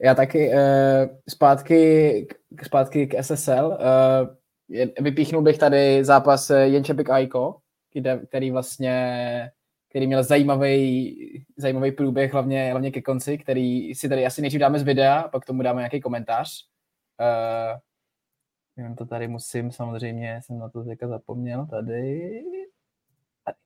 Já 0.00 0.14
taky 0.14 0.48
uh, 0.48 0.58
zpátky, 1.28 2.26
zpátky 2.62 3.06
k 3.06 3.22
SSL. 3.22 3.78
Uh, 3.80 4.84
vypíchnul 5.00 5.42
bych 5.42 5.58
tady 5.58 6.04
zápas 6.04 6.50
Jenčepik 6.50 7.10
Aiko, 7.10 7.56
který 8.28 8.50
vlastně 8.50 9.50
který 9.88 10.06
měl 10.06 10.22
zajímavý, 10.22 11.46
zajímavý 11.56 11.92
průběh, 11.92 12.32
hlavně, 12.32 12.70
hlavně 12.70 12.90
ke 12.90 13.02
konci, 13.02 13.38
který 13.38 13.94
si 13.94 14.08
tady 14.08 14.26
asi 14.26 14.40
nejdřív 14.40 14.60
dáme 14.60 14.78
z 14.78 14.82
videa, 14.82 15.28
pak 15.28 15.44
tomu 15.44 15.62
dáme 15.62 15.80
nějaký 15.80 16.00
komentář. 16.00 16.68
Uh, 17.20 17.78
jenom 18.76 18.96
to 18.96 19.06
tady 19.06 19.28
musím, 19.28 19.72
samozřejmě 19.72 20.40
jsem 20.44 20.58
na 20.58 20.68
to 20.68 20.84
teďka 20.84 21.08
zapomněl, 21.08 21.66
tady. 21.66 22.42
tady. 23.44 23.56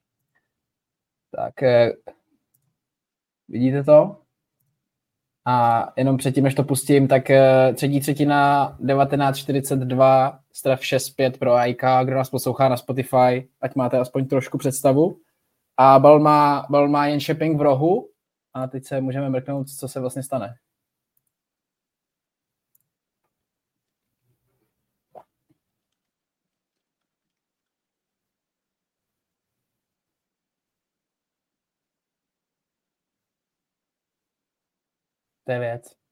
Tak, 1.30 1.54
uh, 1.62 2.12
vidíte 3.48 3.84
to? 3.84 4.21
A 5.46 5.88
jenom 5.96 6.16
předtím, 6.16 6.44
než 6.44 6.54
to 6.54 6.64
pustím, 6.64 7.08
tak 7.08 7.30
uh, 7.30 7.74
třetí 7.74 8.00
třetina 8.00 8.68
1942, 8.86 10.38
straf 10.52 10.80
6-5 10.80 11.38
pro 11.38 11.54
AIK, 11.54 11.82
kdo 12.04 12.16
nás 12.16 12.30
poslouchá 12.30 12.68
na 12.68 12.76
Spotify, 12.76 13.48
ať 13.60 13.74
máte 13.74 13.98
aspoň 13.98 14.26
trošku 14.26 14.58
představu. 14.58 15.16
A 15.76 15.98
bal 15.98 16.20
má, 16.20 16.66
bal 16.70 16.88
má 16.88 17.06
jen 17.06 17.20
shipping 17.20 17.58
v 17.58 17.62
rohu 17.62 18.08
a 18.54 18.66
teď 18.66 18.84
se 18.84 19.00
můžeme 19.00 19.30
mrknout, 19.30 19.68
co 19.68 19.88
se 19.88 20.00
vlastně 20.00 20.22
stane. 20.22 20.54
To 35.44 35.52
je 35.52 35.58
věc. 35.58 36.02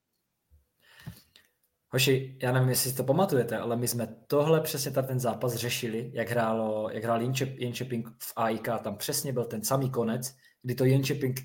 Hoši, 1.92 2.38
já 2.42 2.52
nevím, 2.52 2.68
jestli 2.68 2.90
si 2.90 2.96
to 2.96 3.04
pamatujete, 3.04 3.58
ale 3.58 3.76
my 3.76 3.88
jsme 3.88 4.06
tohle 4.26 4.60
přesně 4.60 4.90
tady 4.90 5.06
ten 5.06 5.20
zápas 5.20 5.54
řešili, 5.54 6.10
jak, 6.14 6.30
hrálo, 6.30 6.90
jak 6.90 7.04
hrál 7.04 7.22
Jenčeping 7.56 8.08
v 8.22 8.32
AIK, 8.36 8.68
tam 8.82 8.96
přesně 8.96 9.32
byl 9.32 9.44
ten 9.44 9.64
samý 9.64 9.90
konec, 9.90 10.36
kdy 10.62 10.74
to 10.74 10.84
Jenčeping 10.84 11.40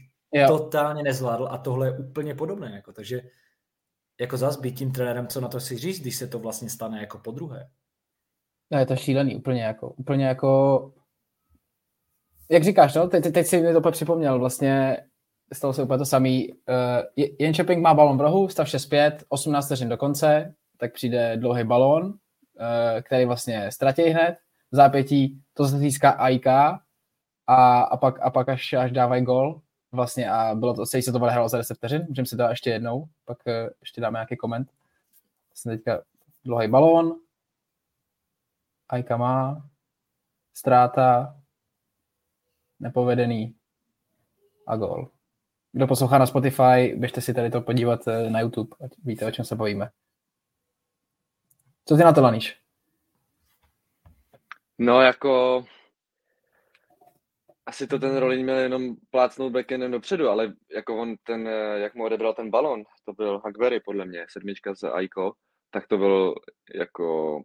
totálně 0.48 1.04
nezvládl 1.04 1.48
a 1.52 1.58
tohle 1.58 1.88
je 1.88 1.98
úplně 1.98 2.36
podobné. 2.36 2.72
Jako, 2.76 2.94
takže 2.94 3.22
jako 4.20 4.38
zás 4.38 4.60
být 4.60 4.78
tím 4.78 4.92
trenérem, 4.92 5.28
co 5.28 5.42
na 5.42 5.48
to 5.48 5.60
si 5.60 5.78
říct, 5.78 6.00
když 6.00 6.16
se 6.16 6.28
to 6.28 6.40
vlastně 6.40 6.70
stane 6.70 7.00
jako 7.00 7.20
po 7.20 7.32
druhé. 7.32 7.70
No, 8.72 8.80
je 8.80 8.86
to 8.86 8.96
šílený, 8.96 9.36
úplně 9.36 9.64
jako, 9.64 9.90
úplně 9.90 10.26
jako, 10.26 10.94
jak 12.52 12.64
říkáš, 12.64 12.96
no, 12.96 13.08
teď, 13.08 13.34
teď 13.34 13.48
si 13.48 13.62
mi 13.62 13.74
to 13.74 13.92
připomněl, 13.92 14.40
vlastně 14.40 14.98
stalo 15.54 15.74
se 15.74 15.84
úplně 15.84 15.98
to 15.98 16.06
samý. 16.06 16.54
Uh, 16.54 17.26
Jenčeping 17.40 17.84
má 17.84 17.94
balon 17.94 18.18
v 18.18 18.22
rohu, 18.22 18.50
stav 18.50 18.68
6-5, 18.68 19.18
18 19.30 19.66
vteřin 19.66 19.90
do 19.90 19.98
konce, 19.98 20.56
tak 20.78 20.94
přijde 20.94 21.38
dlouhý 21.38 21.64
balon, 21.64 22.06
uh, 22.06 22.14
který 23.02 23.26
vlastně 23.26 23.72
ztratí 23.72 24.02
hned. 24.02 24.38
V 24.72 24.76
zápětí 24.76 25.42
to 25.54 25.68
se 25.68 25.78
získá 25.78 26.10
AIK 26.10 26.48
a, 26.48 26.72
a, 27.82 27.98
pak, 27.98 28.20
a 28.22 28.30
pak 28.30 28.50
až, 28.50 28.74
až 28.74 28.92
dávají 28.92 29.24
gol. 29.24 29.62
Vlastně 29.92 30.32
a 30.32 30.56
bylo 30.56 30.74
to, 30.74 30.86
se 30.86 31.12
to 31.12 31.20
odehrálo 31.20 31.50
za 31.50 31.58
10 31.58 31.76
vteřin, 31.78 32.06
můžeme 32.10 32.26
si 32.26 32.38
to 32.38 32.44
ještě 32.44 32.70
jednou, 32.70 33.06
pak 33.26 33.38
uh, 33.48 33.54
ještě 33.82 34.02
dáme 34.02 34.18
nějaký 34.18 34.38
koment. 34.38 34.72
Vlastně 35.52 35.72
teďka 35.72 36.02
dlouhý 36.46 36.68
balón, 36.68 37.16
AIK 38.90 39.10
má, 39.10 39.70
ztráta, 40.54 41.36
nepovedený 42.80 43.56
a 44.68 44.76
gol. 44.76 45.15
Kdo 45.76 45.88
poslouchá 45.88 46.18
na 46.18 46.26
Spotify, 46.26 46.96
běžte 46.96 47.22
si 47.22 47.34
tady 47.34 47.50
to 47.50 47.62
podívat 47.62 48.08
eh, 48.08 48.30
na 48.30 48.40
YouTube, 48.40 48.76
ať 48.86 48.92
víte, 49.04 49.26
o 49.26 49.32
čem 49.32 49.46
se 49.46 49.56
bavíme. 49.56 49.90
Co 51.86 51.98
ty 51.98 52.04
na 52.04 52.14
to, 52.14 52.22
Laníš? 52.22 52.58
No, 54.78 55.02
jako 55.02 55.64
asi 57.66 57.88
to 57.88 58.00
ten 58.00 58.18
Rolling 58.18 58.44
měl 58.44 58.58
jenom 58.58 58.96
plácnout 59.10 59.52
backendem 59.52 59.92
dopředu, 59.92 60.30
ale 60.30 60.54
jako 60.76 60.98
on 60.98 61.16
ten, 61.24 61.48
eh, 61.48 61.80
jak 61.80 61.96
mu 61.96 62.04
odebral 62.04 62.34
ten 62.34 62.50
balon, 62.50 62.84
to 63.06 63.14
byl 63.14 63.40
Hackberry 63.40 63.80
podle 63.80 64.06
mě, 64.06 64.26
sedmička 64.30 64.76
z 64.76 64.84
Aiko, 64.84 65.34
tak 65.72 65.88
to 65.88 65.98
byl 65.98 66.36
jako, 66.76 67.42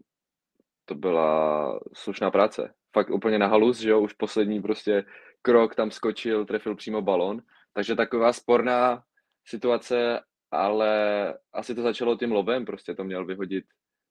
to 0.84 0.94
byla 0.94 1.80
slušná 1.94 2.30
práce. 2.30 2.74
Fakt 2.92 3.10
úplně 3.10 3.38
na 3.38 3.46
halus, 3.46 3.78
že 3.78 3.90
jo, 3.90 4.00
už 4.00 4.12
poslední 4.12 4.62
prostě 4.62 5.04
krok 5.42 5.74
tam 5.74 5.90
skočil, 5.90 6.44
trefil 6.44 6.76
přímo 6.76 7.02
balon 7.02 7.42
takže 7.72 7.94
taková 7.94 8.32
sporná 8.32 9.02
situace, 9.46 10.20
ale 10.50 11.34
asi 11.52 11.74
to 11.74 11.82
začalo 11.82 12.16
tím 12.16 12.32
lobem, 12.32 12.64
prostě 12.64 12.94
to 12.94 13.04
měl 13.04 13.24
vyhodit, 13.24 13.64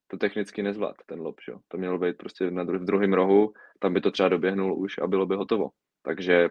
to 0.08 0.18
technicky 0.18 0.64
nezvlád, 0.64 0.96
ten 1.06 1.20
lob, 1.20 1.36
že? 1.46 1.54
to 1.68 1.78
mělo 1.78 1.98
být 1.98 2.18
prostě 2.18 2.52
na 2.52 2.64
dru- 2.64 2.80
v 2.80 2.86
druhém 2.86 3.14
rohu, 3.14 3.54
tam 3.80 3.94
by 3.94 4.02
to 4.02 4.12
třeba 4.12 4.30
doběhnul 4.30 4.80
už 4.80 4.98
a 4.98 5.08
bylo 5.08 5.26
by 5.26 5.36
hotovo. 5.36 5.70
Takže 6.04 6.50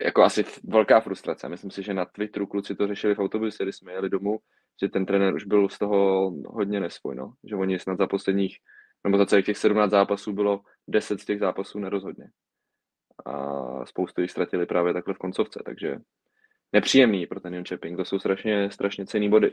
jako 0.00 0.22
asi 0.22 0.44
velká 0.64 1.00
frustrace. 1.00 1.48
Myslím 1.48 1.70
si, 1.70 1.82
že 1.82 1.94
na 1.94 2.04
Twitteru 2.04 2.46
kluci 2.46 2.74
to 2.74 2.86
řešili 2.86 3.14
v 3.14 3.18
autobuse, 3.18 3.62
když 3.62 3.76
jsme 3.76 3.92
jeli 3.92 4.08
domů, 4.08 4.38
že 4.82 4.88
ten 4.88 5.06
trenér 5.06 5.34
už 5.34 5.44
byl 5.44 5.68
z 5.68 5.78
toho 5.78 6.30
hodně 6.46 6.80
nesvoj, 6.80 7.14
no. 7.14 7.32
že 7.44 7.56
oni 7.56 7.78
snad 7.78 7.98
za 7.98 8.06
posledních, 8.06 8.58
nebo 9.04 9.18
za 9.18 9.26
celých 9.26 9.46
těch 9.46 9.58
17 9.58 9.90
zápasů 9.90 10.32
bylo 10.32 10.60
10 10.88 11.20
z 11.20 11.24
těch 11.24 11.38
zápasů 11.38 11.78
nerozhodně 11.78 12.30
a 13.26 13.86
spoustu 13.86 14.20
jich 14.20 14.30
ztratili 14.30 14.66
právě 14.66 14.92
takhle 14.92 15.14
v 15.14 15.18
koncovce, 15.18 15.62
takže 15.64 15.96
nepříjemný 16.72 17.26
pro 17.26 17.40
ten 17.40 17.54
Jončeping, 17.54 17.96
to 17.96 18.04
jsou 18.04 18.18
strašně, 18.18 18.70
strašně 18.70 19.06
cený 19.06 19.28
body. 19.28 19.52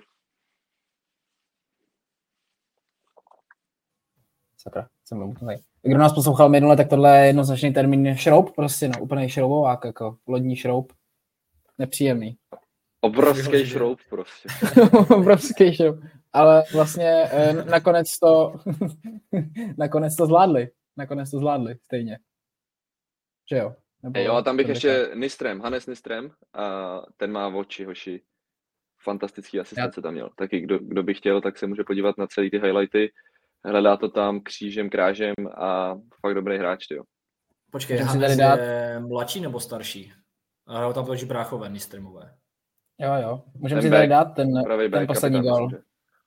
Sakra, 4.57 4.87
jsem 5.05 5.17
byl 5.17 5.57
Kdo 5.81 5.97
nás 5.97 6.13
poslouchal 6.13 6.49
minule, 6.49 6.77
tak 6.77 6.89
tohle 6.89 7.19
je 7.19 7.27
jednoznačný 7.27 7.73
termín 7.73 8.15
šroub, 8.15 8.55
prostě 8.55 8.87
no, 8.87 8.99
úplný 9.01 9.29
šroubovák, 9.29 9.85
jako 9.85 10.17
lodní 10.27 10.55
šroub. 10.55 10.93
Nepříjemný. 11.77 12.37
Obrovský 13.01 13.65
šroub 13.65 13.99
prostě. 14.09 14.49
Obrovský 15.15 15.73
šroub. 15.73 15.99
Ale 16.33 16.63
vlastně 16.73 17.09
eh, 17.31 17.53
nakonec 17.53 18.19
to 18.19 18.55
nakonec 19.77 20.15
to 20.15 20.25
zvládli. 20.25 20.69
Nakonec 20.97 21.31
to 21.31 21.37
zvládli 21.37 21.75
stejně. 21.83 22.19
Že 23.51 23.57
jo? 23.57 23.75
Nebo 24.03 24.19
jo, 24.19 24.33
a 24.33 24.41
tam 24.41 24.57
bych 24.57 24.67
ještě 24.67 25.11
Nistrem, 25.13 25.61
Hannes 25.61 25.87
Nistrem, 25.87 26.31
a 26.53 27.01
ten 27.17 27.31
má 27.31 27.47
oči, 27.47 27.85
hoši. 27.85 28.21
Fantastický 29.03 29.59
asistence 29.59 30.01
tam 30.01 30.13
měl. 30.13 30.29
Taky 30.37 30.59
kdo, 30.59 30.79
kdo 30.79 31.03
by 31.03 31.13
chtěl, 31.13 31.41
tak 31.41 31.57
se 31.57 31.67
může 31.67 31.83
podívat 31.83 32.17
na 32.17 32.27
celý 32.27 32.51
ty 32.51 32.59
highlighty. 32.59 33.11
Hledá 33.63 33.97
to 33.97 34.09
tam 34.09 34.41
křížem, 34.41 34.89
krážem 34.89 35.33
a 35.57 35.95
fakt 36.21 36.35
dobrý 36.35 36.57
hráč, 36.57 36.85
jo. 36.91 37.03
Počkej, 37.71 37.97
Hannes 37.97 38.37
dát... 38.37 38.59
je 38.59 38.99
mladší 38.99 39.41
nebo 39.41 39.59
starší? 39.59 40.13
A 40.67 40.93
tam 40.93 41.05
točí 41.05 41.25
bráchové, 41.25 41.69
Nistremové. 41.69 42.35
Jo, 42.99 43.11
jo. 43.21 43.43
Můžeme 43.53 43.81
si 43.81 43.89
tady 43.89 44.07
dát 44.07 44.25
ten, 44.25 44.47
ten 44.91 45.07
poslední 45.07 45.41
gol. 45.41 45.69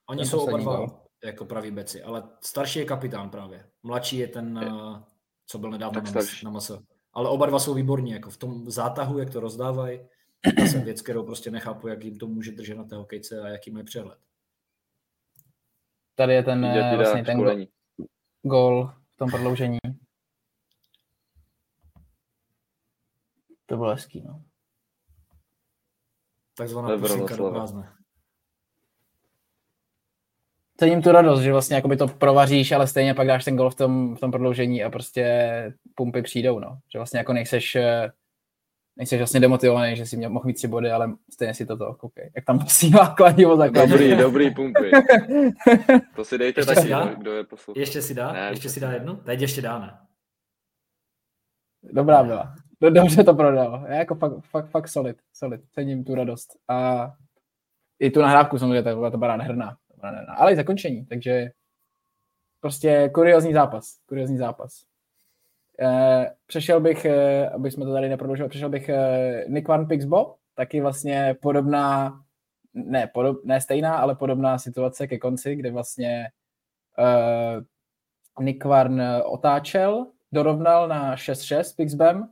Oni 0.08 0.24
jsou 0.24 0.40
oba 0.40 0.58
dva 0.58 0.86
jako 1.24 1.44
praví 1.44 1.70
beci, 1.70 2.02
ale 2.02 2.22
starší 2.40 2.78
je 2.78 2.84
kapitán 2.84 3.30
právě. 3.30 3.64
Mladší 3.82 4.18
je 4.18 4.28
ten, 4.28 4.58
je. 4.62 4.68
Eh, 4.68 5.02
co 5.46 5.58
byl 5.58 5.70
nedávno 5.70 6.00
na, 6.00 6.20
na 6.44 6.50
masa 6.50 6.82
ale 7.18 7.28
oba 7.28 7.46
dva 7.46 7.58
jsou 7.58 7.74
výborní, 7.74 8.10
jako 8.10 8.30
v 8.30 8.36
tom 8.36 8.70
zátahu, 8.70 9.18
jak 9.18 9.30
to 9.30 9.40
rozdávají. 9.40 10.00
To 10.56 10.62
jsem 10.62 10.82
věc, 10.82 11.02
kterou 11.02 11.24
prostě 11.26 11.50
nechápu, 11.50 11.88
jak 11.88 12.04
jim 12.04 12.18
to 12.18 12.26
může 12.26 12.52
držet 12.52 12.74
na 12.74 12.84
té 12.84 12.96
hokejce 12.96 13.40
a 13.40 13.48
jaký 13.48 13.70
mají 13.70 13.84
přehled. 13.84 14.18
Tady 16.14 16.34
je 16.34 16.42
ten, 16.42 16.64
eh, 16.64 16.96
vlastně 16.96 17.24
ten 17.24 17.38
gol, 17.38 17.56
gol 18.42 18.92
v 19.14 19.16
tom 19.16 19.30
prodloužení. 19.30 19.78
To 23.66 23.76
bylo 23.76 23.90
hezký, 23.90 24.22
no. 24.22 24.42
Takzvaná 26.54 26.98
pusinka 26.98 27.36
do 27.36 27.50
prázdne 27.50 27.97
cením 30.80 31.02
tu 31.02 31.12
radost, 31.12 31.40
že 31.40 31.52
vlastně 31.52 31.76
jakoby 31.76 31.96
to 31.96 32.08
provaříš, 32.08 32.72
ale 32.72 32.86
stejně 32.86 33.14
pak 33.14 33.26
dáš 33.26 33.44
ten 33.44 33.56
gol 33.56 33.70
v 33.70 33.74
tom, 33.74 34.16
v 34.16 34.20
tom 34.20 34.30
prodloužení 34.30 34.84
a 34.84 34.90
prostě 34.90 35.24
pumpy 35.94 36.22
přijdou, 36.22 36.58
no. 36.58 36.78
Že 36.92 36.98
vlastně 36.98 37.18
jako 37.18 37.32
nejseš, 37.32 37.76
eh, 37.76 38.10
nejseš 38.96 39.18
vlastně 39.18 39.40
demotivovaný, 39.40 39.96
že 39.96 40.06
si 40.06 40.16
měl, 40.16 40.30
mohl 40.30 40.46
mít 40.46 40.54
tři 40.54 40.68
body, 40.68 40.90
ale 40.90 41.12
stejně 41.32 41.54
si 41.54 41.66
toto, 41.66 41.94
koukej, 41.94 42.30
jak 42.36 42.44
tam 42.44 42.58
posílá 42.58 43.14
kladivo 43.14 43.56
za 43.56 43.68
kladivo. 43.68 43.98
Dobrý, 43.98 44.16
dobrý 44.16 44.54
pumpy. 44.54 44.90
To 46.16 46.24
si 46.24 46.38
dejte 46.38 46.60
ještě 46.60 46.74
taky, 46.74 46.86
si 46.86 46.88
dá? 46.88 47.14
kdo 47.14 47.32
je 47.32 47.44
poslouchá. 47.44 47.80
Ještě 47.80 48.02
si 48.02 48.14
dá? 48.14 48.32
Ne, 48.32 48.48
ještě 48.50 48.68
si 48.68 48.80
dá 48.80 48.92
jednu? 48.92 49.16
Teď 49.16 49.40
ještě 49.40 49.62
dáme. 49.62 49.98
Dobrá 51.82 52.22
byla. 52.22 52.54
No, 52.80 52.90
dobře 52.90 53.24
to 53.24 53.34
prodal. 53.34 53.84
Já 53.88 53.94
jako 53.94 54.14
fakt, 54.14 54.32
fakt, 54.50 54.70
fakt 54.70 54.88
solid, 54.88 55.16
solid. 55.32 55.60
Cením 55.70 56.04
tu 56.04 56.14
radost. 56.14 56.48
A 56.68 57.10
i 57.98 58.10
tu 58.10 58.20
nahrávku 58.20 58.58
samozřejmě, 58.58 58.82
to 58.82 58.96
byla 58.96 59.10
to 59.10 59.18
byla 59.18 59.36
nádherná. 59.36 59.76
Ale 60.36 60.52
i 60.52 60.56
zakončení, 60.56 61.06
takže 61.06 61.50
prostě 62.60 63.10
kuriozní 63.14 63.52
zápas. 63.52 63.84
Kuriozní 64.06 64.38
zápas. 64.38 64.88
Eh, 65.80 66.30
přešel 66.46 66.80
bych, 66.80 67.04
eh, 67.04 67.48
aby 67.48 67.70
jsme 67.70 67.84
to 67.84 67.92
tady 67.92 68.08
neprodloužili, 68.08 68.48
přešel 68.48 68.68
bych 68.68 68.88
eh, 68.88 69.44
Nick 69.48 69.68
Van 69.68 69.86
Pixbo, 69.86 70.34
taky 70.54 70.80
vlastně 70.80 71.36
podobná, 71.42 72.20
ne, 72.74 73.06
podob, 73.14 73.44
ne 73.44 73.60
stejná, 73.60 73.96
ale 73.96 74.14
podobná 74.14 74.58
situace 74.58 75.06
ke 75.06 75.18
konci, 75.18 75.56
kde 75.56 75.70
vlastně 75.70 76.28
uh, 76.98 78.70
Van 78.70 79.02
otáčel, 79.24 80.06
dorovnal 80.32 80.88
na 80.88 81.16
6-6 81.16 81.76
Pixbem, 81.76 82.28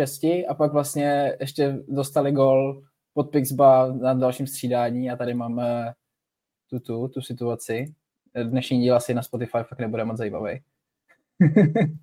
6 0.00 0.24
a 0.24 0.54
pak 0.54 0.72
vlastně 0.72 1.36
ještě 1.40 1.78
dostali 1.88 2.32
gol 2.32 2.82
pod 3.14 3.30
Pixba 3.30 3.92
na 3.92 4.14
dalším 4.14 4.46
střídání 4.46 5.10
a 5.10 5.16
tady 5.16 5.34
máme 5.34 5.92
tu, 6.70 6.80
tu, 6.80 7.08
tu 7.08 7.22
situaci. 7.22 7.94
Dnešní 8.44 8.80
díl 8.80 8.96
asi 8.96 9.14
na 9.14 9.22
Spotify 9.22 9.58
fakt 9.62 9.78
nebude 9.78 10.04
moc 10.04 10.16
zajímavý. 10.16 10.62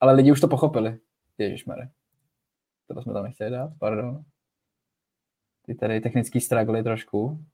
Ale 0.00 0.12
lidi 0.12 0.32
už 0.32 0.40
to 0.40 0.48
pochopili. 0.48 0.98
Ježišmarja. 1.38 1.88
To 2.86 3.02
jsme 3.02 3.12
tam 3.12 3.24
nechtěli 3.24 3.50
dát, 3.50 3.70
pardon. 3.78 4.24
Ty 5.62 5.74
tady 5.74 6.00
technický 6.00 6.40
stragly 6.40 6.82
trošku. 6.82 7.44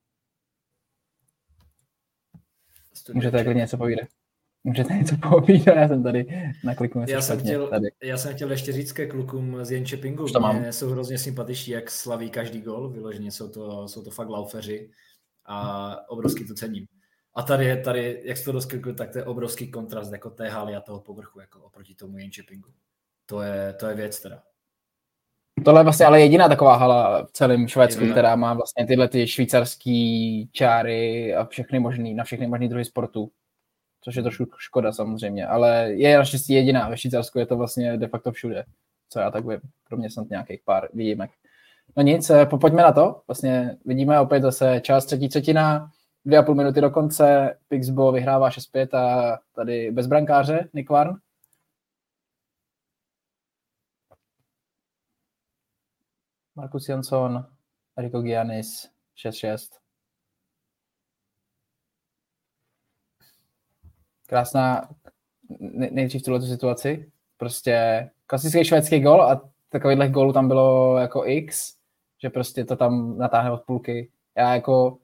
Můžete 3.14 3.44
klidně 3.44 3.60
něco 3.60 3.76
povídat. 3.76 4.08
Můžete 4.64 4.94
něco 4.94 5.16
povídat, 5.16 5.76
já 5.76 5.88
jsem 5.88 6.02
tady 6.02 6.52
nakliknul. 6.64 7.04
Já 7.08 7.22
jsem, 7.22 7.40
chtěl, 7.40 7.68
tady. 7.68 7.88
já 8.02 8.18
jsem 8.18 8.34
chtěl 8.34 8.50
ještě 8.50 8.72
říct 8.72 8.92
ke 8.92 9.06
klukům 9.06 9.64
z 9.64 9.70
Jenčepingu, 9.70 10.26
Mě 10.52 10.72
jsou 10.72 10.90
hrozně 10.90 11.18
sympatiční, 11.18 11.72
jak 11.72 11.90
slaví 11.90 12.30
každý 12.30 12.60
gol, 12.60 12.88
vyloženě 12.88 13.30
jsou 13.30 13.48
to, 13.48 13.88
jsou 13.88 14.02
to 14.02 14.10
fakt 14.10 14.28
laufeři 14.28 14.90
a 15.52 16.08
obrovsky 16.08 16.44
to 16.44 16.54
cením. 16.54 16.86
A 17.34 17.42
tady 17.42 17.64
je, 17.64 17.76
tady, 17.76 18.22
jak 18.24 18.36
jsi 18.36 18.44
to 18.44 18.52
rozklikl, 18.52 18.94
tak 18.94 19.10
to 19.10 19.18
je 19.18 19.24
obrovský 19.24 19.70
kontrast 19.70 20.12
jako 20.12 20.30
té 20.30 20.48
haly 20.48 20.76
a 20.76 20.80
toho 20.80 21.00
povrchu 21.00 21.40
jako 21.40 21.60
oproti 21.60 21.94
tomu 21.94 22.18
Jenčepingu. 22.18 22.70
To 23.26 23.42
je, 23.42 23.72
to 23.72 23.86
je 23.86 23.94
věc 23.94 24.22
teda. 24.22 24.42
Tohle 25.64 25.80
je 25.80 25.84
vlastně 25.84 26.06
ale 26.06 26.20
jediná 26.20 26.48
taková 26.48 26.76
hala 26.76 27.24
v 27.24 27.32
celém 27.32 27.68
Švédsku, 27.68 28.00
jediná. 28.00 28.14
která 28.14 28.36
má 28.36 28.54
vlastně 28.54 28.86
tyhle 28.86 29.08
ty 29.08 29.28
švýcarský 29.28 30.48
čáry 30.52 31.34
a 31.34 31.44
všechny 31.44 31.80
možný, 31.80 32.14
na 32.14 32.24
všechny 32.24 32.46
možný 32.46 32.68
druhy 32.68 32.84
sportů. 32.84 33.30
Což 34.04 34.16
je 34.16 34.22
trošku 34.22 34.44
škoda 34.58 34.92
samozřejmě, 34.92 35.46
ale 35.46 35.92
je 35.92 36.18
naštěstí 36.18 36.52
jediná. 36.52 36.88
Ve 36.88 36.96
Švýcarsku 36.96 37.38
je 37.38 37.46
to 37.46 37.56
vlastně 37.56 37.96
de 37.96 38.08
facto 38.08 38.32
všude, 38.32 38.64
co 39.08 39.20
já 39.20 39.30
tak 39.30 39.46
vím. 39.46 39.60
Pro 39.88 39.96
mě 39.96 40.10
snad 40.10 40.30
nějakých 40.30 40.60
pár 40.64 40.88
výjimek. 40.94 41.30
No 41.96 42.02
nic, 42.02 42.30
eh, 42.30 42.46
pojďme 42.46 42.82
na 42.82 42.92
to. 42.92 43.22
Vlastně 43.26 43.76
vidíme 43.84 44.20
opět 44.20 44.42
zase 44.42 44.80
část 44.80 45.04
třetí 45.04 45.28
třetina, 45.28 45.90
dvě 46.24 46.38
a 46.38 46.42
půl 46.42 46.54
minuty 46.54 46.80
do 46.80 46.90
konce, 46.90 47.56
Pixbo 47.68 48.12
vyhrává 48.12 48.50
6-5 48.50 48.94
a 48.94 49.38
tady 49.54 49.90
bez 49.90 50.06
brankáře 50.06 50.68
Nick 50.72 50.90
Warn. 50.90 51.16
Markus 56.54 56.88
Jansson, 56.88 57.46
Rico 57.96 58.22
Giannis, 58.22 58.88
6-6. 59.16 59.78
Krásná 64.26 64.88
nejdřív 65.90 66.22
tuhle 66.22 66.42
situaci. 66.42 67.12
Prostě 67.36 68.10
klasický 68.26 68.64
švédský 68.64 69.00
gol 69.00 69.22
a 69.22 69.50
takovýhle 69.68 70.08
gólů 70.08 70.32
tam 70.32 70.48
bylo 70.48 70.98
jako 70.98 71.26
x, 71.26 71.81
že 72.22 72.30
prostě 72.30 72.64
to 72.64 72.76
tam 72.76 73.18
natáhne 73.18 73.50
od 73.50 73.62
půlky. 73.66 74.10
Já 74.36 74.54
jako 74.54 74.98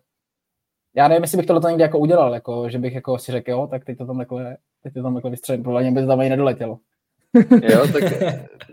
já 0.97 1.09
nevím, 1.09 1.23
jestli 1.23 1.37
bych 1.37 1.47
tohle 1.47 1.71
někdy 1.71 1.83
jako 1.83 1.99
udělal, 1.99 2.35
jako, 2.35 2.69
že 2.69 2.79
bych 2.79 2.95
jako 2.95 3.19
si 3.19 3.33
řekl, 3.33 3.51
jo, 3.51 3.67
tak 3.71 3.85
teď 3.85 3.99
to 3.99 4.07
tam 4.07 4.19
takhle, 4.19 4.57
teď 4.83 4.95
to 4.95 5.03
tam 5.03 5.15
takhle 5.15 5.31
vystřelím, 5.31 5.63
podle 5.63 5.83
mě 5.83 5.93
by 5.93 6.01
to 6.01 6.07
tam 6.07 6.21
ani 6.21 6.29
nedoletělo. 6.29 6.79
jo, 7.63 7.87
tak 7.93 8.03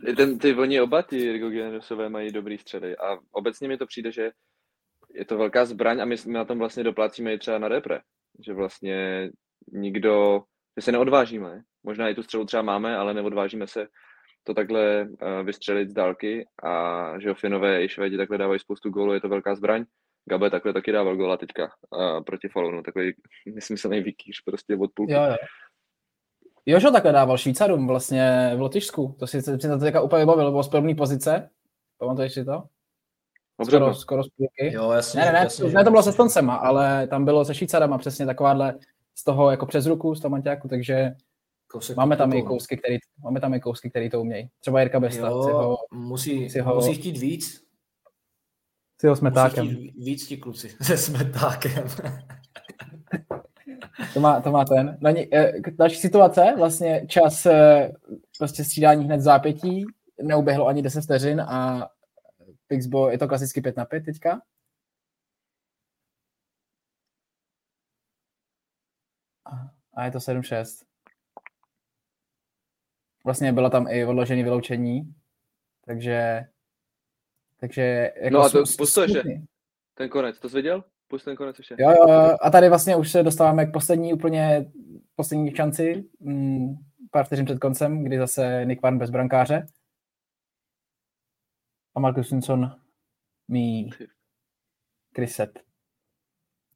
ten, 0.18 0.40
ty 0.40 0.56
oni 0.56 0.82
oba 0.82 1.02
ty 1.02 1.32
Rigogenosové 1.32 2.10
mají 2.10 2.32
dobrý 2.32 2.58
střely 2.58 2.98
a 2.98 3.18
obecně 3.32 3.68
mi 3.68 3.78
to 3.78 3.86
přijde, 3.86 4.12
že 4.12 4.32
je 5.14 5.26
to 5.26 5.38
velká 5.38 5.66
zbraň 5.66 6.00
a 6.02 6.06
my, 6.06 6.16
my 6.28 6.34
na 6.34 6.46
tom 6.46 6.60
vlastně 6.60 6.84
doplácíme 6.84 7.34
i 7.34 7.38
třeba 7.38 7.58
na 7.58 7.68
repre, 7.68 8.00
že 8.46 8.54
vlastně 8.54 9.30
nikdo, 9.72 10.44
že 10.78 10.82
se 10.82 10.92
neodvážíme, 10.92 11.62
možná 11.84 12.10
i 12.10 12.16
tu 12.16 12.24
střelu 12.24 12.46
třeba 12.46 12.64
máme, 12.64 12.98
ale 12.98 13.14
neodvážíme 13.14 13.68
se 13.68 13.88
to 14.46 14.54
takhle 14.54 15.02
uh, 15.02 15.46
vystřelit 15.46 15.90
z 15.90 15.94
dálky 15.94 16.48
a 16.64 17.14
že 17.20 17.28
jo, 17.28 17.36
Finové 17.36 17.84
i 17.84 17.90
Švédi 17.90 18.18
takhle 18.18 18.38
dávají 18.38 18.60
spoustu 18.60 18.90
gólů, 18.90 19.14
je 19.14 19.22
to 19.22 19.30
velká 19.30 19.56
zbraň 19.56 19.86
Gabe 20.30 20.50
takhle 20.50 20.74
taky 20.74 20.92
dával 20.92 21.16
gola 21.16 21.38
teďka 21.38 21.64
uh, 21.64 22.24
proti 22.24 22.48
Falunu, 22.48 22.84
takový 22.84 23.14
nesmyslný 23.46 24.02
vykýř 24.02 24.42
prostě 24.46 24.76
od 24.76 24.92
půlky. 24.94 25.14
Jo, 25.14 25.24
jo. 25.24 25.36
Jožo 26.66 26.92
takhle 26.92 27.12
dával 27.12 27.38
Švýcarům 27.38 27.88
vlastně 27.88 28.52
v 28.56 28.62
Lotyšsku. 28.62 29.16
To 29.20 29.28
si, 29.28 29.42
si 29.42 29.58
to 29.58 29.78
teďka 29.78 30.02
úplně 30.02 30.20
vybavil, 30.20 30.52
bylo 30.52 30.64
z 30.64 30.70
první 30.70 30.96
pozice. 30.96 31.50
Pamatuješ 31.98 32.34
si 32.34 32.46
to? 32.46 32.64
Dobře, 33.60 33.78
skoro, 33.78 33.94
skoro 33.94 34.24
z 34.24 34.30
půlky. 34.30 34.74
Jo, 34.74 34.92
jasně. 34.92 35.20
Ne, 35.20 35.26
ne, 35.26 35.32
ne, 35.32 35.40
jasně, 35.40 35.70
ne 35.70 35.84
to 35.84 35.90
bylo 35.90 36.04
se 36.04 36.12
Stoncema, 36.12 36.56
ale 36.56 37.08
tam 37.08 37.26
bylo 37.26 37.46
se 37.46 37.56
Švýcarama 37.56 37.98
přesně 37.98 38.26
takováhle 38.26 38.80
z 39.16 39.24
toho 39.24 39.52
jako 39.52 39.66
přes 39.66 39.86
ruku, 39.86 40.16
z 40.16 40.22
toho 40.22 40.30
manťáku, 40.30 40.68
takže 40.68 41.12
Kousek 41.76 41.98
máme 41.98 42.18
tam, 42.18 42.34
i 42.34 42.44
kousky, 42.44 42.78
který, 42.78 42.98
máme 43.24 43.40
tam 43.40 43.54
i 43.54 43.60
kousky, 43.60 43.90
který 43.90 44.10
to 44.10 44.22
umějí. 44.22 44.50
Třeba 44.60 44.80
Jirka 44.80 45.00
Besta. 45.00 45.28
Jo, 45.28 45.36
ho, 45.36 45.78
musí, 45.92 46.50
si 46.50 46.60
ho, 46.60 46.76
musí 46.76 46.94
chtít 46.94 47.18
víc, 47.18 47.66
s 49.02 49.04
jeho 49.04 49.16
smetákem. 49.16 49.68
Víc 49.98 50.28
ti 50.28 50.38
kluci 50.38 50.70
se 50.82 50.98
smetákem. 50.98 51.88
to, 54.14 54.20
má, 54.20 54.42
to 54.42 54.52
má 54.52 54.66
ten. 54.66 54.98
No, 55.02 55.14
další 55.72 55.96
situace, 55.96 56.54
vlastně 56.58 57.06
čas 57.08 57.46
eh, 57.46 57.92
prostě 58.38 58.64
střídání 58.64 59.06
hned 59.06 59.22
zápětí, 59.22 59.86
neuběhlo 60.22 60.68
ani 60.68 60.82
10 60.82 61.02
vteřin 61.02 61.42
a 61.42 61.90
Pixbo, 62.68 63.10
je 63.10 63.18
to 63.18 63.28
klasicky 63.28 63.62
5 63.62 63.78
na 63.78 63.86
5 63.86 64.06
teďka. 64.06 64.42
A 69.94 70.06
je 70.06 70.12
to 70.12 70.18
7-6. 70.18 70.86
Vlastně 73.26 73.54
bylo 73.54 73.70
tam 73.70 73.88
i 73.90 74.06
odložené 74.06 74.44
vyloučení, 74.44 75.16
takže 75.86 76.46
takže 77.60 78.12
jako 78.16 78.34
no 78.34 78.42
a 78.42 78.50
to 78.50 78.64
pust 78.78 78.96
to 78.96 79.02
ještě. 79.02 79.42
Ten 79.94 80.10
konec, 80.10 80.40
to 80.40 80.50
jsi 80.50 80.56
viděl? 80.56 80.84
Pust 81.08 81.26
ten 81.26 81.36
konec 81.36 81.58
ještě. 81.58 81.76
Jo, 81.80 81.92
jo, 81.92 82.38
a 82.42 82.50
tady 82.50 82.70
vlastně 82.70 82.96
už 82.96 83.12
se 83.12 83.24
dostáváme 83.24 83.66
k 83.66 83.74
poslední 83.74 84.14
úplně, 84.14 84.72
poslední 85.16 85.56
šanci, 85.56 86.06
mm, 86.20 86.76
pár 87.12 87.26
vteřin 87.26 87.46
před 87.46 87.60
koncem, 87.60 88.04
kdy 88.04 88.18
zase 88.18 88.66
Nick 88.66 88.82
Van 88.82 88.98
bez 88.98 89.10
brankáře. 89.10 89.68
A 91.96 92.00
Marcus 92.00 92.30
Simpson 92.30 92.72
mí 93.48 93.90
Kryset. 95.14 95.60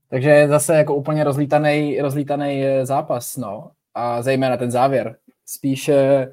Takže 0.10 0.48
zase 0.48 0.76
jako 0.76 0.96
úplně 0.96 1.24
rozlítaný, 1.24 2.02
rozlítaný 2.02 2.66
eh, 2.66 2.86
zápas, 2.86 3.38
no. 3.38 3.72
A 3.94 4.22
zejména 4.22 4.58
ten 4.58 4.72
závěr. 4.72 5.18
Spíš, 5.46 5.90
eh, 5.90 6.32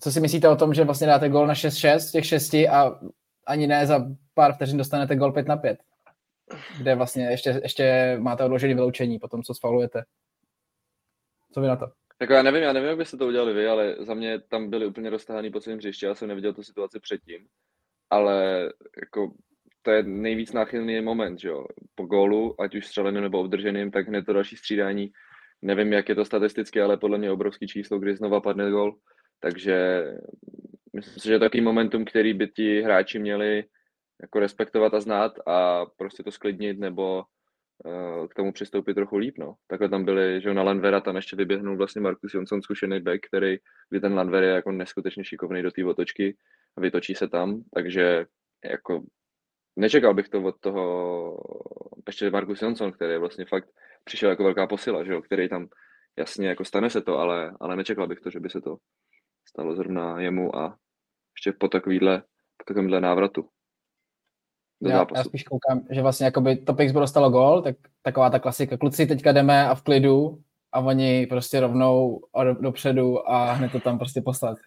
co 0.00 0.12
si 0.12 0.20
myslíte 0.20 0.48
o 0.48 0.56
tom, 0.56 0.74
že 0.74 0.84
vlastně 0.84 1.06
dáte 1.06 1.28
gol 1.28 1.46
na 1.46 1.54
6-6 1.54 1.98
z 1.98 2.12
těch 2.12 2.26
šesti 2.26 2.68
a 2.68 3.00
ani 3.46 3.66
ne 3.66 3.86
za 3.86 4.06
pár 4.34 4.54
vteřin 4.54 4.78
dostanete 4.78 5.16
gol 5.16 5.32
5 5.32 5.48
na 5.48 5.56
5, 5.56 5.78
kde 6.78 6.94
vlastně 6.94 7.24
ještě, 7.24 7.60
ještě 7.62 8.16
máte 8.20 8.44
odložený 8.44 8.74
vyloučení 8.74 9.18
po 9.18 9.28
tom, 9.28 9.42
co 9.42 9.54
sfalujete. 9.54 10.04
Co 11.52 11.60
vy 11.60 11.66
na 11.66 11.76
to? 11.76 11.86
Jako 12.20 12.32
já 12.32 12.42
nevím, 12.42 12.62
já 12.62 12.72
nevím, 12.72 12.88
jak 12.88 12.98
byste 12.98 13.16
to 13.16 13.26
udělali 13.26 13.54
vy, 13.54 13.68
ale 13.68 13.96
za 13.98 14.14
mě 14.14 14.38
tam 14.38 14.70
byli 14.70 14.86
úplně 14.86 15.10
roztahaný 15.10 15.50
po 15.50 15.60
celém 15.60 15.78
hřišti, 15.78 16.06
já 16.06 16.14
jsem 16.14 16.28
neviděl 16.28 16.52
tu 16.52 16.62
situaci 16.62 17.00
předtím, 17.00 17.46
ale 18.10 18.62
jako 19.00 19.32
to 19.82 19.90
je 19.90 20.02
nejvíc 20.02 20.52
náchylný 20.52 21.00
moment, 21.00 21.40
že 21.40 21.48
jo. 21.48 21.66
Po 21.94 22.06
gólu, 22.06 22.60
ať 22.60 22.74
už 22.74 22.86
střeleným 22.86 23.22
nebo 23.22 23.40
obdrženým, 23.40 23.90
tak 23.90 24.08
hned 24.08 24.26
to 24.26 24.32
další 24.32 24.56
střídání. 24.56 25.12
Nevím, 25.62 25.92
jak 25.92 26.08
je 26.08 26.14
to 26.14 26.24
statisticky, 26.24 26.80
ale 26.80 26.96
podle 26.96 27.18
mě 27.18 27.30
obrovský 27.30 27.66
číslo, 27.66 27.98
kdy 27.98 28.16
znova 28.16 28.40
padne 28.40 28.70
gól. 28.70 28.96
Takže 29.40 30.04
myslím 30.96 31.18
si, 31.20 31.28
že 31.28 31.34
je 31.34 31.38
takový 31.38 31.60
momentum, 31.60 32.04
který 32.04 32.34
by 32.34 32.48
ti 32.48 32.82
hráči 32.82 33.18
měli 33.18 33.64
jako 34.22 34.38
respektovat 34.40 34.94
a 34.94 35.00
znát 35.00 35.32
a 35.46 35.86
prostě 35.86 36.22
to 36.22 36.30
sklidnit 36.30 36.78
nebo 36.78 37.24
uh, 37.84 38.26
k 38.26 38.34
tomu 38.34 38.52
přistoupit 38.52 38.94
trochu 38.94 39.16
líp. 39.16 39.34
No. 39.38 39.54
Takhle 39.66 39.88
tam 39.88 40.04
byli, 40.04 40.40
že 40.40 40.54
na 40.54 40.62
Landvera 40.62 41.00
tam 41.00 41.16
ještě 41.16 41.36
vyběhnul 41.36 41.76
vlastně 41.76 42.00
Markus 42.00 42.34
Jonsson, 42.34 42.62
zkušený 42.62 43.00
back, 43.00 43.20
který, 43.26 43.56
kdy 43.90 44.00
ten 44.00 44.14
Landver 44.14 44.42
je 44.42 44.50
jako 44.50 44.72
neskutečně 44.72 45.24
šikovný 45.24 45.62
do 45.62 45.70
té 45.70 45.84
otočky 45.84 46.36
a 46.76 46.80
vytočí 46.80 47.14
se 47.14 47.28
tam, 47.28 47.62
takže 47.74 48.26
jako 48.64 49.02
nečekal 49.76 50.14
bych 50.14 50.28
to 50.28 50.42
od 50.42 50.60
toho 50.60 51.38
ještě 52.06 52.30
Markus 52.30 52.62
Jonsson, 52.62 52.92
který 52.92 53.18
vlastně 53.18 53.44
fakt 53.44 53.68
přišel 54.04 54.30
jako 54.30 54.44
velká 54.44 54.66
posila, 54.66 55.04
že 55.04 55.12
jo, 55.12 55.22
který 55.22 55.48
tam 55.48 55.68
jasně 56.18 56.48
jako 56.48 56.64
stane 56.64 56.90
se 56.90 57.00
to, 57.00 57.18
ale, 57.18 57.52
ale 57.60 57.76
nečekal 57.76 58.06
bych 58.06 58.20
to, 58.20 58.30
že 58.30 58.40
by 58.40 58.50
se 58.50 58.60
to 58.60 58.76
stalo 59.48 59.76
zrovna 59.76 60.20
jemu 60.20 60.56
a 60.56 60.76
ještě 61.36 61.52
po 61.52 61.68
takovýhle, 61.68 62.18
po 62.56 62.64
takovýmhle 62.66 63.00
návratu 63.00 63.48
do 64.82 64.90
já, 64.90 64.96
zápasu. 64.96 65.18
Já 65.18 65.24
spíš 65.24 65.42
koukám, 65.42 65.80
že 65.90 66.02
vlastně 66.02 66.24
jakoby 66.24 66.56
to 66.56 66.74
Pittsburgh 66.74 67.02
dostalo 67.02 67.30
gol, 67.30 67.62
tak 67.62 67.76
taková 68.02 68.30
ta 68.30 68.38
klasika. 68.38 68.76
Kluci, 68.76 69.06
teďka 69.06 69.32
jdeme 69.32 69.68
a 69.68 69.74
v 69.74 69.82
klidu 69.82 70.42
a 70.72 70.80
oni 70.80 71.26
prostě 71.26 71.60
rovnou 71.60 72.20
a 72.34 72.44
do, 72.44 72.54
dopředu 72.54 73.30
a 73.30 73.52
hned 73.52 73.72
to 73.72 73.80
tam 73.80 73.98
prostě 73.98 74.20
poslat. 74.20 74.58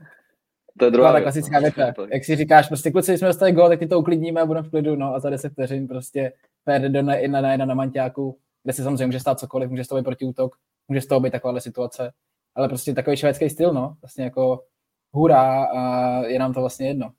To 0.79 0.85
je 0.85 0.91
druhá 0.91 1.13
ta 1.13 1.21
klasická 1.21 1.59
věc. 1.59 1.73
Jak 2.13 2.25
si 2.25 2.35
říkáš, 2.35 2.67
prostě 2.67 2.91
kluci, 2.91 3.17
jsme 3.17 3.27
dostali 3.27 3.51
gol, 3.51 3.69
tak 3.69 3.79
ty 3.79 3.87
to 3.87 3.99
uklidníme 3.99 4.41
a 4.41 4.45
budeme 4.45 4.67
v 4.67 4.71
klidu, 4.71 4.95
no 4.95 5.15
a 5.15 5.19
za 5.19 5.29
10 5.29 5.53
vteřin 5.53 5.87
prostě 5.87 6.33
pět 6.65 6.81
do 6.81 7.01
na 7.01 7.15
jedna 7.15 7.41
na 7.41 7.51
jedna 7.51 7.65
na 7.65 7.73
manťáku, 7.73 8.37
kde 8.63 8.73
se 8.73 8.83
samozřejmě 8.83 9.05
může 9.05 9.19
stát 9.19 9.39
cokoliv, 9.39 9.69
může 9.69 9.83
z 9.83 9.87
toho 9.87 10.01
být 10.01 10.05
protiútok, 10.05 10.55
může 10.87 11.01
z 11.01 11.07
toho 11.07 11.19
být 11.19 11.31
takováhle 11.31 11.61
situace, 11.61 12.11
ale 12.55 12.67
prostě 12.67 12.93
takový 12.93 13.17
švédský 13.17 13.49
styl, 13.49 13.73
no, 13.73 13.97
vlastně 14.01 14.23
jako 14.23 14.63
hurá 15.11 15.63
a 15.63 16.15
je 16.25 16.39
nám 16.39 16.53
to 16.53 16.59
vlastně 16.59 16.87
jedno. 16.87 17.13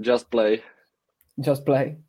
Just 0.00 0.30
play. 0.30 0.62
Just 1.36 1.64
play. 1.64 2.02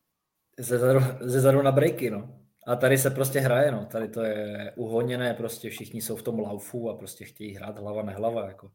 Ze 0.59 0.77
zadu, 0.77 0.99
ze 1.21 1.41
zadu 1.41 1.61
na 1.61 1.71
breaky, 1.71 2.09
no. 2.09 2.39
A 2.67 2.75
tady 2.75 2.97
se 2.97 3.09
prostě 3.09 3.39
hraje, 3.39 3.71
no. 3.71 3.85
Tady 3.85 4.07
to 4.07 4.21
je 4.21 4.73
uhoněné, 4.75 5.33
prostě 5.33 5.69
všichni 5.69 6.01
jsou 6.01 6.15
v 6.15 6.23
tom 6.23 6.39
laufu 6.39 6.89
a 6.89 6.97
prostě 6.97 7.25
chtějí 7.25 7.55
hrát 7.55 7.79
hlava 7.79 8.03
nehlava, 8.03 8.47
jako. 8.47 8.71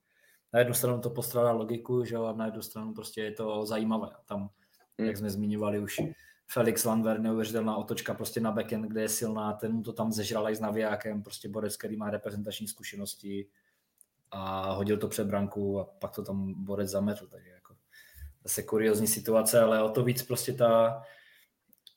Na 0.52 0.58
jednu 0.58 0.74
stranu 0.74 1.00
to 1.00 1.10
postrádá 1.10 1.52
logiku, 1.52 2.04
že 2.04 2.14
jo, 2.14 2.24
a 2.24 2.32
na 2.32 2.44
jednu 2.46 2.62
stranu 2.62 2.94
prostě 2.94 3.22
je 3.22 3.32
to 3.32 3.66
zajímavé. 3.66 4.08
Tam, 4.26 4.50
hmm. 4.98 5.08
jak 5.08 5.16
jsme 5.16 5.30
zmiňovali 5.30 5.78
už, 5.78 6.00
Felix 6.52 6.84
Landver, 6.84 7.20
neuvěřitelná 7.20 7.76
otočka 7.76 8.14
prostě 8.14 8.40
na 8.40 8.52
backend, 8.52 8.86
kde 8.86 9.02
je 9.02 9.08
silná, 9.08 9.52
ten 9.52 9.72
mu 9.72 9.82
to 9.82 9.92
tam 9.92 10.12
zežral 10.12 10.50
i 10.50 10.56
s 10.56 10.60
navijákem, 10.60 11.22
prostě 11.22 11.48
borec, 11.48 11.76
který 11.76 11.96
má 11.96 12.10
reprezentační 12.10 12.68
zkušenosti 12.68 13.48
a 14.30 14.72
hodil 14.72 14.96
to 14.98 15.08
před 15.08 15.26
branku 15.26 15.80
a 15.80 15.84
pak 15.84 16.14
to 16.14 16.24
tam 16.24 16.64
borec 16.64 16.90
zametl, 16.90 17.26
takže 17.26 17.50
jako 17.50 17.74
zase 18.44 18.62
kuriozní 18.62 19.06
situace, 19.06 19.60
ale 19.60 19.82
o 19.82 19.88
to 19.88 20.04
víc 20.04 20.22
prostě 20.22 20.52
ta 20.52 21.02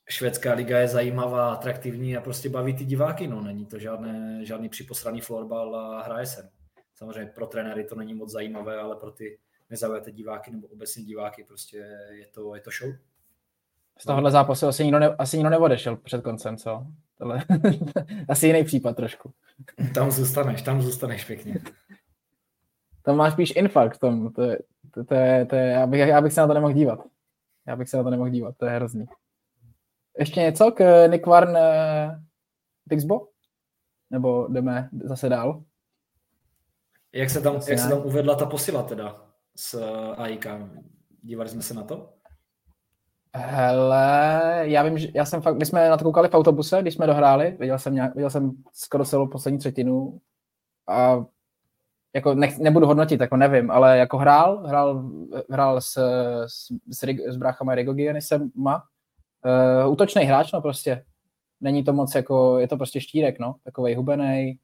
švédská 0.08 0.54
liga 0.54 0.78
je 0.78 0.88
zajímavá, 0.88 1.52
atraktivní 1.52 2.16
a 2.16 2.20
prostě 2.20 2.48
baví 2.48 2.74
ty 2.74 2.84
diváky, 2.84 3.26
no 3.26 3.40
není 3.40 3.66
to 3.66 3.78
žádné, 3.78 4.44
žádný 4.44 4.68
připosraný 4.68 5.20
florbal 5.20 5.76
a 5.76 6.02
hraje 6.02 6.26
se. 6.26 6.50
Samozřejmě 6.94 7.32
pro 7.34 7.46
trenéry 7.46 7.84
to 7.84 7.94
není 7.94 8.14
moc 8.14 8.32
zajímavé, 8.32 8.76
ale 8.76 8.96
pro 8.96 9.10
ty 9.10 9.38
nezaujaté 9.70 10.12
diváky 10.12 10.50
nebo 10.50 10.66
obecně 10.66 11.04
diváky 11.04 11.44
prostě 11.44 11.76
je 12.10 12.26
to, 12.26 12.54
je 12.54 12.60
to 12.60 12.70
show. 12.80 12.94
Z 13.98 14.04
tohohle 14.04 14.30
zápasu 14.30 14.66
asi 14.66 14.84
nikdo, 14.84 14.98
ne, 14.98 15.08
asi 15.08 15.36
nikdo 15.36 15.50
neodešel 15.50 15.96
před 15.96 16.22
koncem, 16.22 16.56
co? 16.56 16.86
Tohle, 17.18 17.44
asi 18.28 18.46
jiný 18.46 18.64
případ 18.64 18.96
trošku. 18.96 19.32
Tam 19.94 20.10
zůstaneš, 20.10 20.62
tam 20.62 20.82
zůstaneš 20.82 21.24
pěkně. 21.24 21.54
Tam 23.04 23.16
máš 23.16 23.32
spíš 23.32 23.52
infarkt 23.56 23.98
tom. 23.98 24.32
To 24.32 24.42
je, 24.42 24.58
to, 24.90 25.04
to 25.04 25.14
je, 25.14 25.46
to 25.46 25.56
je, 25.56 25.66
já, 25.66 25.86
bych, 25.86 26.00
já 26.00 26.20
bych 26.20 26.32
se 26.32 26.40
na 26.40 26.46
to 26.46 26.54
nemohl 26.54 26.72
dívat. 26.72 26.98
Já 27.66 27.76
bych 27.76 27.88
se 27.88 27.96
na 27.96 28.02
to 28.02 28.10
nemohl 28.10 28.30
dívat, 28.30 28.54
to 28.56 28.66
je 28.66 28.70
hrozný. 28.70 29.06
Ještě 30.18 30.40
něco 30.40 30.72
k 30.72 31.06
Nick 31.06 31.26
Warn 31.26 31.50
uh, 31.50 31.56
Pixbo? 32.88 33.28
Nebo 34.10 34.48
jdeme 34.48 34.88
zase 35.04 35.28
dál? 35.28 35.62
Jak 37.12 37.30
se 37.30 37.40
tam, 37.40 37.54
jak 37.68 37.78
se 37.78 37.88
tam 37.88 38.06
uvedla 38.06 38.34
ta 38.34 38.46
posila 38.46 38.82
teda 38.82 39.26
s 39.56 39.74
eh, 39.74 40.16
AIK? 40.16 40.46
Dívali 41.22 41.48
jsme 41.48 41.62
se 41.62 41.74
na 41.74 41.82
to? 41.82 42.12
Hele, 43.36 44.62
já 44.62 44.82
vím, 44.82 44.98
že 44.98 45.08
já 45.14 45.24
jsem 45.24 45.42
fakt, 45.42 45.58
my 45.58 45.66
jsme 45.66 45.88
na 45.88 45.96
to 45.96 46.04
koukali 46.04 46.28
v 46.28 46.34
autobuse, 46.34 46.82
když 46.82 46.94
jsme 46.94 47.06
dohráli, 47.06 47.56
viděl 47.60 47.78
jsem, 47.78 47.94
nějak, 47.94 48.14
viděl 48.14 48.30
jsem 48.30 48.52
skoro 48.72 49.04
celou 49.04 49.28
poslední 49.28 49.58
třetinu 49.58 50.20
a 50.88 51.24
jako 52.14 52.34
nech, 52.34 52.58
nebudu 52.58 52.86
hodnotit, 52.86 53.20
jako 53.20 53.36
nevím, 53.36 53.70
ale 53.70 53.98
jako 53.98 54.18
hrál, 54.18 54.66
hrál, 54.66 55.10
hrál 55.50 55.80
s, 55.80 55.92
s, 56.46 56.66
s, 56.90 57.04
s 57.26 57.36
bráchama 57.36 57.74
Rigo 57.74 57.92
Gianisema, 57.92 58.82
uh, 59.84 59.92
útočný 59.92 60.24
hráč, 60.24 60.52
no 60.52 60.60
prostě. 60.60 61.04
Není 61.60 61.84
to 61.84 61.92
moc 61.92 62.14
jako, 62.14 62.58
je 62.58 62.68
to 62.68 62.76
prostě 62.76 63.00
štírek, 63.00 63.38
no, 63.38 63.54
takovej 63.64 63.94
hubený, 63.94 64.58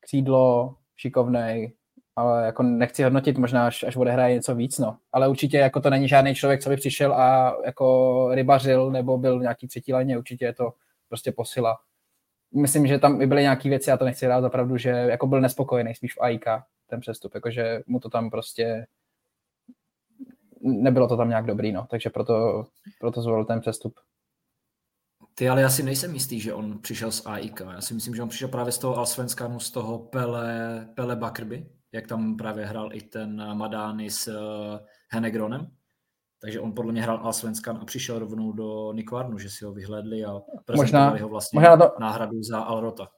křídlo, 0.00 0.74
šikovnej, 0.96 1.72
ale 2.16 2.46
jako 2.46 2.62
nechci 2.62 3.02
hodnotit, 3.02 3.38
možná 3.38 3.66
až, 3.66 3.82
až 3.82 3.96
odehraje 3.96 4.34
něco 4.34 4.54
víc, 4.54 4.78
no. 4.78 4.96
Ale 5.12 5.28
určitě 5.28 5.58
jako 5.58 5.80
to 5.80 5.90
není 5.90 6.08
žádný 6.08 6.34
člověk, 6.34 6.60
co 6.62 6.68
by 6.70 6.76
přišel 6.76 7.14
a 7.14 7.56
jako 7.66 8.28
rybařil 8.32 8.90
nebo 8.90 9.18
byl 9.18 9.38
v 9.38 9.42
nějaký 9.42 9.68
třetí 9.68 9.92
léně, 9.92 10.18
určitě 10.18 10.44
je 10.44 10.52
to 10.52 10.72
prostě 11.08 11.32
posila. 11.32 11.76
Myslím, 12.54 12.86
že 12.86 12.98
tam 12.98 13.18
by 13.18 13.26
byly 13.26 13.42
nějaké 13.42 13.68
věci, 13.68 13.90
já 13.90 13.96
to 13.96 14.04
nechci 14.04 14.26
rád 14.26 14.40
zapravdu, 14.40 14.76
že 14.76 14.88
jako 14.88 15.26
byl 15.26 15.40
nespokojený 15.40 15.94
spíš 15.94 16.14
v 16.14 16.20
AIK, 16.20 16.46
ten 16.86 17.00
přestup, 17.00 17.34
jakože 17.34 17.82
mu 17.86 18.00
to 18.00 18.10
tam 18.10 18.30
prostě 18.30 18.86
nebylo 20.60 21.08
to 21.08 21.16
tam 21.16 21.28
nějak 21.28 21.46
dobrý, 21.46 21.72
no, 21.72 21.86
takže 21.90 22.10
proto, 22.10 22.66
proto 23.00 23.22
zvolil 23.22 23.44
ten 23.44 23.60
přestup. 23.60 23.94
Ty, 25.34 25.48
ale 25.48 25.62
já 25.62 25.70
si 25.70 25.82
nejsem 25.82 26.14
jistý, 26.14 26.40
že 26.40 26.54
on 26.54 26.78
přišel 26.78 27.12
z 27.12 27.26
AIK. 27.26 27.60
Já 27.60 27.80
si 27.80 27.94
myslím, 27.94 28.14
že 28.14 28.22
on 28.22 28.28
přišel 28.28 28.48
právě 28.48 28.72
z 28.72 28.78
toho 28.78 28.96
Alsvenskanu, 28.96 29.60
z 29.60 29.70
toho 29.70 29.98
Pele, 29.98 30.88
Pele 30.94 31.16
Bakrby, 31.16 31.66
jak 31.92 32.06
tam 32.06 32.36
právě 32.36 32.66
hrál 32.66 32.90
i 32.92 33.00
ten 33.00 33.54
Madány 33.54 34.10
s 34.10 34.28
uh, 34.28 34.78
Henegronem. 35.08 35.70
Takže 36.40 36.60
on 36.60 36.72
podle 36.72 36.92
mě 36.92 37.02
hrál 37.02 37.20
Alsvenskan 37.22 37.78
a 37.82 37.84
přišel 37.84 38.18
rovnou 38.18 38.52
do 38.52 38.92
Nikvarnu, 38.92 39.38
že 39.38 39.50
si 39.50 39.64
ho 39.64 39.72
vyhlédli 39.72 40.24
a 40.24 40.40
prezentovali 40.64 41.10
možná, 41.10 41.24
ho 41.24 41.28
vlastně 41.28 41.60
možná 41.60 41.76
to, 41.76 41.94
náhradu 42.00 42.42
za 42.42 42.60
Alrota. 42.60 43.08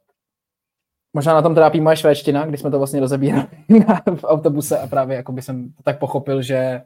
Možná 1.15 1.35
na 1.35 1.43
tom 1.43 1.55
trápí 1.55 1.81
moje 1.81 1.97
švédština, 1.97 2.47
když 2.47 2.61
jsme 2.61 2.71
to 2.71 2.79
vlastně 2.79 3.01
rozebírali 3.01 3.47
v 4.17 4.25
autobuse 4.25 4.79
a 4.79 4.87
právě 4.87 5.17
jako 5.17 5.33
by 5.33 5.43
jsem 5.43 5.73
tak 5.85 5.99
pochopil, 5.99 6.43
že 6.43 6.83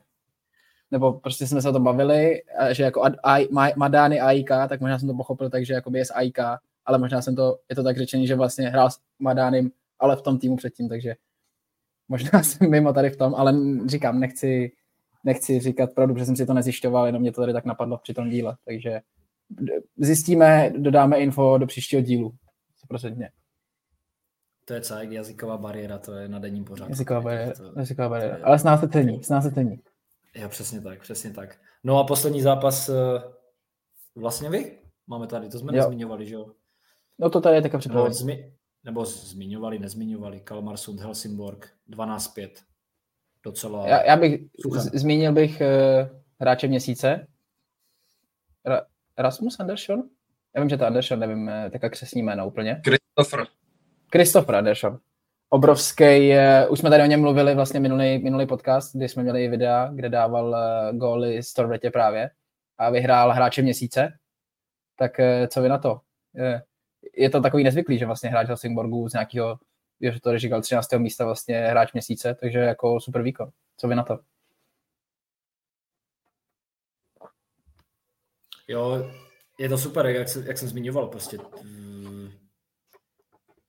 nebo 0.90 1.12
prostě 1.12 1.46
jsme 1.46 1.62
se 1.62 1.68
o 1.68 1.72
tom 1.72 1.84
bavili, 1.84 2.42
že 2.70 2.82
jako 2.82 3.02
I, 3.24 3.48
Madány 3.76 4.20
AIK, 4.20 4.48
tak 4.68 4.80
možná 4.80 4.98
jsem 4.98 5.08
to 5.08 5.14
pochopil 5.14 5.50
tak, 5.50 5.66
že 5.66 5.74
je 5.94 6.04
z 6.04 6.10
AIK, 6.10 6.38
ale 6.86 6.98
možná 6.98 7.22
jsem 7.22 7.36
to, 7.36 7.58
je 7.70 7.76
to 7.76 7.82
tak 7.82 7.98
řečený, 7.98 8.26
že 8.26 8.34
vlastně 8.34 8.68
hrál 8.68 8.90
s 8.90 8.98
Madánem, 9.18 9.70
ale 9.98 10.16
v 10.16 10.22
tom 10.22 10.38
týmu 10.38 10.56
předtím, 10.56 10.88
takže 10.88 11.14
možná 12.08 12.42
jsem 12.42 12.70
mimo 12.70 12.92
tady 12.92 13.10
v 13.10 13.16
tom, 13.16 13.34
ale 13.34 13.54
říkám, 13.86 14.20
nechci, 14.20 14.72
nechci 15.24 15.60
říkat 15.60 15.92
pravdu, 15.94 16.14
protože 16.14 16.26
jsem 16.26 16.36
si 16.36 16.46
to 16.46 16.54
nezjišťoval, 16.54 17.06
jenom 17.06 17.22
mě 17.22 17.32
to 17.32 17.40
tady 17.40 17.52
tak 17.52 17.64
napadlo 17.64 17.98
při 17.98 18.14
tom 18.14 18.30
díle, 18.30 18.56
takže 18.64 19.00
zjistíme, 19.96 20.72
dodáme 20.76 21.18
info 21.18 21.58
do 21.58 21.66
příštího 21.66 22.02
dílu, 22.02 22.34
prosím 22.88 23.26
To 24.64 24.74
je 24.74 24.80
celé 24.80 25.14
jazyková 25.14 25.58
bariéra, 25.58 25.98
to 25.98 26.12
je 26.14 26.28
na 26.28 26.38
denním 26.38 26.64
pořadu. 26.64 26.90
Jazyková 26.90 27.20
bariéra, 27.20 27.52
to, 27.52 27.72
jazyková 27.78 28.08
bariéra. 28.08 28.38
ale 28.42 28.58
s 28.58 28.64
nás 28.64 28.80
se 28.80 28.88
cení, 28.88 29.24
s 29.24 29.28
nás 29.28 29.44
se 29.44 29.52
cení. 29.52 29.80
Jo, 30.34 30.48
přesně 30.48 30.80
tak, 30.80 31.00
přesně 31.00 31.30
tak. 31.30 31.58
No 31.84 31.98
a 31.98 32.04
poslední 32.04 32.42
zápas 32.42 32.88
eh, 32.88 32.94
vlastně 34.16 34.50
vy? 34.50 34.78
Máme 35.06 35.26
tady, 35.26 35.48
to 35.48 35.58
jsme 35.58 35.72
jo. 35.72 35.76
nezmiňovali, 35.76 36.26
že 36.26 36.34
jo? 36.34 36.46
No 37.18 37.30
to 37.30 37.40
tady 37.40 37.56
je 37.56 37.62
taká 37.62 37.78
připravené. 37.78 38.08
No, 38.08 38.14
zmi- 38.26 38.52
nebo 38.84 39.04
zmiňovali, 39.04 39.78
nezmiňovali. 39.78 40.40
Kalmarsund, 40.40 41.00
Helsingborg, 41.00 41.70
12-5. 41.90 42.50
Docela... 43.44 43.88
Já, 43.88 44.02
já 44.02 44.16
bych, 44.16 44.40
z- 44.76 44.94
zmínil 45.00 45.32
bych 45.32 45.60
uh, 45.60 46.18
hráče 46.40 46.68
měsíce. 46.68 47.26
Ra- 48.66 48.84
Rasmus 49.18 49.60
Andersson? 49.60 50.02
Já 50.54 50.62
vím, 50.62 50.68
že 50.70 50.76
to 50.76 50.86
Andersson, 50.86 51.18
nevím, 51.18 51.50
tak 51.72 51.82
jak 51.82 51.96
se 51.96 52.06
s 52.06 52.14
ním 52.14 52.26
jméno 52.26 52.46
úplně. 52.46 52.82
Christopher. 52.84 53.46
Christopher 54.12 54.54
Andersson 54.54 54.98
obrovský, 55.52 56.32
už 56.68 56.78
jsme 56.78 56.90
tady 56.90 57.02
o 57.02 57.06
něm 57.06 57.20
mluvili 57.20 57.54
vlastně 57.54 57.80
minulý, 57.80 58.18
minulý 58.18 58.46
podcast, 58.46 58.96
kdy 58.96 59.08
jsme 59.08 59.22
měli 59.22 59.48
videa, 59.48 59.90
kde 59.94 60.08
dával 60.08 60.48
uh, 60.48 60.98
góly 60.98 61.42
Storvetě 61.42 61.90
právě 61.90 62.30
a 62.78 62.90
vyhrál 62.90 63.32
hráče 63.32 63.62
měsíce. 63.62 64.18
Tak 64.96 65.18
uh, 65.18 65.46
co 65.46 65.62
vy 65.62 65.68
na 65.68 65.78
to? 65.78 66.00
Je 67.16 67.30
to 67.30 67.40
takový 67.40 67.64
nezvyklý, 67.64 67.98
že 67.98 68.06
vlastně 68.06 68.30
hráč 68.30 68.46
Helsingborgu 68.46 69.08
z 69.08 69.12
nějakého, 69.12 69.58
že 70.00 70.20
to 70.20 70.38
říkal 70.38 70.62
13. 70.62 70.92
místa 70.92 71.24
vlastně 71.24 71.66
hráč 71.66 71.92
měsíce, 71.92 72.34
takže 72.34 72.58
jako 72.58 73.00
super 73.00 73.22
výkon. 73.22 73.50
Co 73.76 73.88
vy 73.88 73.94
na 73.94 74.02
to? 74.02 74.18
Jo, 78.68 79.10
je 79.58 79.68
to 79.68 79.78
super, 79.78 80.06
jak, 80.06 80.26
jak 80.46 80.58
jsem 80.58 80.68
zmiňoval, 80.68 81.08
prostě 81.08 81.38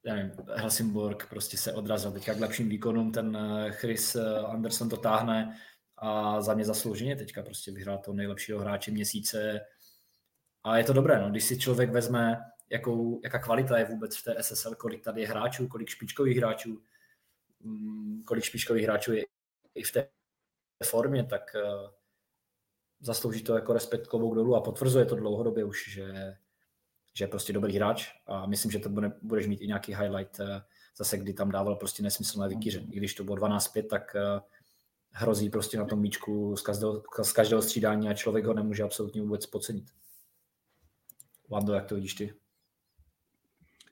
já 0.06 0.16
nevím, 0.16 0.32
Helsingborg 0.56 1.30
prostě 1.30 1.58
se 1.58 1.74
odrazil. 1.74 2.12
Teďka 2.12 2.34
k 2.34 2.40
lepším 2.40 2.70
výkonům, 2.70 3.12
ten 3.12 3.38
eh, 3.38 3.72
Chris 3.72 4.16
eh, 4.16 4.40
Anderson 4.40 4.90
to 4.90 4.98
táhne 4.98 5.58
a 5.98 6.42
za 6.42 6.54
mě 6.54 6.66
zaslouženě 6.66 7.16
teďka 7.16 7.44
prostě 7.44 7.72
vyhrál 7.72 7.98
to 7.98 8.14
nejlepšího 8.14 8.60
hráče 8.60 8.92
měsíce. 8.92 9.62
A 10.64 10.78
je 10.78 10.84
to 10.84 10.94
dobré, 10.94 11.22
no, 11.22 11.30
když 11.30 11.44
si 11.44 11.60
člověk 11.60 11.90
vezme, 11.90 12.42
jakou, 12.70 13.22
jaká 13.24 13.40
kvalita 13.40 13.78
je 13.78 13.86
vůbec 13.86 14.18
v 14.18 14.24
té 14.24 14.44
SSL, 14.44 14.76
kolik 14.76 15.04
tady 15.04 15.22
je 15.22 15.28
hráčů, 15.28 15.68
kolik 15.68 15.90
špičkových 15.90 16.38
hráčů, 16.38 16.82
mm, 17.60 18.24
kolik 18.24 18.44
špičkových 18.44 18.84
hráčů 18.84 19.14
je 19.14 19.24
i 19.76 19.84
v 19.84 19.92
té 19.92 20.08
formě, 20.86 21.24
tak 21.24 21.42
uh, 21.56 21.90
zaslouží 23.00 23.44
to 23.44 23.56
jako 23.56 23.74
respekt 23.74 24.08
klobouk 24.08 24.36
dolů 24.36 24.56
a 24.56 24.62
potvrzuje 24.62 25.06
to 25.06 25.16
dlouhodobě 25.16 25.64
už, 25.64 25.90
že 25.90 26.38
že 27.14 27.24
je 27.24 27.28
prostě 27.28 27.54
dobrý 27.54 27.76
hráč 27.76 28.12
a 28.28 28.46
myslím, 28.46 28.72
že 28.72 28.80
to 28.80 28.90
bude, 28.90 29.12
budeš 29.22 29.48
mít 29.48 29.62
i 29.62 29.68
nějaký 29.68 29.96
highlight 29.96 30.40
eh, 30.40 30.62
zase, 30.98 31.18
kdy 31.18 31.34
tam 31.34 31.52
dával 31.52 31.76
prostě 31.76 32.04
nesmyslné 32.04 32.48
vykýře. 32.48 32.80
I 32.80 32.98
když 32.98 33.14
to 33.14 33.24
bylo 33.24 33.38
12-5, 33.38 33.88
tak 33.88 34.16
eh, 34.16 34.42
hrozí 35.12 35.50
prostě 35.50 35.78
na 35.78 35.86
tom 35.86 36.00
míčku 36.00 36.56
z 36.56 36.62
každého, 36.62 37.04
z 37.22 37.32
každého 37.32 37.62
střídání 37.62 38.10
a 38.10 38.14
člověk 38.14 38.46
ho 38.46 38.54
nemůže 38.54 38.84
absolutně 38.84 39.22
vůbec 39.22 39.46
pocenit. 39.46 39.86
Vando, 41.50 41.74
jak 41.74 41.86
to 41.86 41.96
vidíš 41.96 42.14
ty? 42.14 42.34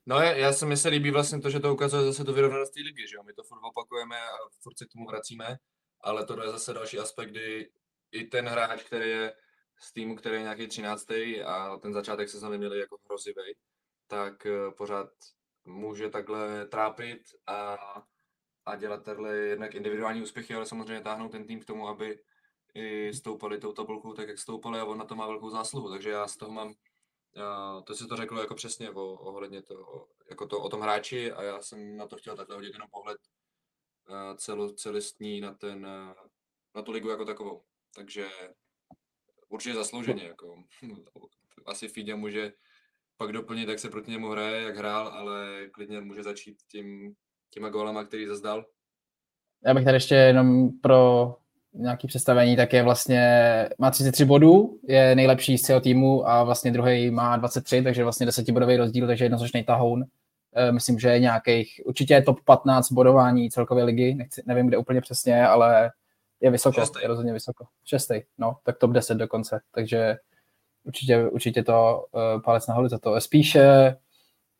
No 0.05 0.19
já, 0.19 0.53
se 0.53 0.65
mi 0.65 0.77
se 0.77 0.89
líbí 0.89 1.11
vlastně 1.11 1.39
to, 1.39 1.49
že 1.49 1.59
to 1.59 1.73
ukazuje 1.73 2.03
zase 2.03 2.23
to 2.23 2.33
vyrovnanost 2.33 2.73
té 2.73 2.79
ligy, 2.81 3.07
že 3.07 3.15
jo? 3.15 3.23
My 3.23 3.33
to 3.33 3.43
furt 3.43 3.59
opakujeme 3.63 4.15
a 4.17 4.35
furt 4.59 4.77
se 4.77 4.85
k 4.85 4.91
tomu 4.91 5.05
vracíme, 5.05 5.57
ale 6.01 6.25
to 6.25 6.43
je 6.43 6.51
zase 6.51 6.73
další 6.73 6.99
aspekt, 6.99 7.29
kdy 7.29 7.69
i 8.11 8.23
ten 8.23 8.47
hráč, 8.47 8.83
který 8.83 9.09
je 9.09 9.33
z 9.81 9.93
týmu, 9.93 10.15
který 10.15 10.35
je 10.35 10.41
nějaký 10.41 10.67
13. 10.67 11.11
a 11.45 11.77
ten 11.77 11.93
začátek 11.93 12.29
sezóny 12.29 12.57
měli 12.57 12.79
jako 12.79 12.97
hrozivý, 13.05 13.55
tak 14.07 14.45
eh, 14.45 14.71
pořád 14.77 15.09
může 15.65 16.09
takhle 16.09 16.67
trápit 16.67 17.21
a, 17.47 17.77
a 18.65 18.75
dělat 18.75 19.03
takhle 19.03 19.35
jednak 19.35 19.75
individuální 19.75 20.21
úspěchy, 20.21 20.55
ale 20.55 20.65
samozřejmě 20.65 21.01
táhnout 21.03 21.31
ten 21.31 21.47
tým 21.47 21.59
k 21.59 21.65
tomu, 21.65 21.87
aby 21.87 22.19
i 22.73 23.13
stoupali 23.13 23.59
tou 23.59 23.73
tabulkou 23.73 24.13
tak, 24.13 24.27
jak 24.27 24.39
stoupali 24.39 24.79
a 24.79 24.85
on 24.85 24.97
na 24.97 25.05
to 25.05 25.15
má 25.15 25.27
velkou 25.27 25.49
zásluhu. 25.49 25.89
Takže 25.89 26.09
já 26.09 26.27
z 26.27 26.37
toho 26.37 26.51
mám, 26.51 26.73
to 27.83 27.95
si 27.95 28.07
to 28.07 28.15
řekl 28.15 28.37
jako 28.37 28.55
přesně 28.55 28.91
o, 28.91 29.13
ohledně 29.13 29.61
to, 29.61 30.07
jako 30.29 30.47
to 30.47 30.61
o 30.61 30.69
tom 30.69 30.81
hráči 30.81 31.31
a 31.31 31.43
já 31.43 31.61
jsem 31.61 31.97
na 31.97 32.07
to 32.07 32.17
chtěl 32.17 32.35
takhle 32.35 32.55
hodit 32.55 32.73
jenom 32.73 32.89
pohled 32.91 33.17
celo, 34.35 34.73
celistní 34.73 35.41
na, 35.41 35.53
ten, 35.53 35.81
na 36.75 36.81
tu 36.81 36.91
ligu 36.91 37.09
jako 37.09 37.25
takovou. 37.25 37.63
Takže 37.95 38.29
určitě 39.51 39.75
zaslouženě. 39.75 40.23
Jako. 40.23 40.63
Asi 41.65 41.87
Fíďa 41.87 42.15
může 42.15 42.51
pak 43.17 43.31
doplnit, 43.31 43.69
jak 43.69 43.79
se 43.79 43.89
proti 43.89 44.11
němu 44.11 44.29
hraje, 44.29 44.61
jak 44.61 44.77
hrál, 44.77 45.07
ale 45.07 45.67
klidně 45.71 46.01
může 46.01 46.23
začít 46.23 46.57
tím, 46.71 47.13
těma 47.49 47.69
gólama, 47.69 48.03
který 48.03 48.27
zazdal. 48.27 48.65
Já 49.65 49.73
bych 49.73 49.85
tady 49.85 49.95
ještě 49.95 50.15
jenom 50.15 50.69
pro 50.81 51.35
nějaké 51.73 52.07
představení, 52.07 52.55
tak 52.55 52.73
je 52.73 52.83
vlastně, 52.83 53.23
má 53.79 53.91
33 53.91 54.25
bodů, 54.25 54.79
je 54.87 55.15
nejlepší 55.15 55.57
z 55.57 55.61
celého 55.61 55.81
týmu 55.81 56.29
a 56.29 56.43
vlastně 56.43 56.71
druhý 56.71 57.11
má 57.11 57.37
23, 57.37 57.81
takže 57.81 58.03
vlastně 58.03 58.25
10 58.25 58.51
bodový 58.51 58.77
rozdíl, 58.77 59.07
takže 59.07 59.25
jednoznačný 59.25 59.63
tahoun. 59.63 60.03
Eh, 60.55 60.71
myslím, 60.71 60.99
že 60.99 61.09
je 61.09 61.19
nějakých, 61.19 61.81
určitě 61.85 62.13
je 62.13 62.21
top 62.21 62.39
15 62.45 62.91
bodování 62.91 63.49
celkové 63.49 63.83
ligy, 63.83 64.15
Nechci, 64.15 64.43
nevím, 64.45 64.67
kde 64.67 64.77
úplně 64.77 65.01
přesně, 65.01 65.47
ale 65.47 65.91
je 66.41 66.51
vysoko, 66.51 66.81
šestý. 66.81 66.99
je 67.01 67.07
rozhodně 67.07 67.33
vysoko. 67.33 67.65
Šestý, 67.85 68.21
no, 68.37 68.57
tak 68.63 68.77
top 68.77 68.91
10 68.91 69.15
dokonce, 69.15 69.61
takže 69.71 70.17
určitě, 70.83 71.27
určitě 71.27 71.63
to 71.63 72.05
uh, 72.11 72.41
palec 72.41 72.67
nahoru 72.67 72.87
za 72.87 72.99
to. 72.99 73.21
Spíše 73.21 73.95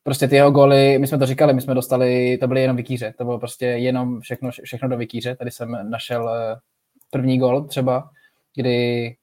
prostě 0.03 0.27
ty 0.27 0.36
jeho 0.36 0.51
goly, 0.51 0.99
my 0.99 1.07
jsme 1.07 1.17
to 1.17 1.25
říkali, 1.25 1.53
my 1.53 1.61
jsme 1.61 1.73
dostali, 1.73 2.38
to 2.38 2.47
byly 2.47 2.61
jenom 2.61 2.77
vikíře, 2.77 3.13
to 3.17 3.25
bylo 3.25 3.39
prostě 3.39 3.65
jenom 3.65 4.21
všechno, 4.21 4.51
všechno 4.63 4.89
do 4.89 4.97
vikíře, 4.97 5.36
tady 5.36 5.51
jsem 5.51 5.89
našel 5.89 6.23
uh, 6.23 6.59
první 7.09 7.39
gol 7.39 7.63
třeba, 7.63 8.09
kdy, 8.55 9.15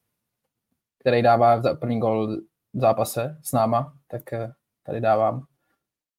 který 0.99 1.23
dává 1.23 1.63
první 1.75 2.01
gol 2.01 2.37
v 2.75 2.81
zápase 2.81 3.39
s 3.43 3.53
náma, 3.53 3.93
tak 4.07 4.23
uh, 4.33 4.51
tady 4.83 5.01
dávám, 5.01 5.45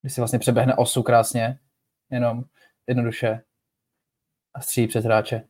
kdy 0.01 0.09
si 0.09 0.21
vlastně 0.21 0.39
přeběhne 0.39 0.75
osu 0.75 1.03
krásně, 1.03 1.59
jenom 2.11 2.43
jednoduše 2.87 3.41
a 4.53 4.61
střílí 4.61 4.87
přes 4.87 5.05
hráče. 5.05 5.48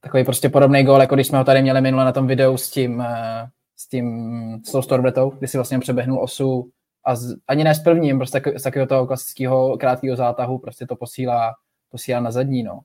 Takový 0.00 0.24
prostě 0.24 0.48
podobný 0.48 0.84
gol, 0.84 1.00
jako 1.00 1.14
když 1.14 1.26
jsme 1.26 1.38
ho 1.38 1.44
tady 1.44 1.62
měli 1.62 1.80
minule 1.80 2.04
na 2.04 2.12
tom 2.12 2.26
videu 2.26 2.56
s 2.56 2.70
tím, 2.70 3.00
eh, 3.00 3.48
s 3.76 3.88
tím, 3.88 4.62
s 4.66 4.72
tou 4.72 4.82
Stormbetou, 4.82 5.30
kdy 5.30 5.48
si 5.48 5.58
vlastně 5.58 5.78
přeběhnul 5.78 6.22
osu 6.22 6.70
a 7.04 7.16
z, 7.16 7.36
ani 7.48 7.64
ne 7.64 7.74
s 7.74 7.82
prvním, 7.82 8.18
prostě 8.18 8.42
z 8.56 8.62
takového 8.62 8.86
toho 8.86 9.06
klasického 9.06 9.76
krátkého 9.78 10.16
zátahu 10.16 10.58
prostě 10.58 10.86
to 10.86 10.96
posílá, 10.96 11.54
posílá 11.90 12.20
na 12.20 12.30
zadní, 12.30 12.62
no. 12.62 12.80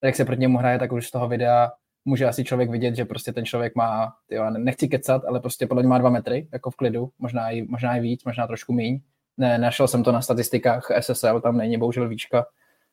Tak 0.00 0.08
jak 0.08 0.16
se 0.16 0.24
proti 0.24 0.40
němu 0.40 0.58
hraje, 0.58 0.78
tak 0.78 0.92
už 0.92 1.06
z 1.06 1.10
toho 1.10 1.28
videa 1.28 1.72
může 2.04 2.26
asi 2.26 2.44
člověk 2.44 2.70
vidět, 2.70 2.96
že 2.96 3.04
prostě 3.04 3.32
ten 3.32 3.44
člověk 3.44 3.74
má, 3.74 4.12
tyjo, 4.26 4.50
nechci 4.50 4.88
kecat, 4.88 5.24
ale 5.24 5.40
prostě 5.40 5.66
podle 5.66 5.82
mě 5.82 5.88
má 5.88 5.98
dva 5.98 6.10
metry, 6.10 6.48
jako 6.52 6.70
v 6.70 6.76
klidu, 6.76 7.10
možná 7.18 7.50
i, 7.50 7.62
možná 7.62 7.96
i 7.96 8.00
víc, 8.00 8.24
možná 8.24 8.46
trošku 8.46 8.72
míň. 8.72 9.00
Ne, 9.36 9.58
našel 9.58 9.88
jsem 9.88 10.02
to 10.02 10.12
na 10.12 10.22
statistikách 10.22 10.88
SSL, 11.00 11.40
tam 11.40 11.56
není 11.56 11.78
bohužel 11.78 12.08
výčka, 12.08 12.46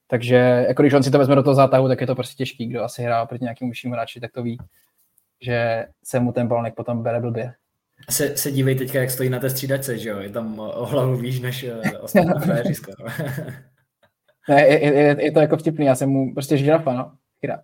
takže 0.07 0.65
jako 0.67 0.81
když 0.81 0.93
on 0.93 1.03
si 1.03 1.11
to 1.11 1.17
vezme 1.17 1.35
do 1.35 1.43
toho 1.43 1.55
zátahu, 1.55 1.87
tak 1.87 2.01
je 2.01 2.07
to 2.07 2.15
prostě 2.15 2.35
těžký. 2.35 2.67
Kdo 2.67 2.83
asi 2.83 3.03
hrál 3.03 3.27
proti 3.27 3.43
nějakému 3.43 3.71
vyššímu 3.71 3.93
hráči, 3.93 4.19
tak 4.19 4.31
to 4.31 4.43
ví, 4.43 4.57
že 5.41 5.85
se 6.03 6.19
mu 6.19 6.31
ten 6.31 6.47
balnek 6.47 6.75
potom 6.75 7.03
bere 7.03 7.19
blbě. 7.19 7.53
Se, 8.09 8.37
se 8.37 8.51
dívej 8.51 8.75
teďka, 8.75 8.99
jak 8.99 9.11
stojí 9.11 9.29
na 9.29 9.39
té 9.39 9.49
střídačce, 9.49 9.97
že 9.97 10.09
jo? 10.09 10.19
Je 10.19 10.29
tam 10.29 10.59
o 10.59 10.85
hlavu 10.85 11.17
výš 11.17 11.39
než 11.39 11.63
eh, 11.63 11.99
ostatní 11.99 12.31
frajeři 12.45 12.73
ne, 14.49 14.67
je, 14.67 14.83
je, 14.83 15.23
je, 15.23 15.31
to 15.31 15.39
jako 15.39 15.57
vtipný, 15.57 15.85
já 15.85 15.95
jsem 15.95 16.09
mu 16.09 16.33
prostě 16.33 16.57
žirafa, 16.57 16.93
no. 16.93 17.17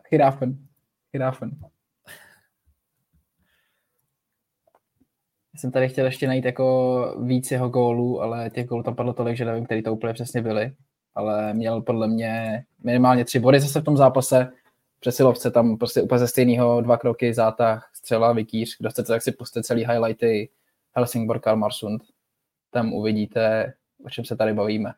Chiráfen. 0.09 1.49
Já 5.53 5.59
jsem 5.59 5.71
tady 5.71 5.89
chtěl 5.89 6.05
ještě 6.05 6.27
najít 6.27 6.45
jako 6.45 7.15
víc 7.23 7.51
jeho 7.51 7.69
gólů, 7.69 8.21
ale 8.21 8.49
těch 8.49 8.67
gólů 8.67 8.83
tam 8.83 8.95
padlo 8.95 9.13
tolik, 9.13 9.37
že 9.37 9.45
nevím, 9.45 9.65
který 9.65 9.83
to 9.83 9.93
úplně 9.93 10.13
přesně 10.13 10.41
byly 10.41 10.71
ale 11.15 11.53
měl 11.53 11.81
podle 11.81 12.07
mě 12.07 12.63
minimálně 12.83 13.25
tři 13.25 13.39
body 13.39 13.59
zase 13.59 13.81
v 13.81 13.83
tom 13.83 13.97
zápase. 13.97 14.51
Přesilovce 14.99 15.51
tam 15.51 15.77
prostě 15.77 16.01
úplně 16.01 16.19
ze 16.19 16.27
stejného 16.27 16.81
dva 16.81 16.97
kroky, 16.97 17.33
zátah, 17.33 17.91
střela, 17.93 18.33
vykýř. 18.33 18.77
Kdo 18.79 18.89
chcete, 18.89 19.07
tak 19.07 19.21
si 19.21 19.31
puste 19.31 19.63
celý 19.63 19.85
highlighty 19.85 20.49
Helsingborg, 20.95 21.43
Kalmarsund. 21.43 22.03
Tam 22.71 22.93
uvidíte, 22.93 23.73
o 24.05 24.09
čem 24.09 24.25
se 24.25 24.35
tady 24.35 24.53
bavíme. 24.53 24.93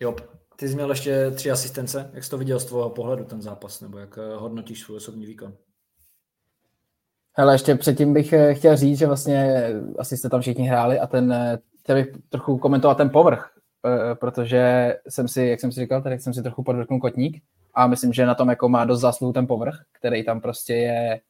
Jo, 0.00 0.16
ty 0.56 0.68
jsi 0.68 0.74
měl 0.74 0.90
ještě 0.90 1.30
tři 1.30 1.50
asistence. 1.50 2.10
Jak 2.14 2.24
jsi 2.24 2.30
to 2.30 2.38
viděl 2.38 2.60
z 2.60 2.64
tvého 2.64 2.90
pohledu, 2.90 3.24
ten 3.24 3.42
zápas, 3.42 3.80
nebo 3.80 3.98
jak 3.98 4.16
hodnotíš 4.16 4.80
svůj 4.80 4.96
osobní 4.96 5.26
výkon? 5.26 5.56
Hele, 7.40 7.54
ještě 7.54 7.74
předtím 7.74 8.12
bych 8.12 8.32
eh, 8.32 8.54
chtěl 8.54 8.76
říct, 8.76 8.98
že 8.98 9.06
vlastně 9.06 9.66
asi 9.98 10.16
jste 10.16 10.28
tam 10.28 10.40
všichni 10.40 10.68
hráli 10.68 10.98
a 10.98 11.06
ten, 11.06 11.32
eh, 11.32 11.58
chtěl 11.80 11.96
bych 11.96 12.06
trochu 12.28 12.58
komentovat 12.58 12.94
ten 12.94 13.10
povrch, 13.10 13.50
eh, 13.86 14.14
protože 14.14 14.94
jsem 15.08 15.28
si, 15.28 15.42
jak 15.42 15.60
jsem 15.60 15.72
si 15.72 15.80
říkal, 15.80 16.02
tak 16.02 16.20
jsem 16.20 16.34
si 16.34 16.42
trochu 16.42 16.62
podvrknul 16.62 17.00
kotník 17.00 17.42
a 17.74 17.86
myslím, 17.86 18.12
že 18.12 18.26
na 18.26 18.34
tom 18.34 18.48
jako 18.48 18.68
má 18.68 18.84
dost 18.84 19.00
zásluhu 19.00 19.32
ten 19.32 19.46
povrch, 19.46 19.74
který 19.92 20.24
tam 20.24 20.40
prostě 20.40 20.74
je, 20.74 21.20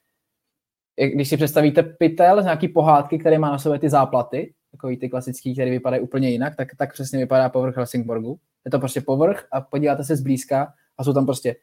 když 1.14 1.28
si 1.28 1.36
představíte 1.36 1.82
pytel 1.82 2.42
z 2.42 2.44
nějaký 2.44 2.68
pohádky, 2.68 3.18
který 3.18 3.38
má 3.38 3.50
na 3.50 3.58
sobě 3.58 3.78
ty 3.78 3.88
záplaty, 3.88 4.54
takový 4.70 4.96
ty 4.96 5.08
klasický, 5.08 5.54
který 5.54 5.70
vypadají 5.70 6.02
úplně 6.02 6.30
jinak, 6.30 6.56
tak, 6.56 6.68
tak 6.78 6.92
přesně 6.92 7.18
vypadá 7.18 7.48
povrch 7.48 7.76
Helsingborgu. 7.76 8.38
Je 8.64 8.70
to 8.70 8.78
prostě 8.78 9.00
povrch 9.00 9.46
a 9.52 9.60
podíváte 9.60 10.04
se 10.04 10.16
zblízka 10.16 10.72
a 10.98 11.04
jsou 11.04 11.12
tam 11.12 11.26
prostě 11.26 11.56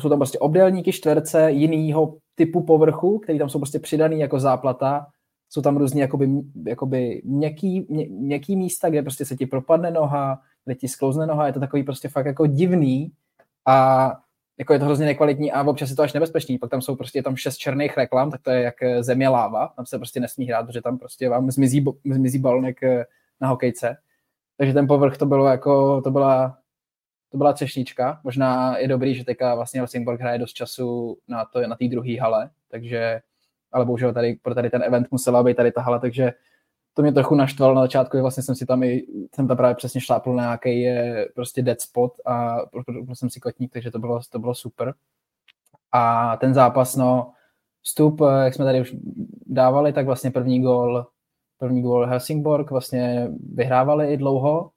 jsou 0.00 0.08
tam 0.08 0.18
prostě 0.18 0.38
obdélníky, 0.38 0.92
čtverce, 0.92 1.50
jinýho 1.50 2.16
typu 2.34 2.62
povrchu, 2.62 3.18
který 3.18 3.38
tam 3.38 3.48
jsou 3.48 3.58
prostě 3.58 3.78
přidaný 3.78 4.20
jako 4.20 4.40
záplata, 4.40 5.06
jsou 5.50 5.62
tam 5.62 5.76
různě 5.76 6.02
jakoby, 6.02 6.28
jakoby 6.66 7.22
měkký, 7.24 7.86
mě, 7.88 8.06
měkký 8.10 8.56
místa, 8.56 8.90
kde 8.90 9.02
prostě 9.02 9.24
se 9.24 9.36
ti 9.36 9.46
propadne 9.46 9.90
noha, 9.90 10.40
kde 10.64 10.74
ti 10.74 10.88
sklouzne 10.88 11.26
noha, 11.26 11.46
je 11.46 11.52
to 11.52 11.60
takový 11.60 11.82
prostě 11.82 12.08
fakt 12.08 12.26
jako 12.26 12.46
divný 12.46 13.12
a 13.66 14.08
jako 14.58 14.72
je 14.72 14.78
to 14.78 14.84
hrozně 14.84 15.06
nekvalitní 15.06 15.52
a 15.52 15.62
občas 15.62 15.90
je 15.90 15.96
to 15.96 16.02
až 16.02 16.12
nebezpečný. 16.12 16.58
Pak 16.58 16.70
tam 16.70 16.82
jsou 16.82 16.96
prostě 16.96 17.22
tam 17.22 17.36
šest 17.36 17.56
černých 17.56 17.96
reklam, 17.96 18.30
tak 18.30 18.42
to 18.42 18.50
je 18.50 18.62
jak 18.62 18.74
země 19.00 19.28
láva, 19.28 19.72
tam 19.76 19.86
se 19.86 19.98
prostě 19.98 20.20
nesmí 20.20 20.46
hrát, 20.46 20.66
protože 20.66 20.82
tam 20.82 20.98
prostě 20.98 21.28
vám 21.28 21.50
zmizí, 21.50 21.84
zmizí 22.12 22.38
balonek 22.38 22.82
eh, 22.82 23.04
na 23.40 23.48
hokejce. 23.48 23.96
Takže 24.56 24.74
ten 24.74 24.86
povrch 24.86 25.18
to 25.18 25.26
bylo 25.26 25.46
jako, 25.46 26.02
to 26.02 26.10
byla 26.10 26.58
to 27.34 27.38
byla 27.38 27.52
třešnička. 27.52 28.20
Možná 28.24 28.78
je 28.78 28.88
dobrý, 28.88 29.14
že 29.14 29.24
teďka 29.24 29.54
vlastně 29.54 29.80
Helsingborg 29.80 30.20
hraje 30.20 30.38
dost 30.38 30.52
času 30.52 31.18
na 31.28 31.44
to 31.44 31.60
na 31.66 31.76
té 31.76 31.88
druhé 31.88 32.20
hale, 32.20 32.50
takže, 32.68 33.20
ale 33.72 33.84
bohužel 33.84 34.12
tady, 34.12 34.34
pro 34.42 34.54
tady 34.54 34.70
ten 34.70 34.82
event 34.82 35.06
musela 35.10 35.42
být 35.42 35.56
tady 35.56 35.72
ta 35.72 35.80
hala, 35.80 35.98
takže 35.98 36.32
to 36.94 37.02
mě 37.02 37.12
trochu 37.12 37.34
naštvalo 37.34 37.74
na 37.74 37.80
začátku, 37.82 38.20
vlastně 38.20 38.42
jsem 38.42 38.54
si 38.54 38.66
tam 38.66 38.82
i, 38.82 39.06
jsem 39.34 39.48
tam 39.48 39.56
právě 39.56 39.74
přesně 39.74 40.00
šlápl 40.00 40.32
na 40.32 40.42
nějaký 40.42 40.86
prostě 41.34 41.62
dead 41.62 41.80
spot 41.80 42.12
a 42.26 42.56
byl 43.02 43.14
jsem 43.14 43.30
si 43.30 43.40
kotník, 43.40 43.72
takže 43.72 43.90
to 43.90 43.98
bylo, 43.98 44.20
to 44.30 44.38
bylo 44.38 44.54
super. 44.54 44.94
A 45.92 46.36
ten 46.36 46.54
zápas, 46.54 46.96
no, 46.96 47.32
vstup, 47.82 48.20
jak 48.44 48.54
jsme 48.54 48.64
tady 48.64 48.80
už 48.80 48.94
dávali, 49.46 49.92
tak 49.92 50.06
vlastně 50.06 50.30
první 50.30 50.62
gól, 50.62 51.06
první 51.58 51.82
gól 51.82 52.06
Helsingborg, 52.06 52.70
vlastně 52.70 53.28
vyhrávali 53.54 54.12
i 54.12 54.16
dlouho, 54.16 54.70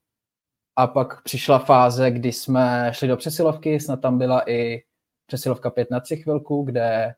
a 0.80 0.88
pak 0.88 1.22
přišla 1.22 1.60
fáze, 1.60 2.12
kdy 2.12 2.32
jsme 2.32 2.92
šli 2.94 3.08
do 3.08 3.18
přesilovky, 3.18 3.80
snad 3.80 4.02
tam 4.02 4.18
byla 4.18 4.50
i 4.50 4.84
přesilovka 5.26 5.70
5 5.70 5.92
na 5.92 6.00
3 6.00 6.18
chvilku, 6.18 6.64
kde 6.64 7.14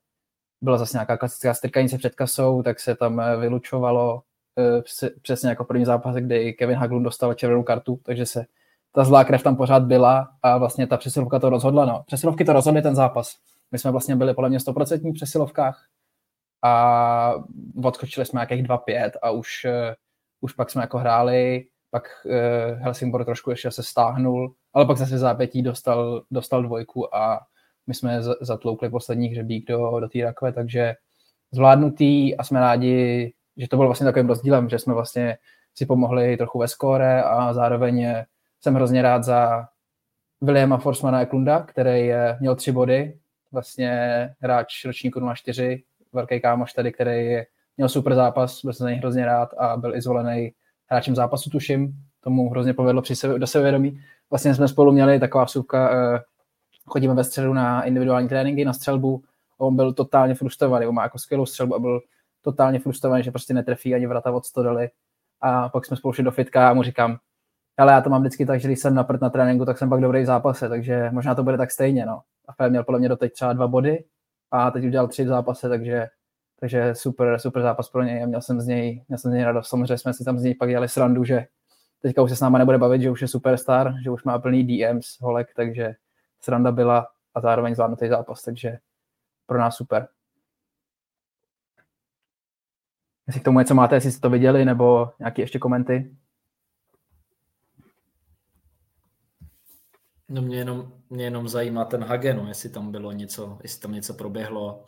byla 0.62 0.78
zase 0.78 0.98
nějaká 0.98 1.18
klasická 1.18 1.54
strkanice 1.54 1.98
před 1.98 2.16
kasou, 2.16 2.64
tak 2.64 2.80
se 2.80 2.96
tam 2.96 3.20
eh, 3.20 3.38
vylučovalo 3.38 4.22
eh, 4.60 4.82
přesně 5.22 5.50
jako 5.50 5.66
první 5.66 5.86
zápas, 5.86 6.16
kdy 6.16 6.54
Kevin 6.54 6.78
Haglund 6.78 7.04
dostal 7.04 7.34
červenou 7.34 7.64
kartu, 7.64 8.00
takže 8.04 8.26
se 8.26 8.46
ta 8.92 9.04
zlá 9.04 9.24
krev 9.24 9.44
tam 9.44 9.56
pořád 9.56 9.84
byla 9.84 10.30
a 10.44 10.58
vlastně 10.58 10.88
ta 10.88 10.98
přesilovka 10.98 11.40
to 11.40 11.50
rozhodla. 11.50 11.86
No. 11.86 12.04
Přesilovky 12.08 12.46
to 12.46 12.54
rozhodly 12.54 12.82
ten 12.82 12.96
zápas. 12.96 13.36
My 13.72 13.80
jsme 13.80 13.92
vlastně 13.92 14.16
byli 14.16 14.34
podle 14.34 14.50
mě 14.50 14.58
100% 14.58 15.12
v 15.12 15.14
přesilovkách 15.14 15.86
a 16.64 17.34
odskočili 17.84 18.26
jsme 18.26 18.38
nějakých 18.38 18.64
2-5 18.64 19.12
a 19.22 19.32
už, 19.32 19.66
eh, 19.66 19.96
už 20.42 20.54
pak 20.54 20.70
jsme 20.70 20.82
jako 20.82 20.98
hráli 20.98 21.66
pak 21.92 22.04
uh, 22.26 22.32
Helsingborg 22.80 23.26
trošku 23.26 23.50
ještě 23.50 23.72
se 23.72 23.84
stáhnul, 23.84 24.54
ale 24.74 24.86
pak 24.86 24.98
zase 24.98 25.18
zápětí 25.18 25.62
dostal, 25.62 26.24
dostal 26.32 26.64
dvojku 26.64 27.16
a 27.16 27.40
my 27.88 27.94
jsme 27.94 28.22
zatloukli 28.42 28.90
poslední 28.90 29.28
hřebík 29.28 29.68
do, 29.68 30.00
do 30.00 30.10
té 30.10 30.20
rakve, 30.24 30.54
takže 30.54 30.96
zvládnutý 31.52 32.38
a 32.38 32.44
jsme 32.44 32.60
rádi, 32.60 33.34
že 33.58 33.68
to 33.68 33.76
bylo 33.76 33.88
vlastně 33.88 34.06
takovým 34.06 34.28
rozdílem, 34.28 34.70
že 34.70 34.80
jsme 34.80 34.94
vlastně 34.94 35.38
si 35.76 35.86
pomohli 35.86 36.38
trochu 36.38 36.60
ve 36.60 36.68
skóre 36.68 37.24
a 37.24 37.54
zároveň 37.54 38.16
jsem 38.62 38.76
hrozně 38.76 39.02
rád 39.02 39.24
za 39.24 39.68
Williama 40.42 40.78
Forsmana 40.78 41.22
Eklunda, 41.22 41.60
který 41.60 42.08
je, 42.08 42.38
měl 42.40 42.56
tři 42.56 42.72
body, 42.72 43.20
vlastně 43.52 43.92
hráč 44.40 44.86
ročníku 44.86 45.34
04, 45.34 45.84
velký 46.14 46.42
kámoš 46.42 46.74
tady, 46.74 46.92
který 46.92 47.38
měl 47.78 47.90
super 47.90 48.16
zápas, 48.16 48.62
byl 48.64 48.74
jsem 48.74 48.84
za 48.84 48.90
něj 48.90 49.00
hrozně 49.00 49.26
rád 49.26 49.50
a 49.58 49.78
byl 49.78 49.96
i 49.96 50.02
zvolený 50.02 50.54
hráčem 50.92 51.16
zápasu, 51.16 51.50
tuším, 51.50 51.94
tomu 52.22 52.50
hrozně 52.50 52.74
povedlo 52.74 53.02
při 53.02 53.16
sebe, 53.16 53.40
do 53.40 53.48
sebevědomí. 53.48 54.00
Vlastně 54.30 54.56
jsme 54.56 54.68
spolu 54.68 54.92
měli 54.92 55.20
taková 55.20 55.46
vsuvka, 55.46 55.92
eh, 55.94 56.20
chodíme 56.86 57.14
ve 57.14 57.24
středu 57.24 57.54
na 57.54 57.84
individuální 57.84 58.30
tréninky, 58.30 58.66
na 58.66 58.74
střelbu, 58.74 59.24
on 59.58 59.76
byl 59.76 59.94
totálně 59.94 60.36
frustrovaný, 60.36 60.88
on 60.88 60.96
má 60.96 61.04
jako 61.04 61.20
skvělou 61.20 61.46
střelbu 61.46 61.76
a 61.76 61.80
byl 61.80 62.02
totálně 62.42 62.80
frustrovaný, 62.80 63.24
že 63.24 63.32
prostě 63.32 63.54
netrefí 63.54 63.96
ani 63.96 64.08
vrata 64.08 64.32
od 64.32 64.46
100 64.46 64.64
dali. 64.64 64.90
A 65.42 65.70
pak 65.70 65.86
jsme 65.86 65.98
spolu 65.98 66.14
šli 66.14 66.24
do 66.24 66.32
fitka 66.32 66.70
a 66.70 66.74
mu 66.74 66.84
říkám, 66.84 67.18
ale 67.78 67.94
já 67.94 68.02
to 68.02 68.10
mám 68.10 68.22
vždycky 68.22 68.46
tak, 68.46 68.60
že 68.60 68.68
když 68.68 68.80
jsem 68.80 68.96
na 68.96 69.08
na 69.22 69.30
tréninku, 69.30 69.66
tak 69.66 69.78
jsem 69.78 69.90
pak 69.90 70.02
dobrý 70.02 70.24
v 70.24 70.26
zápase, 70.26 70.70
takže 70.70 71.10
možná 71.12 71.36
to 71.36 71.44
bude 71.44 71.58
tak 71.58 71.72
stejně. 71.72 72.06
No. 72.06 72.22
A 72.48 72.54
Fé 72.54 72.70
měl 72.70 72.84
podle 72.84 73.00
mě 73.00 73.10
doteď 73.10 73.34
třeba 73.34 73.54
dva 73.54 73.68
body 73.68 74.04
a 74.52 74.72
teď 74.72 74.86
udělal 74.86 75.08
tři 75.08 75.24
v 75.24 75.28
zápase, 75.28 75.70
takže, 75.70 76.08
takže 76.60 76.96
super, 76.96 77.40
super 77.40 77.62
zápas 77.62 77.90
pro 77.90 78.04
něj 78.04 78.24
a 78.24 78.26
měl 78.26 78.42
jsem 78.42 78.62
z 78.62 78.68
něj, 78.68 79.06
měl 79.08 79.18
jsem 79.18 79.32
z 79.32 79.34
něj 79.34 79.44
radost. 79.44 79.68
Samozřejmě 79.68 79.98
jsme 79.98 80.14
si 80.14 80.24
tam 80.24 80.40
z 80.40 80.44
něj 80.44 80.56
pak 80.56 80.70
dělali 80.70 80.90
srandu, 80.90 81.24
že 81.24 81.46
teďka 82.02 82.22
už 82.22 82.30
se 82.30 82.36
s 82.36 82.42
náma 82.42 82.58
nebude 82.58 82.78
bavit, 82.78 83.02
že 83.02 83.12
už 83.12 83.22
je 83.22 83.28
superstar, 83.28 83.94
že 84.04 84.10
už 84.10 84.24
má 84.24 84.40
plný 84.40 84.64
DMs, 84.64 85.22
holek, 85.22 85.54
takže 85.56 85.96
sranda 86.42 86.72
byla 86.72 87.08
a 87.36 87.42
zároveň 87.42 87.76
zvládnutý 87.76 88.08
zápas, 88.08 88.44
takže 88.44 88.78
pro 89.46 89.60
nás 89.60 89.76
super. 89.76 90.08
Jestli 93.28 93.42
k 93.42 93.44
tomu 93.44 93.60
něco 93.60 93.76
máte, 93.76 93.96
jestli 93.96 94.12
jste 94.12 94.22
to 94.22 94.30
viděli, 94.30 94.66
nebo 94.66 95.12
nějaké 95.20 95.42
ještě 95.42 95.60
komenty? 95.60 96.16
No 100.30 100.42
mě 100.42 100.58
jenom, 100.58 100.94
mě 101.10 101.24
jenom 101.24 101.48
zajímá 101.48 101.86
ten 101.86 102.04
Hagen, 102.04 102.38
no, 102.38 102.48
jestli 102.48 102.70
tam 102.70 102.92
bylo 102.92 103.12
něco, 103.12 103.60
jestli 103.64 103.82
tam 103.82 103.92
něco 103.92 104.14
proběhlo 104.14 104.86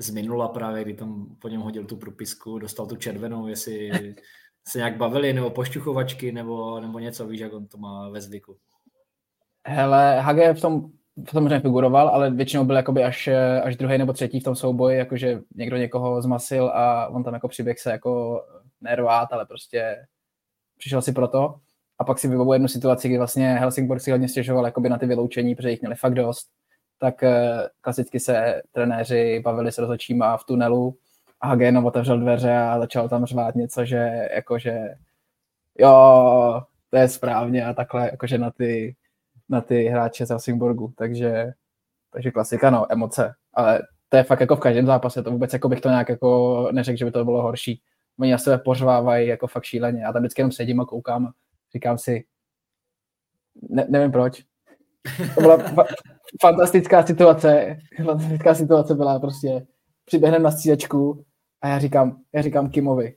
z 0.00 0.10
minula 0.10 0.48
právě, 0.48 0.84
kdy 0.84 0.94
tam 0.94 1.36
po 1.38 1.48
něm 1.48 1.60
hodil 1.60 1.84
tu 1.84 1.96
propisku, 1.96 2.58
dostal 2.58 2.86
tu 2.86 2.96
červenou, 2.96 3.46
jestli 3.46 3.90
se 4.68 4.78
nějak 4.78 4.96
bavili, 4.96 5.32
nebo 5.32 5.50
pošťuchovačky, 5.50 6.32
nebo, 6.32 6.80
nebo 6.80 6.98
něco, 6.98 7.26
víš, 7.26 7.40
jak 7.40 7.52
on 7.52 7.66
to 7.66 7.78
má 7.78 8.08
ve 8.08 8.20
zvyku. 8.20 8.56
Hele, 9.66 10.20
Hage 10.20 10.54
v 10.54 10.60
tom 10.60 10.90
samozřejmě 11.28 11.60
figuroval, 11.60 12.08
ale 12.08 12.30
většinou 12.30 12.64
byl 12.64 12.76
jakoby 12.76 13.04
až, 13.04 13.28
až 13.62 13.76
druhý 13.76 13.98
nebo 13.98 14.12
třetí 14.12 14.40
v 14.40 14.44
tom 14.44 14.56
souboji, 14.56 14.98
jakože 14.98 15.40
někdo 15.54 15.76
někoho 15.76 16.22
zmasil 16.22 16.68
a 16.68 17.08
on 17.08 17.24
tam 17.24 17.34
jako 17.34 17.48
přiběh 17.48 17.80
se 17.80 17.90
jako 17.90 18.42
nervát, 18.80 19.32
ale 19.32 19.46
prostě 19.46 19.96
přišel 20.78 21.02
si 21.02 21.12
proto. 21.12 21.54
A 21.98 22.04
pak 22.04 22.18
si 22.18 22.28
vybavu 22.28 22.52
jednu 22.52 22.68
situaci, 22.68 23.08
kdy 23.08 23.18
vlastně 23.18 23.54
Helsingborg 23.54 24.00
si 24.00 24.10
hodně 24.10 24.28
stěžoval 24.28 24.64
jakoby 24.64 24.88
na 24.88 24.98
ty 24.98 25.06
vyloučení, 25.06 25.54
protože 25.54 25.70
jich 25.70 25.80
měli 25.80 25.94
fakt 25.94 26.14
dost. 26.14 26.48
Tak 27.00 27.22
eh, 27.22 27.68
klasicky 27.80 28.20
se 28.20 28.62
trenéři 28.72 29.40
bavili 29.44 29.72
s 29.72 29.78
rozhodčíma 29.78 30.36
v 30.36 30.44
tunelu 30.44 30.98
a 31.40 31.46
Hagen 31.46 31.78
otevřel 31.78 32.20
dveře 32.20 32.56
a 32.56 32.78
začal 32.78 33.08
tam 33.08 33.24
řvát 33.24 33.54
něco, 33.54 33.84
že 33.84 34.28
jakože 34.34 34.94
jo, 35.78 36.62
to 36.90 36.96
je 36.96 37.08
správně 37.08 37.66
a 37.66 37.72
takhle 37.72 38.10
jakože 38.10 38.38
na 38.38 38.50
ty 38.50 38.96
na 39.50 39.60
ty 39.60 39.84
hráče 39.84 40.26
z 40.26 40.28
Helsingborgu, 40.28 40.92
takže, 40.96 41.52
takže 42.10 42.30
klasika, 42.30 42.70
no, 42.70 42.92
emoce, 42.92 43.34
ale 43.54 43.80
to 44.08 44.16
je 44.16 44.22
fakt 44.22 44.40
jako 44.40 44.56
v 44.56 44.60
každém 44.60 44.86
zápase, 44.86 45.22
to 45.22 45.30
vůbec 45.30 45.52
jako 45.52 45.68
bych 45.68 45.80
to 45.80 45.88
nějak 45.88 46.08
jako 46.08 46.68
neřekl, 46.72 46.98
že 46.98 47.04
by 47.04 47.10
to 47.10 47.24
bylo 47.24 47.42
horší. 47.42 47.82
Oni 48.18 48.32
na 48.32 48.38
sebe 48.38 48.58
pořvávají 48.58 49.28
jako 49.28 49.46
fakt 49.46 49.64
šíleně. 49.64 50.02
Já 50.02 50.12
tam 50.12 50.22
vždycky 50.22 50.40
jenom 50.40 50.52
sedím 50.52 50.80
a 50.80 50.84
koukám 50.84 51.26
a 51.26 51.32
říkám 51.74 51.98
si, 51.98 52.24
ne, 53.68 53.86
nevím 53.88 54.12
proč. 54.12 54.44
To 55.34 55.40
byla 55.40 55.58
fa- 55.58 55.86
fantastická 56.40 57.06
situace. 57.06 57.76
Fantastická 58.04 58.54
situace 58.54 58.94
byla 58.94 59.18
prostě, 59.18 59.66
přiběhneme 60.04 60.44
na 60.44 60.50
střídačku 60.50 61.24
a 61.62 61.68
já 61.68 61.78
říkám, 61.78 62.20
já 62.34 62.42
říkám 62.42 62.70
Kimovi, 62.70 63.16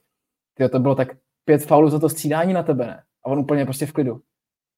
tyjo, 0.54 0.70
to 0.70 0.80
bylo 0.80 0.96
tak 0.96 1.08
pět 1.46 1.66
faulů 1.66 1.90
za 1.90 2.00
to 2.00 2.10
střídání 2.10 2.54
na 2.54 2.64
tebe, 2.64 2.88
ne? 2.88 3.04
A 3.26 3.30
on 3.30 3.40
úplně 3.40 3.66
prostě 3.66 3.86
v 3.86 3.94
klidu 3.94 4.22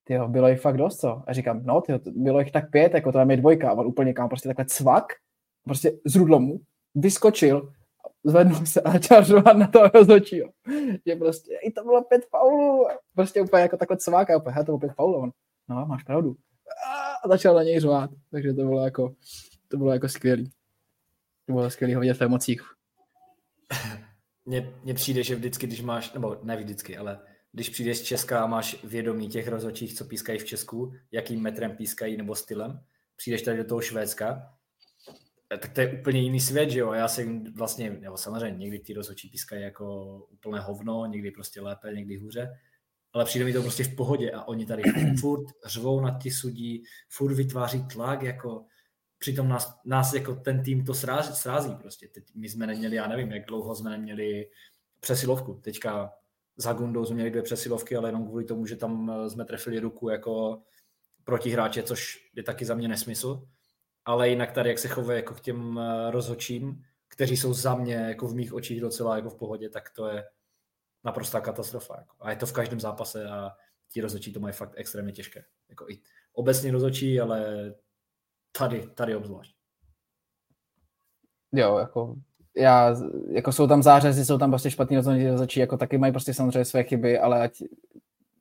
tyjo, 0.07 0.27
bylo 0.27 0.47
jich 0.47 0.61
fakt 0.61 0.77
dost, 0.77 0.99
co? 0.99 1.23
A 1.27 1.33
říkám, 1.33 1.63
no, 1.63 1.81
tyjo, 1.81 1.99
bylo 2.05 2.39
jich 2.39 2.51
tak 2.51 2.71
pět, 2.71 2.93
jako 2.93 3.11
to 3.11 3.19
je 3.19 3.37
dvojka, 3.37 3.69
a 3.69 3.73
on 3.73 3.87
úplně 3.87 4.13
kam 4.13 4.29
prostě 4.29 4.49
takhle 4.49 4.65
cvak, 4.65 5.05
prostě 5.63 5.91
z 6.05 6.15
rudlomu, 6.15 6.59
vyskočil, 6.95 7.71
zvednul 8.23 8.65
se 8.65 8.81
a 8.81 8.91
začal 8.91 9.23
řovat 9.23 9.57
na 9.57 9.67
toho 9.67 9.87
rozhodčího. 9.93 10.49
Že 11.07 11.15
prostě, 11.15 11.55
i 11.63 11.71
to 11.71 11.83
bylo 11.83 12.03
pět 12.03 12.25
faulů, 12.25 12.87
prostě 13.15 13.41
úplně 13.41 13.61
jako 13.61 13.77
takhle 13.77 13.97
cvak, 13.97 14.29
a 14.29 14.37
úplně, 14.37 14.55
to 14.55 14.63
bylo 14.63 14.77
pět 14.79 14.93
faulů, 14.93 15.15
on, 15.15 15.31
no, 15.69 15.85
máš 15.85 16.03
pravdu. 16.03 16.35
A 17.23 17.27
začal 17.27 17.55
na 17.55 17.63
něj 17.63 17.79
řovat, 17.79 18.09
takže 18.31 18.53
to 18.53 18.63
bylo 18.63 18.85
jako, 18.85 19.15
to 19.67 19.77
bylo 19.77 19.93
jako 19.93 20.09
skvělý. 20.09 20.51
To 21.45 21.53
bylo 21.53 21.69
skvělý 21.69 21.93
hodně 21.93 22.13
v 22.13 22.21
emocích. 22.21 22.61
Mně 24.83 24.93
přijde, 24.93 25.23
že 25.23 25.35
vždycky, 25.35 25.67
když 25.67 25.81
máš, 25.81 26.13
nebo 26.13 26.39
ne 26.43 26.57
vždycky, 26.57 26.97
ale 26.97 27.19
když 27.51 27.69
přijdeš 27.69 27.97
z 27.97 28.01
Česka 28.01 28.43
a 28.43 28.47
máš 28.47 28.83
vědomí 28.83 29.29
těch 29.29 29.47
rozhodčích, 29.47 29.93
co 29.93 30.05
pískají 30.05 30.39
v 30.39 30.45
Česku, 30.45 30.93
jakým 31.11 31.41
metrem 31.41 31.75
pískají 31.75 32.17
nebo 32.17 32.35
stylem, 32.35 32.79
přijdeš 33.15 33.41
tady 33.41 33.57
do 33.57 33.63
toho 33.63 33.81
Švédska, 33.81 34.55
tak 35.47 35.73
to 35.73 35.81
je 35.81 35.99
úplně 35.99 36.19
jiný 36.19 36.39
svět, 36.39 36.69
že 36.69 36.79
jo? 36.79 36.93
Já 36.93 37.07
jsem 37.07 37.43
vlastně, 37.53 37.89
nebo 37.89 38.17
samozřejmě 38.17 38.57
někdy 38.57 38.79
ty 38.79 38.93
rozhodčí 38.93 39.29
pískají 39.29 39.63
jako 39.63 40.17
úplné 40.31 40.59
hovno, 40.59 41.05
někdy 41.05 41.31
prostě 41.31 41.61
lépe, 41.61 41.93
někdy 41.93 42.17
hůře, 42.17 42.57
ale 43.15 43.25
přijde 43.25 43.45
mi 43.45 43.53
to 43.53 43.61
prostě 43.61 43.83
v 43.83 43.95
pohodě 43.95 44.31
a 44.31 44.43
oni 44.47 44.65
tady 44.65 44.83
furt 45.19 45.45
řvou 45.65 46.01
na 46.01 46.19
ti 46.19 46.31
sudí, 46.31 46.83
furt 47.09 47.33
vytváří 47.33 47.87
tlak, 47.87 48.21
jako 48.21 48.65
přitom 49.17 49.49
nás, 49.49 49.79
nás 49.85 50.13
jako 50.13 50.35
ten 50.35 50.63
tým 50.63 50.85
to 50.85 50.93
srází, 50.93 51.33
srází 51.33 51.75
prostě. 51.75 52.07
Teď 52.07 52.23
my 52.35 52.49
jsme 52.49 52.67
neměli, 52.67 52.95
já 52.95 53.07
nevím, 53.07 53.31
jak 53.31 53.45
dlouho 53.45 53.75
jsme 53.75 53.89
neměli 53.89 54.49
přesilovku. 54.99 55.53
Teďka 55.53 56.13
za 56.57 56.73
Gundou 56.73 57.05
jsme 57.05 57.15
měli 57.15 57.29
dvě 57.29 57.41
přesilovky, 57.41 57.95
ale 57.95 58.09
jenom 58.09 58.27
kvůli 58.27 58.45
tomu, 58.45 58.65
že 58.65 58.75
tam 58.75 59.11
eh, 59.11 59.29
jsme 59.29 59.45
trefili 59.45 59.79
ruku 59.79 60.09
jako 60.09 60.61
protihráče, 61.23 61.83
což 61.83 62.29
je 62.35 62.43
taky 62.43 62.65
za 62.65 62.75
mě 62.75 62.87
nesmysl. 62.87 63.47
Ale 64.05 64.29
jinak 64.29 64.51
tady, 64.51 64.69
jak 64.69 64.79
se 64.79 64.87
chovají 64.87 65.19
jako 65.19 65.33
k 65.33 65.41
těm 65.41 65.79
eh, 65.79 66.11
rozhočím, 66.11 66.83
kteří 67.07 67.37
jsou 67.37 67.53
za 67.53 67.75
mě 67.75 67.95
jako 67.95 68.27
v 68.27 68.35
mých 68.35 68.53
očích 68.53 68.81
docela 68.81 69.15
jako 69.15 69.29
v 69.29 69.35
pohodě, 69.35 69.69
tak 69.69 69.89
to 69.89 70.07
je 70.07 70.23
naprostá 71.05 71.41
katastrofa. 71.41 71.95
Jako. 71.97 72.15
A 72.19 72.29
je 72.29 72.35
to 72.35 72.45
v 72.45 72.53
každém 72.53 72.79
zápase 72.79 73.29
a 73.29 73.51
ti 73.91 74.01
rozhodčí 74.01 74.33
to 74.33 74.39
mají 74.39 74.53
fakt 74.53 74.73
extrémně 74.75 75.11
těžké. 75.11 75.43
Jako 75.69 75.89
i 75.89 75.99
obecně 76.33 76.71
rozhodčí, 76.71 77.19
ale 77.19 77.73
tady, 78.51 78.87
tady 78.87 79.15
obzvlášť. 79.15 79.55
Jo, 81.51 81.77
jako 81.77 82.15
já, 82.57 82.95
jako 83.31 83.51
jsou 83.51 83.67
tam 83.67 83.83
zářezy, 83.83 84.25
jsou 84.25 84.37
tam 84.37 84.51
prostě 84.51 84.71
špatný 84.71 84.95
rozhodnutí 84.95 85.27
rozhodčí, 85.27 85.59
jako 85.59 85.77
taky 85.77 85.97
mají 85.97 86.13
prostě 86.13 86.33
samozřejmě 86.33 86.65
své 86.65 86.83
chyby, 86.83 87.19
ale 87.19 87.41
ať, 87.41 87.51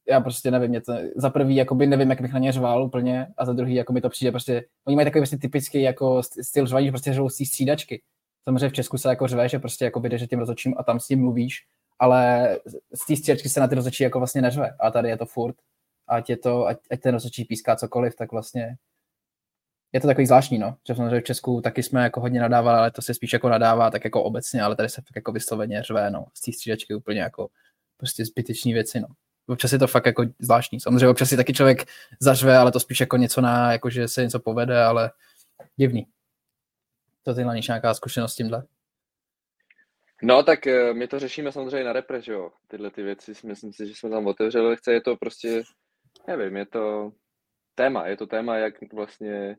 já 0.08 0.20
prostě 0.20 0.50
nevím, 0.50 0.68
mě 0.68 0.80
to, 0.80 0.92
za 1.16 1.30
prvý 1.30 1.56
jakoby 1.56 1.86
nevím, 1.86 2.10
jak 2.10 2.20
bych 2.20 2.32
na 2.32 2.38
ně 2.38 2.52
řval 2.52 2.84
úplně 2.84 3.26
a 3.36 3.44
za 3.44 3.52
druhý 3.52 3.74
jako 3.74 3.92
mi 3.92 4.00
to 4.00 4.08
přijde 4.08 4.30
prostě, 4.30 4.64
oni 4.86 4.96
mají 4.96 5.06
takový 5.06 5.20
prostě 5.20 5.38
typický 5.38 5.82
jako 5.82 6.22
styl 6.22 6.66
řvaní, 6.66 6.90
prostě 6.90 7.12
řvou 7.12 7.28
z 7.28 7.46
střídačky. 7.46 8.02
Samozřejmě 8.44 8.68
v 8.68 8.72
Česku 8.72 8.98
se 8.98 9.08
jako 9.08 9.28
řve, 9.28 9.48
že 9.48 9.58
prostě 9.58 9.84
jako 9.84 10.00
jdeš 10.00 10.28
tím 10.30 10.38
rozhodčím 10.38 10.74
a 10.78 10.82
tam 10.82 11.00
s 11.00 11.08
ním 11.08 11.20
mluvíš, 11.20 11.66
ale 11.98 12.48
z 12.92 13.06
té 13.06 13.16
střídačky 13.16 13.48
se 13.48 13.60
na 13.60 13.68
ty 13.68 13.74
rozhodčí 13.74 14.02
jako 14.02 14.18
vlastně 14.18 14.42
neřve 14.42 14.70
a 14.80 14.90
tady 14.90 15.08
je 15.08 15.16
to 15.16 15.26
furt, 15.26 15.56
ať 16.08 16.30
je 16.30 16.36
to, 16.36 16.66
ať, 16.66 16.78
ať 16.90 17.00
ten 17.00 17.14
rozhodčí 17.14 17.44
píská 17.44 17.76
cokoliv, 17.76 18.16
tak 18.16 18.32
vlastně 18.32 18.76
je 19.92 20.00
to 20.00 20.06
takový 20.06 20.26
zvláštní, 20.26 20.58
no, 20.58 20.76
že 20.88 20.94
samozřejmě 20.94 21.20
v 21.20 21.24
Česku 21.24 21.60
taky 21.60 21.82
jsme 21.82 22.02
jako 22.02 22.20
hodně 22.20 22.40
nadávali, 22.40 22.78
ale 22.78 22.90
to 22.90 23.02
se 23.02 23.14
spíš 23.14 23.32
jako 23.32 23.48
nadává 23.48 23.90
tak 23.90 24.04
jako 24.04 24.22
obecně, 24.22 24.62
ale 24.62 24.76
tady 24.76 24.88
se 24.88 25.02
fakt 25.02 25.16
jako 25.16 25.32
vysloveně 25.32 25.82
řve, 25.82 26.10
no, 26.10 26.26
z 26.34 26.40
té 26.40 26.52
střídačky 26.52 26.94
úplně 26.94 27.20
jako 27.20 27.48
prostě 27.96 28.24
zbytečný 28.24 28.72
věci, 28.72 29.00
no. 29.00 29.08
Občas 29.46 29.72
je 29.72 29.78
to 29.78 29.86
fakt 29.86 30.06
jako 30.06 30.24
zvláštní. 30.38 30.80
Samozřejmě 30.80 31.08
občas 31.08 31.28
si 31.28 31.36
taky 31.36 31.52
člověk 31.52 31.84
zařve, 32.20 32.56
ale 32.56 32.72
to 32.72 32.80
spíš 32.80 33.00
jako 33.00 33.16
něco 33.16 33.40
na, 33.40 33.72
jako 33.72 33.90
že 33.90 34.08
se 34.08 34.22
něco 34.22 34.40
povede, 34.40 34.84
ale 34.84 35.10
divný. 35.76 36.06
To 37.22 37.34
ty 37.34 37.44
máš 37.44 37.68
nějaká 37.68 37.94
zkušenost 37.94 38.32
s 38.32 38.36
tímhle? 38.36 38.64
No, 40.26 40.42
tak 40.42 40.66
eh, 40.66 40.94
my 40.94 41.08
to 41.08 41.18
řešíme 41.18 41.52
samozřejmě 41.52 41.84
na 41.84 41.92
repre, 41.92 42.20
že 42.20 42.32
jo, 42.32 42.50
tyhle 42.68 42.90
ty 42.90 43.02
věci, 43.02 43.32
myslím 43.44 43.72
si, 43.72 43.86
že 43.86 43.94
jsme 43.94 44.10
tam 44.10 44.26
otevřeli, 44.26 44.76
chce 44.76 44.92
je 44.92 45.00
to 45.00 45.16
prostě, 45.16 45.62
nevím, 46.28 46.56
je 46.56 46.66
to 46.66 47.12
téma, 47.74 48.06
je 48.06 48.16
to 48.16 48.26
téma, 48.26 48.56
jak 48.56 48.74
vlastně 48.92 49.56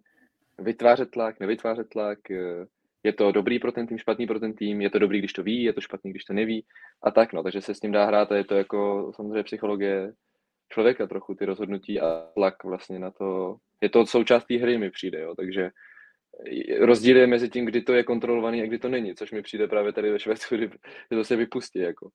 vytvářet 0.59 1.11
tlak, 1.11 1.39
nevytvářet 1.39 1.89
tlak, 1.89 2.32
eh, 2.32 2.66
je 3.03 3.13
to 3.13 3.32
dobrý 3.32 3.59
pro 3.59 3.72
ten 3.72 3.88
tým, 3.88 3.97
špatný 3.97 4.28
pro 4.28 4.39
ten 4.39 4.53
tým, 4.53 4.82
je 4.82 4.89
to 4.89 4.99
dobrý, 4.99 5.20
když 5.20 5.34
to 5.34 5.43
ví, 5.43 5.63
je 5.63 5.74
to 5.74 5.82
špatný, 5.82 6.11
když 6.11 6.26
to 6.26 6.34
neví. 6.34 6.66
A 7.03 7.11
tak, 7.11 7.34
no, 7.34 7.43
takže 7.43 7.61
se 7.61 7.74
s 7.74 7.80
tím 7.80 7.91
dá 7.91 8.05
hrát 8.05 8.32
a 8.32 8.36
je 8.36 8.43
to 8.43 8.55
jako 8.55 9.11
samozřejmě 9.16 9.43
psychologie 9.43 10.13
člověka 10.70 11.07
trochu, 11.07 11.36
ty 11.36 11.45
rozhodnutí 11.45 12.01
a 12.01 12.28
tlak 12.34 12.63
vlastně 12.63 12.99
na 12.99 13.11
to. 13.11 13.55
Je 13.82 13.89
to 13.89 14.05
součást 14.05 14.45
té 14.45 14.57
hry 14.57 14.78
mi 14.78 14.91
přijde, 14.91 15.22
jo, 15.22 15.36
takže 15.36 15.70
rozdíl 16.79 17.17
je 17.17 17.27
mezi 17.27 17.49
tím, 17.49 17.65
kdy 17.65 17.81
to 17.81 17.93
je 17.93 18.03
kontrolovaný 18.03 18.61
a 18.61 18.65
kdy 18.65 18.79
to 18.79 18.89
není, 18.89 19.15
což 19.15 19.31
mi 19.31 19.41
přijde 19.41 19.67
právě 19.67 19.93
tady 19.93 20.11
ve 20.11 20.19
Švédsku, 20.19 20.55
kdy 20.55 20.69
to 21.09 21.23
se 21.23 21.36
vypustí, 21.36 21.79
jako 21.79 22.09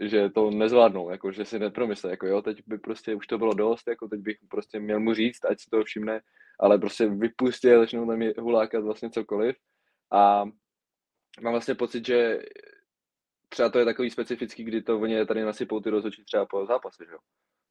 že 0.00 0.30
to 0.30 0.50
nezvládnou, 0.50 1.10
jako, 1.10 1.32
že 1.32 1.44
si 1.44 1.58
nepromyslí, 1.58 2.10
jako 2.10 2.26
jo, 2.26 2.42
teď 2.42 2.62
by 2.66 2.78
prostě 2.78 3.14
už 3.14 3.26
to 3.26 3.38
bylo 3.38 3.54
dost, 3.54 3.88
jako 3.88 4.08
teď 4.08 4.20
bych 4.20 4.36
prostě 4.50 4.80
měl 4.80 5.00
mu 5.00 5.14
říct, 5.14 5.44
ať 5.44 5.60
si 5.60 5.70
to 5.70 5.84
všimne, 5.84 6.20
ale 6.60 6.78
prostě 6.78 7.06
vypustí, 7.06 7.68
začnou 7.68 8.06
tam 8.06 8.22
hulákat 8.38 8.84
vlastně 8.84 9.10
cokoliv 9.10 9.56
a 10.12 10.44
mám 11.40 11.52
vlastně 11.52 11.74
pocit, 11.74 12.06
že 12.06 12.38
třeba 13.48 13.68
to 13.68 13.78
je 13.78 13.84
takový 13.84 14.10
specifický, 14.10 14.64
kdy 14.64 14.82
to 14.82 15.00
oni 15.00 15.26
tady 15.26 15.42
nasypou 15.42 15.80
ty 15.80 15.90
rozhodčí 15.90 16.24
třeba 16.24 16.46
po 16.46 16.66
zápase, 16.66 17.04
že 17.06 17.12
jo. 17.12 17.18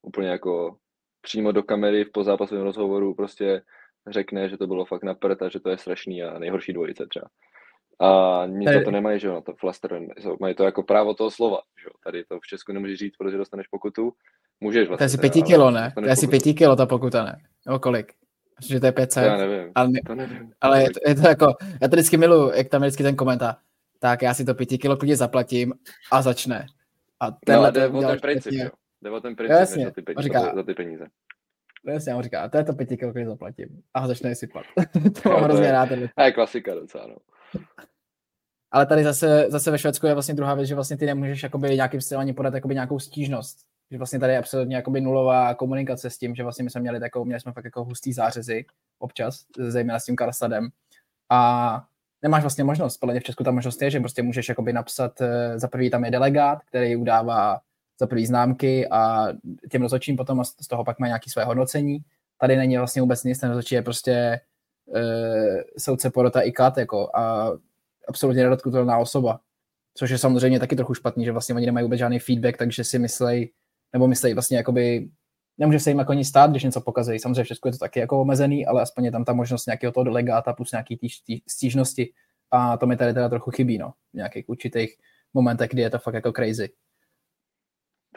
Úplně 0.01 0.27
jako 0.27 0.77
přímo 1.21 1.51
do 1.51 1.63
kamery 1.63 2.03
v 2.03 2.11
pozápasovém 2.11 2.63
rozhovoru 2.63 3.13
prostě 3.13 3.61
řekne, 4.09 4.49
že 4.49 4.57
to 4.57 4.67
bylo 4.67 4.85
fakt 4.85 5.03
na 5.03 5.13
prd 5.13 5.41
a 5.41 5.49
že 5.49 5.59
to 5.59 5.69
je 5.69 5.77
strašný 5.77 6.23
a 6.23 6.39
nejhorší 6.39 6.73
dvojice 6.73 7.05
třeba. 7.05 7.25
A 7.99 8.43
nic 8.45 8.65
tady... 8.65 8.77
za 8.77 8.83
to 8.83 8.91
nemají, 8.91 9.19
že 9.19 9.27
jo, 9.27 9.33
na 9.33 9.41
to 9.41 9.53
flaster, 9.53 9.99
mají 10.39 10.55
to 10.55 10.63
jako 10.63 10.83
právo 10.83 11.13
toho 11.13 11.31
slova, 11.31 11.59
že 11.81 11.85
jo. 11.85 11.91
Tady 12.03 12.23
to 12.23 12.39
v 12.39 12.47
Česku 12.47 12.73
nemůžeš 12.73 12.99
říct, 12.99 13.17
protože 13.17 13.37
dostaneš 13.37 13.67
pokutu, 13.67 14.13
můžeš 14.61 14.87
vlastně. 14.87 14.97
To 14.97 15.03
je 15.03 15.05
asi 15.05 15.17
pěti 15.17 15.41
kilo, 15.41 15.71
ne? 15.71 15.91
To 15.95 16.05
je 16.05 16.11
asi 16.11 16.27
pěti 16.27 16.53
kilo 16.53 16.75
ta 16.75 16.85
pokuta, 16.85 17.23
ne? 17.23 17.41
Nebo 17.65 17.79
kolik? 17.79 18.13
Myslím, 18.59 18.75
že 18.75 18.79
to 18.79 18.85
je 18.85 18.91
500. 18.91 19.23
Já 19.23 19.37
nevím, 19.37 19.71
ale, 19.75 19.89
to 20.07 20.15
nevím. 20.15 20.51
Ale 20.61 20.83
je 20.83 20.89
to, 20.89 20.99
je 21.07 21.15
to 21.15 21.27
jako, 21.27 21.45
já 21.81 21.87
to 21.87 21.95
vždycky 21.95 22.17
miluji, 22.17 22.51
jak 22.55 22.69
tam 22.69 22.83
je 22.83 22.87
vždycky 22.87 23.03
ten 23.03 23.15
komentář, 23.15 23.57
tak 23.99 24.21
já 24.21 24.33
si 24.33 24.45
to 24.45 24.53
pěti 24.53 24.77
kilo 24.77 24.97
klidně 24.97 25.15
zaplatím 25.15 25.73
a 26.11 26.21
začne. 26.21 26.65
A 27.19 27.31
tenhle 27.31 27.67
no, 27.67 27.71
jde 27.71 27.87
o 27.87 28.01
ten 28.01 28.19
princip, 28.19 28.53
jo. 28.53 28.69
Jde 29.01 29.11
o 29.11 29.21
ten 29.21 29.35
princip, 29.35 29.59
jasně, 29.59 29.85
za, 29.85 29.91
ty 29.91 30.01
peníze, 30.01 30.23
říká, 30.23 30.55
za 30.55 30.63
ty 30.63 30.73
peníze. 30.73 31.07
No 31.87 31.93
jasně, 31.93 32.15
on 32.15 32.23
říká, 32.23 32.49
to 32.49 32.57
je 32.57 32.63
to 32.63 32.73
pěti 32.73 32.97
kilo, 32.97 33.11
klidně 33.11 33.29
zaplatím. 33.29 33.83
A 33.93 34.07
začne 34.07 34.35
sypat. 34.35 34.63
to 35.23 35.29
mám 35.29 35.39
no, 35.39 35.43
hrozně 35.43 35.71
rád. 35.71 35.89
A 36.15 36.23
je 36.23 36.31
klasika 36.31 36.73
docela, 36.73 37.07
no. 37.07 37.15
Ale 38.71 38.85
tady 38.85 39.03
zase, 39.03 39.45
zase 39.49 39.71
ve 39.71 39.77
Švédsku 39.77 40.07
je 40.07 40.13
vlastně 40.13 40.33
druhá 40.33 40.53
věc, 40.53 40.67
že 40.67 40.75
vlastně 40.75 40.97
ty 40.97 41.05
nemůžeš 41.05 41.43
jakoby 41.43 41.75
nějakým 41.75 42.01
stylem 42.01 42.21
ani 42.21 42.33
podat 42.33 42.53
jakoby 42.53 42.73
nějakou 42.73 42.99
stížnost. 42.99 43.57
Že 43.91 43.97
vlastně 43.97 44.19
tady 44.19 44.33
je 44.33 44.39
absolutně 44.39 44.75
jakoby 44.75 45.01
nulová 45.01 45.53
komunikace 45.53 46.09
s 46.09 46.17
tím, 46.17 46.35
že 46.35 46.43
vlastně 46.43 46.63
my 46.63 46.69
jsme 46.69 46.81
měli 46.81 46.99
takovou, 46.99 47.25
měli 47.25 47.41
jsme 47.41 47.51
fakt 47.51 47.65
jako 47.65 47.83
hustý 47.83 48.13
zářezy 48.13 48.65
občas, 48.99 49.45
zejména 49.57 49.99
s 49.99 50.05
tím 50.05 50.15
Karstadem. 50.15 50.69
A 51.29 51.83
nemáš 52.21 52.41
vlastně 52.43 52.63
možnost, 52.63 52.97
podle 52.97 53.13
mě 53.13 53.19
v 53.19 53.23
Česku 53.23 53.43
ta 53.43 53.51
možnost 53.51 53.81
je, 53.81 53.91
že 53.91 53.99
prostě 53.99 54.23
můžeš 54.23 54.49
jakoby 54.49 54.73
napsat, 54.73 55.21
eh, 55.21 55.59
za 55.59 55.67
prvý 55.67 55.89
tam 55.89 56.05
je 56.05 56.11
delegát, 56.11 56.59
který 56.63 56.95
udává 56.95 57.59
za 57.99 58.07
prvý 58.07 58.25
známky 58.25 58.87
a 58.87 59.27
těm 59.71 59.81
rozhodčím 59.81 60.17
potom 60.17 60.45
z 60.45 60.67
toho 60.67 60.83
pak 60.83 60.99
má 60.99 61.07
nějaké 61.07 61.29
své 61.29 61.43
hodnocení. 61.43 61.99
Tady 62.41 62.55
není 62.55 62.77
vlastně 62.77 63.01
vůbec 63.01 63.23
nic, 63.23 63.39
ten 63.39 63.49
rozhodčí 63.49 63.75
je 63.75 63.81
prostě 63.81 64.39
uh, 64.85 65.61
soudce 65.77 66.09
porota 66.09 66.41
i 66.41 66.51
kat, 66.51 66.77
jako, 66.77 67.09
a 67.15 67.51
absolutně 68.07 68.43
nedotknutelná 68.43 68.97
osoba. 68.97 69.39
Což 69.93 70.09
je 70.09 70.17
samozřejmě 70.17 70.59
taky 70.59 70.75
trochu 70.75 70.93
špatný, 70.93 71.25
že 71.25 71.31
vlastně 71.31 71.55
oni 71.55 71.65
nemají 71.65 71.83
vůbec 71.83 71.99
žádný 71.99 72.19
feedback, 72.19 72.57
takže 72.57 72.83
si 72.83 72.99
myslej, 72.99 73.51
nebo 73.93 74.07
myslej 74.07 74.33
vlastně 74.33 74.57
jakoby, 74.57 75.09
nemůže 75.57 75.79
se 75.79 75.89
jim 75.89 75.99
jako 75.99 76.13
nic 76.13 76.27
stát, 76.27 76.51
když 76.51 76.63
něco 76.63 76.81
pokazují. 76.81 77.19
Samozřejmě 77.19 77.43
v 77.43 77.47
Česku 77.47 77.67
je 77.67 77.71
to 77.71 77.77
taky 77.77 77.99
jako 77.99 78.21
omezený, 78.21 78.65
ale 78.65 78.81
aspoň 78.81 79.05
je 79.05 79.11
tam 79.11 79.25
ta 79.25 79.33
možnost 79.33 79.65
nějakého 79.65 79.91
toho 79.91 80.03
delegáta 80.03 80.53
plus 80.53 80.71
nějaký 80.71 80.97
tý, 80.97 81.07
tý, 81.25 81.41
stížnosti. 81.49 82.13
A 82.51 82.77
to 82.77 82.85
mi 82.85 82.97
tady 82.97 83.13
teda 83.13 83.29
trochu 83.29 83.51
chybí, 83.51 83.77
no. 83.77 83.93
V 84.13 84.17
nějakých 84.17 84.49
určitých 84.49 84.97
momentech, 85.33 85.69
kdy 85.69 85.81
je 85.81 85.89
to 85.89 85.99
fakt 85.99 86.13
jako 86.13 86.31
crazy. 86.31 86.69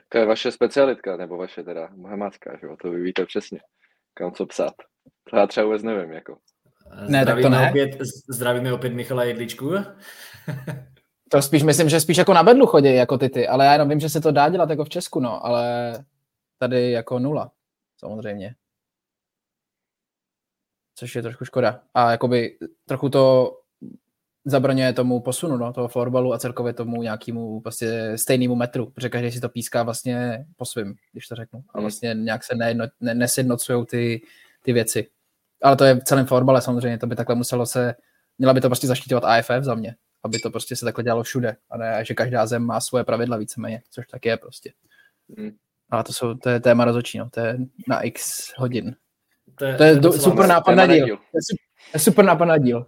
To 0.09 0.19
je 0.19 0.27
vaše 0.27 0.53
specialitka, 0.53 1.17
nebo 1.17 1.37
vaše 1.37 1.63
teda 1.63 1.89
hemácká, 2.09 2.57
že 2.61 2.67
jo? 2.67 2.77
To 2.83 2.91
vy 2.91 3.03
víte 3.03 3.27
přesně, 3.27 3.61
kam 4.15 4.33
co 4.33 4.47
psát. 4.47 4.75
To 5.31 5.37
já 5.37 5.47
třeba 5.47 5.67
vůbec 5.67 5.83
nevím, 5.83 6.13
jako. 6.13 6.39
Ne, 7.09 7.27
tak 7.27 7.43
to 7.43 7.49
ne. 7.49 7.71
Opět, 7.71 7.99
zdravíme 8.29 8.73
opět 8.73 8.91
Michala 8.91 9.25
Jedličku. 9.25 9.71
to 11.29 11.43
spíš 11.43 11.63
myslím, 11.63 11.89
že 11.89 12.01
spíš 12.01 12.17
jako 12.17 12.35
na 12.35 12.43
bedlu 12.43 12.67
chodí 12.67 12.95
jako 12.95 13.19
ty 13.19 13.29
ty, 13.29 13.49
ale 13.49 13.65
já 13.67 13.73
jenom 13.73 13.89
vím, 13.89 14.01
že 14.01 14.09
se 14.09 14.21
to 14.21 14.33
dá 14.33 14.49
dělat 14.49 14.71
jako 14.71 14.85
v 14.85 14.89
Česku, 14.89 15.21
no, 15.21 15.47
ale 15.47 15.93
tady 16.59 16.91
jako 16.91 17.19
nula, 17.19 17.53
samozřejmě. 17.99 18.55
Což 20.95 21.15
je 21.15 21.23
trošku 21.23 21.45
škoda. 21.45 21.83
A 21.95 22.11
jakoby 22.11 22.59
trochu 22.85 23.09
to 23.09 23.57
zabraňuje 24.45 24.93
tomu 24.93 25.21
posunu, 25.21 25.57
no, 25.57 25.73
toho 25.73 25.89
florbalu 25.89 26.33
a 26.33 26.39
celkově 26.39 26.73
tomu 26.73 27.03
nějakému 27.03 27.61
prostě 27.61 28.13
stejnému 28.17 28.55
metru, 28.55 28.91
protože 28.91 29.09
každý 29.09 29.31
si 29.31 29.41
to 29.41 29.49
píská 29.49 29.83
vlastně 29.83 30.47
po 30.57 30.65
svým, 30.65 30.95
když 31.13 31.29
to 31.29 31.35
řeknu. 31.35 31.59
A 31.75 31.79
hmm. 31.79 31.85
vlastně 31.85 32.15
nějak 32.15 32.45
se 32.45 32.55
nejedno, 32.55 32.87
ne, 33.01 33.15
nesednocují 33.15 33.87
ty, 33.87 34.23
ty 34.63 34.73
věci 34.73 35.07
ale 35.63 35.77
to 35.77 35.85
je 35.85 35.95
v 35.95 36.05
celém 36.05 36.27
fotbale 36.27 36.63
samozřejmě, 36.63 36.99
to 36.99 37.07
by 37.07 37.17
takhle 37.17 37.35
muselo 37.35 37.67
se, 37.67 37.95
měla 38.39 38.55
by 38.55 38.61
to 38.61 38.69
prostě 38.69 38.87
zaštítovat 38.87 39.25
AFF 39.25 39.65
za 39.65 39.75
mě, 39.75 39.97
aby 40.25 40.39
to 40.39 40.51
prostě 40.51 40.77
se 40.77 40.85
takhle 40.85 41.05
dělalo 41.05 41.23
všude, 41.23 41.57
a 41.71 41.77
ne, 41.77 42.05
že 42.05 42.15
každá 42.15 42.47
zem 42.47 42.63
má 42.63 42.81
svoje 42.81 43.05
pravidla 43.05 43.37
víceméně, 43.37 43.83
což 43.91 44.07
tak 44.07 44.27
je 44.27 44.37
prostě. 44.37 44.73
Mm. 45.29 45.51
Ale 45.91 46.05
to, 46.05 46.13
jsou, 46.13 46.35
to 46.35 46.49
je 46.49 46.61
téma 46.61 46.85
rozočí, 46.85 47.19
no. 47.19 47.31
to 47.31 47.41
je 47.41 47.59
na 47.89 48.01
x 48.01 48.49
hodin. 48.57 48.97
To 49.55 49.65
je, 49.65 49.77
to 49.77 49.85
je 49.85 49.95
do, 49.97 50.13
super 50.13 50.47
nápad 50.47 50.75
na 50.75 50.87
díl. 50.87 51.07
To 51.07 51.13
je, 51.13 51.57
to 51.91 51.95
je 51.95 52.01
super 52.01 52.25
nápad 52.25 52.45
na 52.45 52.59
díl. 52.59 52.87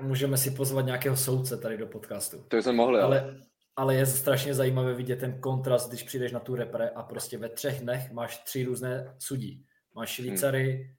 Můžeme 0.00 0.36
si 0.36 0.50
pozvat 0.50 0.86
nějakého 0.86 1.16
soudce 1.16 1.56
tady 1.56 1.78
do 1.78 1.86
podcastu. 1.86 2.44
To 2.48 2.62
jsme 2.62 2.72
mohli, 2.72 3.00
ale, 3.00 3.36
ale 3.76 3.94
je 3.94 4.06
strašně 4.06 4.54
zajímavé 4.54 4.94
vidět 4.94 5.16
ten 5.16 5.40
kontrast, 5.40 5.88
když 5.88 6.02
přijdeš 6.02 6.32
na 6.32 6.40
tu 6.40 6.54
repre 6.54 6.88
a 6.88 7.02
prostě 7.02 7.38
ve 7.38 7.48
třech 7.48 7.80
dnech 7.80 8.12
máš 8.12 8.38
tři 8.38 8.64
různé 8.64 9.14
sudí. 9.18 9.64
Máš 9.94 10.10
Švýcary, 10.10 10.72
hmm. 10.72 10.94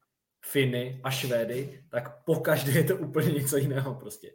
Finy 0.45 1.01
a 1.03 1.11
Švédy, 1.11 1.83
tak 1.89 2.23
po 2.23 2.35
každé 2.35 2.71
je 2.71 2.83
to 2.83 2.97
úplně 2.97 3.31
něco 3.31 3.57
jiného 3.57 3.95
prostě. 3.95 4.31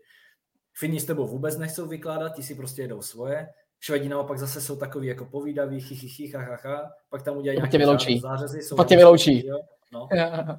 Fini 0.74 1.00
s 1.00 1.04
tebou 1.04 1.26
vůbec 1.26 1.58
nechcou 1.58 1.88
vykládat, 1.88 2.34
ti 2.34 2.42
si 2.42 2.54
prostě 2.54 2.82
jedou 2.82 3.02
svoje. 3.02 3.48
Švedi 3.80 4.08
naopak 4.08 4.38
zase 4.38 4.60
jsou 4.60 4.76
takový 4.76 5.06
jako 5.06 5.24
povídaví, 5.24 5.80
chy, 5.80 6.32
ha, 6.32 6.40
ha, 6.40 6.58
ha. 6.64 6.90
pak 7.08 7.22
tam 7.22 7.36
udělají 7.36 7.58
nějaké 7.58 7.78
vyloučí. 7.78 8.20
zářezy. 8.20 8.62
Jsou 8.62 8.76
pak 8.76 8.88
tě 8.88 8.96
vyloučí. 8.96 9.46
Jo? 9.46 9.58
No. 9.92 10.08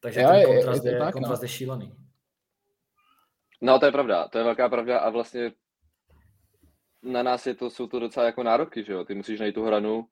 Takže 0.00 0.20
jo, 0.20 0.28
ten 0.28 0.46
kontrast, 0.46 0.84
je, 0.84 0.92
je, 0.92 0.96
je, 0.96 1.12
kontrast 1.12 1.42
no. 1.42 1.44
je 1.44 1.48
šílený. 1.48 1.92
No, 3.60 3.78
to 3.78 3.86
je 3.86 3.92
pravda, 3.92 4.28
to 4.28 4.38
je 4.38 4.44
velká 4.44 4.68
pravda 4.68 4.98
a 4.98 5.10
vlastně 5.10 5.52
na 7.02 7.22
nás 7.22 7.46
je 7.46 7.54
to, 7.54 7.70
jsou 7.70 7.86
to 7.86 7.98
docela 7.98 8.26
jako 8.26 8.42
nároky, 8.42 8.84
že 8.84 8.92
jo, 8.92 9.04
ty 9.04 9.14
musíš 9.14 9.40
najít 9.40 9.54
tu 9.54 9.64
hranu, 9.64 10.06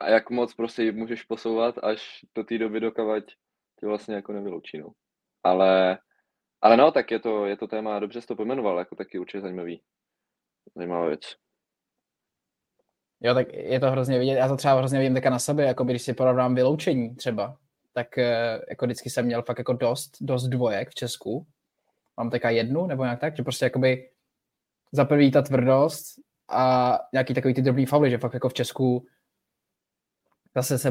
a 0.00 0.08
jak 0.08 0.30
moc 0.30 0.54
prostě 0.54 0.82
ji 0.82 0.92
můžeš 0.92 1.22
posouvat 1.22 1.78
až 1.82 2.24
do 2.34 2.44
té 2.44 2.58
doby, 2.58 2.80
dokavať 2.80 3.24
tě 3.80 3.86
vlastně 3.86 4.14
jako 4.14 4.32
nevyloučí, 4.32 4.78
no. 4.78 4.88
Ale, 5.42 5.98
ale 6.60 6.76
no, 6.76 6.92
tak 6.92 7.10
je 7.10 7.18
to, 7.18 7.46
je 7.46 7.56
to 7.56 7.66
téma, 7.66 7.98
dobře 7.98 8.20
jsi 8.20 8.26
to 8.26 8.36
pojmenoval, 8.36 8.78
jako 8.78 8.96
taky 8.96 9.18
určitě 9.18 9.40
zajímavý, 9.40 9.82
zajímavá 10.76 11.06
věc. 11.06 11.20
Jo, 13.20 13.34
tak 13.34 13.52
je 13.52 13.80
to 13.80 13.90
hrozně 13.90 14.18
vidět, 14.18 14.34
já 14.34 14.48
to 14.48 14.56
třeba 14.56 14.74
hrozně 14.74 14.98
vidím 14.98 15.14
teďka 15.14 15.30
na 15.30 15.38
sebe, 15.38 15.64
jako 15.64 15.84
když 15.84 16.02
si 16.02 16.14
porovnám 16.14 16.54
vyloučení 16.54 17.16
třeba, 17.16 17.56
tak 17.92 18.18
eh, 18.18 18.60
jako 18.68 18.86
vždycky 18.86 19.10
jsem 19.10 19.26
měl 19.26 19.42
fakt 19.42 19.58
jako 19.58 19.72
dost, 19.72 20.10
dost 20.20 20.48
dvojek 20.48 20.88
v 20.88 20.94
Česku. 20.94 21.46
Mám 22.20 22.30
teďka 22.30 22.50
jednu, 22.50 22.86
nebo 22.86 23.02
nějak 23.02 23.20
tak, 23.20 23.36
že 23.36 23.42
prostě 23.42 23.64
jakoby 23.64 24.08
za 24.92 25.04
prvý 25.04 25.30
ta 25.30 25.42
tvrdost 25.42 26.04
a 26.48 26.98
nějaký 27.12 27.34
takový 27.34 27.54
ty 27.54 27.62
drobný 27.62 27.86
fauly, 27.86 28.10
že 28.10 28.18
fakt 28.18 28.34
jako 28.34 28.48
v 28.48 28.54
Česku 28.54 29.06
zase 30.56 30.78
se 30.78 30.90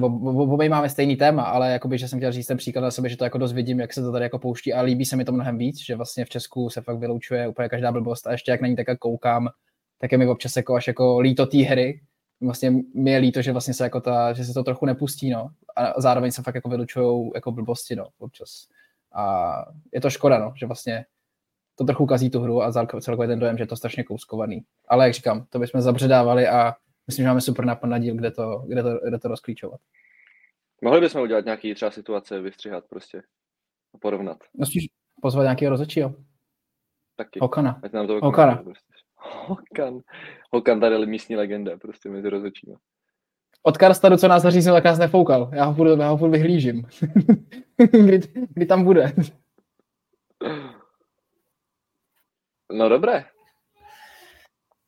máme 0.70 0.90
stejný 0.90 1.16
téma, 1.16 1.44
ale 1.44 1.72
jakoby, 1.72 1.98
že 1.98 2.08
jsem 2.08 2.20
chtěl 2.20 2.32
říct 2.32 2.48
ten 2.48 2.58
příklad 2.58 2.82
na 2.82 2.92
sebe, 2.92 3.10
že 3.10 3.18
to 3.18 3.24
jako 3.24 3.38
dost 3.38 3.54
vidím, 3.54 3.80
jak 3.80 3.94
se 3.94 4.02
to 4.02 4.12
tady 4.12 4.24
jako 4.24 4.40
pouští 4.40 4.74
a 4.74 4.82
líbí 4.82 5.06
se 5.06 5.16
mi 5.16 5.26
to 5.26 5.32
mnohem 5.32 5.58
víc, 5.58 5.86
že 5.86 5.96
vlastně 5.96 6.26
v 6.26 6.30
Česku 6.30 6.70
se 6.70 6.82
fakt 6.82 6.98
vyloučuje 6.98 7.48
úplně 7.48 7.70
každá 7.70 7.92
blbost 7.92 8.28
a 8.28 8.32
ještě 8.32 8.52
jak 8.52 8.62
na 8.62 8.68
ní 8.68 8.76
tak 8.76 8.98
koukám, 9.00 9.50
tak 9.98 10.12
je 10.12 10.18
mi 10.18 10.28
občas 10.28 10.56
jako 10.56 10.76
až 10.76 10.88
jako 10.88 11.20
líto 11.20 11.46
té 11.46 11.58
hry, 11.58 12.02
vlastně 12.42 12.72
mi 12.96 13.12
je 13.12 13.18
líto, 13.18 13.42
že 13.42 13.52
vlastně 13.52 13.74
se 13.74 13.84
jako 13.84 14.02
ta, 14.02 14.34
že 14.34 14.46
se 14.46 14.54
to 14.54 14.64
trochu 14.64 14.86
nepustí, 14.86 15.30
no. 15.30 15.50
A 15.76 16.02
zároveň 16.02 16.32
se 16.32 16.44
fakt 16.44 16.56
jako 16.56 16.70
vylučují 16.70 17.32
jako 17.36 17.52
blbosti, 17.52 17.96
no, 17.96 18.08
občas. 18.20 18.68
A 19.16 19.66
je 19.94 20.02
to 20.02 20.10
škoda, 20.10 20.40
no, 20.40 20.54
že 20.56 20.66
vlastně 20.66 21.06
to 21.80 21.86
trochu 21.86 22.06
kazí 22.06 22.30
tu 22.30 22.40
hru 22.40 22.64
a 22.64 22.72
celkově 23.02 23.28
ten 23.28 23.40
dojem, 23.40 23.58
že 23.58 23.64
je 23.64 23.68
to 23.68 23.76
strašně 23.76 24.04
kouskovaný. 24.04 24.62
Ale 24.88 25.06
jak 25.06 25.14
říkám, 25.14 25.46
to 25.50 25.60
bychom 25.60 25.82
zabředávali 25.82 26.48
a 26.48 26.76
myslím, 27.08 27.24
že 27.24 27.28
máme 27.28 27.42
super 27.42 27.66
nápad 27.66 27.88
na 27.88 27.98
díl, 27.98 28.16
kde 28.16 28.32
to, 28.32 28.64
kde 28.68 28.84
to, 28.84 29.00
kde 29.08 29.20
to 29.20 29.28
rozklíčovat. 29.28 29.80
Mohli 30.82 31.02
bychom 31.02 31.22
udělat 31.22 31.46
nějaký 31.46 31.74
třeba 31.74 31.92
situace, 31.92 32.42
vystřihat 32.42 32.84
prostě 32.90 33.22
a 33.94 33.98
porovnat. 33.98 34.38
No 34.54 34.66
spíš 34.66 34.86
pozvat 35.22 35.44
nějakého 35.44 35.70
rozhodčího. 35.70 36.16
Taky. 37.16 37.40
Hokana. 37.42 37.80
Ať 37.84 37.92
nám 37.92 38.08
to 38.08 38.20
Hokana. 38.24 38.56
Prostě. 38.56 38.94
Hokan. 39.16 40.00
Hokan 40.52 40.80
tady 40.80 40.96
je 40.96 41.06
místní 41.06 41.36
legenda 41.36 41.78
prostě 41.78 42.10
mezi 42.10 42.30
rozhodčími. 42.30 42.76
Od 43.64 43.78
Karstadu, 43.78 44.18
co 44.18 44.28
nás 44.28 44.44
zaříznil, 44.44 44.74
tak 44.74 44.84
nás 44.84 45.00
nefoukal. 45.00 45.52
Já 45.54 45.66
ho 45.66 45.74
furt, 45.74 46.00
já 46.00 46.10
ho 46.10 46.18
furt 46.18 46.30
vyhlížím. 46.30 46.88
kdy, 47.92 48.20
kdy, 48.54 48.66
tam 48.66 48.84
bude. 48.84 49.14
No 52.72 52.90
dobré, 52.90 53.26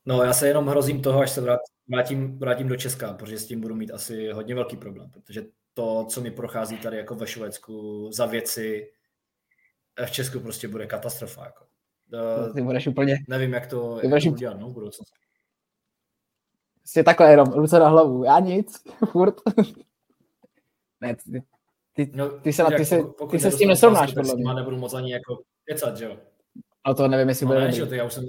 No, 0.06 0.24
já 0.24 0.34
se 0.34 0.48
jenom 0.48 0.68
hrozím 0.68 1.02
toho, 1.02 1.20
až 1.20 1.32
se 1.32 1.58
vrátím, 1.88 2.40
vrátím 2.40 2.68
do 2.68 2.76
Česka, 2.76 3.14
protože 3.14 3.38
s 3.38 3.48
tím 3.48 3.62
budu 3.62 3.76
mít 3.76 3.92
asi 3.92 4.32
hodně 4.32 4.56
velký 4.56 4.78
problém, 4.78 5.10
protože 5.12 5.46
to, 5.74 6.06
co 6.10 6.22
mi 6.22 6.32
prochází 6.32 6.78
tady 6.78 6.98
jako 6.98 7.16
ve 7.16 7.28
Švédsku 7.28 8.10
za 8.12 8.26
věci, 8.26 8.92
v 10.06 10.12
Česku 10.12 10.40
prostě 10.40 10.68
bude 10.68 10.88
katastrofa. 10.88 11.46
Jako. 11.46 11.66
Uh, 12.48 12.54
ty 12.54 12.62
budeš 12.62 12.88
úplně... 12.88 13.18
Nevím, 13.28 13.54
jak 13.54 13.68
to, 13.68 13.98
jak 13.98 14.10
budeš... 14.10 14.24
to 14.24 14.30
udělat 14.30 14.60
no, 14.60 14.70
v 14.70 14.74
budoucnosti. 14.74 15.20
Jsi 16.86 17.04
takhle 17.04 17.32
jenom, 17.32 17.48
ruce 17.48 17.80
na 17.80 17.88
hlavu. 17.88 18.24
Já 18.24 18.40
nic, 18.40 18.84
furt. 19.12 19.36
ne, 21.02 21.16
ty, 21.16 21.44
ty, 21.94 22.12
no, 22.14 22.30
ty, 22.30 22.54
se, 22.54 22.64
ty, 22.78 22.86
se, 22.86 23.02
ty 23.32 23.40
se 23.40 23.52
s 23.52 23.58
tím 23.58 23.70
nesrovnáš, 23.70 24.14
podle 24.14 24.36
mě. 24.36 24.54
nebudu 24.54 24.78
moc 24.78 24.94
ani 24.94 25.12
jako 25.12 25.42
kecat, 25.66 25.98
že 25.98 26.06
jo? 26.06 26.18
A 26.84 26.94
to 26.94 27.08
nevím, 27.08 27.30
jestli 27.30 27.46
no, 27.46 27.52
bude 27.52 27.66
ne, 27.66 27.72
že, 27.72 27.88
já 27.92 28.06
už 28.06 28.14
jsem 28.14 28.26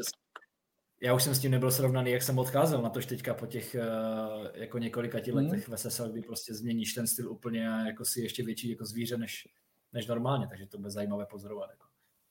já 1.02 1.14
už 1.14 1.22
jsem 1.22 1.34
s 1.34 1.38
tím 1.38 1.50
nebyl 1.50 1.70
srovnaný, 1.70 2.10
jak 2.10 2.22
jsem 2.22 2.38
odcházel 2.38 2.82
na 2.82 2.90
tož 2.90 3.06
teďka 3.06 3.34
po 3.34 3.46
těch 3.46 3.76
uh, 3.78 4.46
jako 4.54 4.78
několika 4.78 5.20
těch 5.20 5.34
hmm. 5.34 5.44
letech 5.44 5.68
v 5.68 5.76
SSL, 5.76 6.08
kdy 6.08 6.22
prostě 6.22 6.54
změníš 6.54 6.94
ten 6.94 7.06
styl 7.06 7.32
úplně 7.32 7.70
a 7.70 7.78
jako 7.86 8.04
si 8.04 8.20
ještě 8.20 8.42
větší 8.42 8.70
jako 8.70 8.84
zvíře 8.84 9.18
než, 9.18 9.48
než 9.92 10.06
normálně, 10.06 10.46
takže 10.48 10.66
to 10.66 10.78
bude 10.78 10.90
zajímavé 10.90 11.26
pozorovat. 11.26 11.70
Jako. 11.70 11.86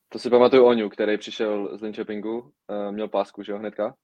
To 0.10 0.20
si 0.20 0.30
pamatuju 0.30 0.66
Oňu, 0.66 0.90
který 0.90 1.18
přišel 1.18 1.78
z 1.78 1.82
Linköpingu, 1.82 2.40
uh, 2.40 2.92
měl 2.92 3.08
pásku, 3.08 3.44
že 3.44 3.52
jo, 3.52 3.58
hnedka. 3.58 3.96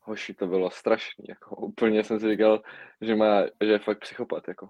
Hoši, 0.00 0.34
to 0.34 0.46
bylo 0.46 0.70
strašný, 0.70 1.24
jako 1.28 1.56
úplně 1.56 2.04
jsem 2.04 2.20
si 2.20 2.30
říkal, 2.30 2.62
že, 3.00 3.16
má, 3.16 3.42
že 3.42 3.70
je 3.72 3.78
fakt 3.78 4.00
psychopat, 4.00 4.48
jako. 4.48 4.68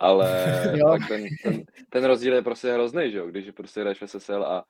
Ale 0.00 0.52
ten, 1.08 1.24
ten, 1.42 1.62
ten, 1.90 2.04
rozdíl 2.04 2.34
je 2.34 2.42
prostě 2.42 2.72
hrozný, 2.72 3.12
že 3.12 3.18
jo, 3.18 3.26
když 3.26 3.50
prostě 3.50 3.84
jdeš 3.84 4.02
v 4.02 4.06
SSL 4.06 4.44
a 4.44 4.64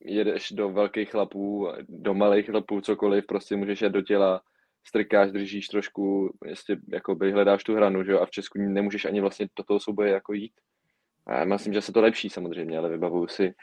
jedeš 0.00 0.52
do 0.52 0.68
velkých 0.68 1.10
chlapů, 1.10 1.68
do 1.88 2.14
malých 2.14 2.46
chlapů, 2.46 2.80
cokoliv, 2.80 3.26
prostě 3.26 3.56
můžeš 3.56 3.82
jít 3.82 3.92
do 3.92 4.02
těla, 4.02 4.40
strkáš, 4.86 5.30
držíš 5.30 5.68
trošku, 5.68 6.34
jestli 6.44 6.76
jakoby 6.92 7.32
hledáš 7.32 7.64
tu 7.64 7.74
hranu, 7.74 8.04
že 8.04 8.12
jo, 8.12 8.20
a 8.20 8.26
v 8.26 8.30
Česku 8.30 8.58
nemůžeš 8.58 9.04
ani 9.04 9.20
vlastně 9.20 9.48
do 9.58 9.64
toho 9.64 9.80
souboje 9.80 10.12
jako 10.12 10.32
jít. 10.32 10.52
A 11.26 11.38
já 11.38 11.44
myslím, 11.44 11.72
že 11.72 11.80
se 11.80 11.92
to 11.92 12.00
lepší 12.00 12.30
samozřejmě, 12.30 12.78
ale 12.78 12.88
vybavuju 12.88 13.28
si, 13.28 13.54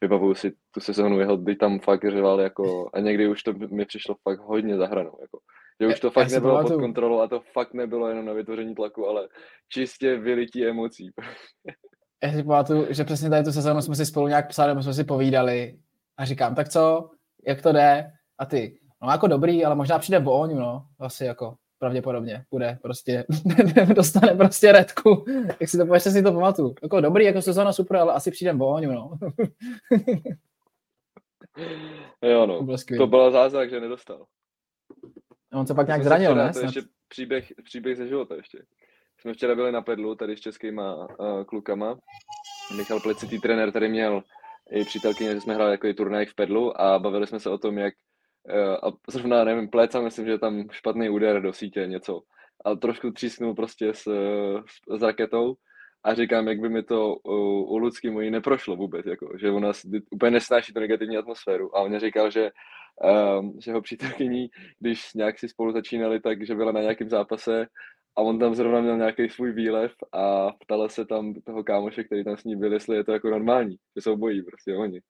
vybavuju 0.00 0.34
si 0.34 0.52
tu 0.70 0.80
sezónu 0.80 1.20
jeho, 1.20 1.36
by 1.36 1.56
tam 1.56 1.78
fakt 1.78 2.10
řeval 2.10 2.40
jako, 2.40 2.90
a 2.94 3.00
někdy 3.00 3.28
už 3.28 3.42
to 3.42 3.52
mi 3.52 3.84
přišlo 3.84 4.14
fakt 4.22 4.40
hodně 4.40 4.76
za 4.76 4.86
hranou, 4.86 5.18
jako. 5.20 5.38
Že 5.80 5.86
už 5.86 6.00
to 6.00 6.10
fakt 6.10 6.30
já 6.30 6.34
nebylo 6.34 6.62
pod 6.62 6.80
kontrolou 6.80 7.20
a 7.20 7.28
to 7.28 7.40
fakt 7.40 7.74
nebylo 7.74 8.08
jenom 8.08 8.26
na 8.26 8.32
vytvoření 8.32 8.74
tlaku, 8.74 9.06
ale 9.06 9.28
čistě 9.68 10.16
vylití 10.16 10.66
emocí. 10.66 11.10
já 12.22 12.32
si 12.32 12.42
pamatuju, 12.42 12.86
že 12.90 13.04
přesně 13.04 13.30
tady 13.30 13.44
tu 13.44 13.52
sezónu 13.52 13.82
jsme 13.82 13.96
si 13.96 14.06
spolu 14.06 14.28
nějak 14.28 14.48
psali, 14.48 14.82
jsme 14.82 14.94
si 14.94 15.04
povídali 15.04 15.78
a 16.16 16.24
říkám, 16.24 16.54
tak 16.54 16.68
co, 16.68 17.10
jak 17.46 17.62
to 17.62 17.72
jde? 17.72 18.12
A 18.38 18.46
ty, 18.46 18.80
no 19.02 19.10
jako 19.10 19.26
dobrý, 19.26 19.64
ale 19.64 19.74
možná 19.74 19.98
přijde 19.98 20.20
Boňu, 20.20 20.58
no, 20.58 20.86
asi 20.98 21.24
jako 21.24 21.54
pravděpodobně 21.78 22.44
bude 22.50 22.78
prostě, 22.82 23.24
dostane 23.94 24.34
prostě 24.34 24.72
redku, 24.72 25.24
jak 25.60 25.70
si 25.70 25.78
to 25.78 25.94
ještě 25.94 26.10
si 26.10 26.22
to 26.22 26.32
pamatuju. 26.32 26.74
Jako 26.82 27.00
dobrý, 27.00 27.24
jako 27.24 27.42
sezóna 27.42 27.72
super, 27.72 27.96
ale 27.96 28.12
asi 28.12 28.30
přijde 28.30 28.54
Boňu, 28.54 28.92
no. 28.92 29.10
jo, 32.22 32.46
no, 32.46 32.66
to, 32.66 32.96
to 32.96 33.06
byl 33.06 33.30
zázrak, 33.30 33.70
že 33.70 33.80
nedostal. 33.80 34.26
On 35.52 35.66
se 35.66 35.74
pak 35.74 35.86
nějak 35.86 36.04
zranil, 36.04 36.34
ne? 36.34 36.52
To 36.52 36.60
ještě 36.60 36.82
příběh, 37.08 37.52
příběh 37.64 37.98
ze 37.98 38.08
života 38.08 38.34
ještě 38.34 38.58
jsme 39.22 39.32
včera 39.32 39.54
byli 39.54 39.72
na 39.72 39.82
pedlu 39.82 40.14
tady 40.14 40.36
s 40.36 40.40
českýma 40.40 40.94
uh, 40.94 41.44
klukama. 41.44 41.98
Michal 42.76 43.00
Plecitý 43.00 43.40
trenér 43.40 43.72
tady 43.72 43.88
měl 43.88 44.22
i 44.70 44.84
přítelkyně, 44.84 45.34
že 45.34 45.40
jsme 45.40 45.54
hráli 45.54 45.70
jako 45.70 45.92
turnaj 45.92 46.26
v 46.26 46.34
pedlu 46.34 46.80
a 46.80 46.98
bavili 46.98 47.26
jsme 47.26 47.40
se 47.40 47.50
o 47.50 47.58
tom, 47.58 47.78
jak 47.78 47.94
uh, 48.54 48.88
a 48.88 48.92
zrovna, 49.08 49.44
nevím, 49.44 49.68
Pleca, 49.68 50.00
myslím, 50.00 50.26
že 50.26 50.38
tam 50.38 50.64
špatný 50.70 51.10
úder 51.10 51.42
do 51.42 51.52
sítě, 51.52 51.86
něco. 51.86 52.20
A 52.64 52.74
trošku 52.74 53.10
třísknul 53.10 53.54
prostě 53.54 53.94
s, 53.94 54.02
s, 54.66 54.98
s 54.98 55.02
raketou 55.02 55.54
a 56.04 56.14
říkám, 56.14 56.48
jak 56.48 56.60
by 56.60 56.68
mi 56.68 56.82
to 56.82 57.16
u, 57.24 57.62
u 57.62 57.78
Lucky 57.78 58.10
mojí 58.10 58.30
neprošlo 58.30 58.76
vůbec, 58.76 59.06
jako, 59.06 59.38
že 59.40 59.50
ona 59.50 59.72
úplně 60.10 60.30
nesnáší 60.30 60.72
tu 60.72 60.80
negativní 60.80 61.16
atmosféru. 61.16 61.76
A 61.76 61.80
on 61.80 61.98
říkal, 61.98 62.30
že, 62.30 62.50
um, 63.38 63.60
že 63.64 63.72
ho 63.72 63.82
přítelkyní, 63.82 64.48
když 64.80 65.14
nějak 65.14 65.38
si 65.38 65.48
spolu 65.48 65.72
začínali, 65.72 66.20
tak 66.20 66.46
že 66.46 66.54
byla 66.54 66.72
na 66.72 66.80
nějakém 66.80 67.08
zápase 67.08 67.66
a 68.16 68.22
on 68.22 68.38
tam 68.38 68.54
zrovna 68.54 68.80
měl 68.80 68.96
nějaký 68.96 69.28
svůj 69.28 69.52
výlev 69.52 69.92
a 70.12 70.52
ptala 70.52 70.88
se 70.88 71.04
tam 71.04 71.34
toho 71.34 71.64
kámoše, 71.64 72.04
který 72.04 72.24
tam 72.24 72.36
s 72.36 72.44
ní 72.44 72.56
byl, 72.56 72.72
jestli 72.72 72.96
je 72.96 73.04
to 73.04 73.12
jako 73.12 73.30
normální, 73.30 73.76
že 73.96 74.02
jsou 74.02 74.16
bojí 74.16 74.42
prostě 74.42 74.74
oni. 74.76 75.00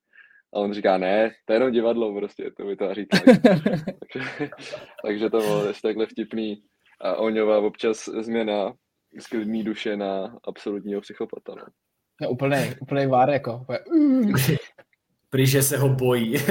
A 0.53 0.59
on 0.59 0.73
říká, 0.73 0.97
ne, 0.97 1.31
to 1.45 1.53
je 1.53 1.55
jenom 1.55 1.71
divadlo 1.71 2.15
prostě, 2.15 2.51
to 2.57 2.93
říká. 2.93 3.17
takže, 4.13 4.49
takže 5.05 5.29
to 5.29 5.37
bylo 5.37 5.67
ještě 5.67 5.87
takhle 5.87 6.05
vtipný. 6.05 6.63
A 7.01 7.15
Oňová 7.15 7.59
občas 7.59 8.05
změna 8.05 8.73
z 9.19 9.27
klidný 9.27 9.63
duše 9.63 9.97
na 9.97 10.37
absolutního 10.47 11.01
psychopata. 11.01 11.55
No. 11.55 11.63
Je 12.21 12.27
úplný, 12.27 12.57
úplný 12.81 13.07
vár, 13.07 13.29
jako. 13.29 13.65
Prý, 15.29 15.47
že 15.47 15.63
se 15.63 15.77
ho 15.77 15.89
bojí. 15.89 16.35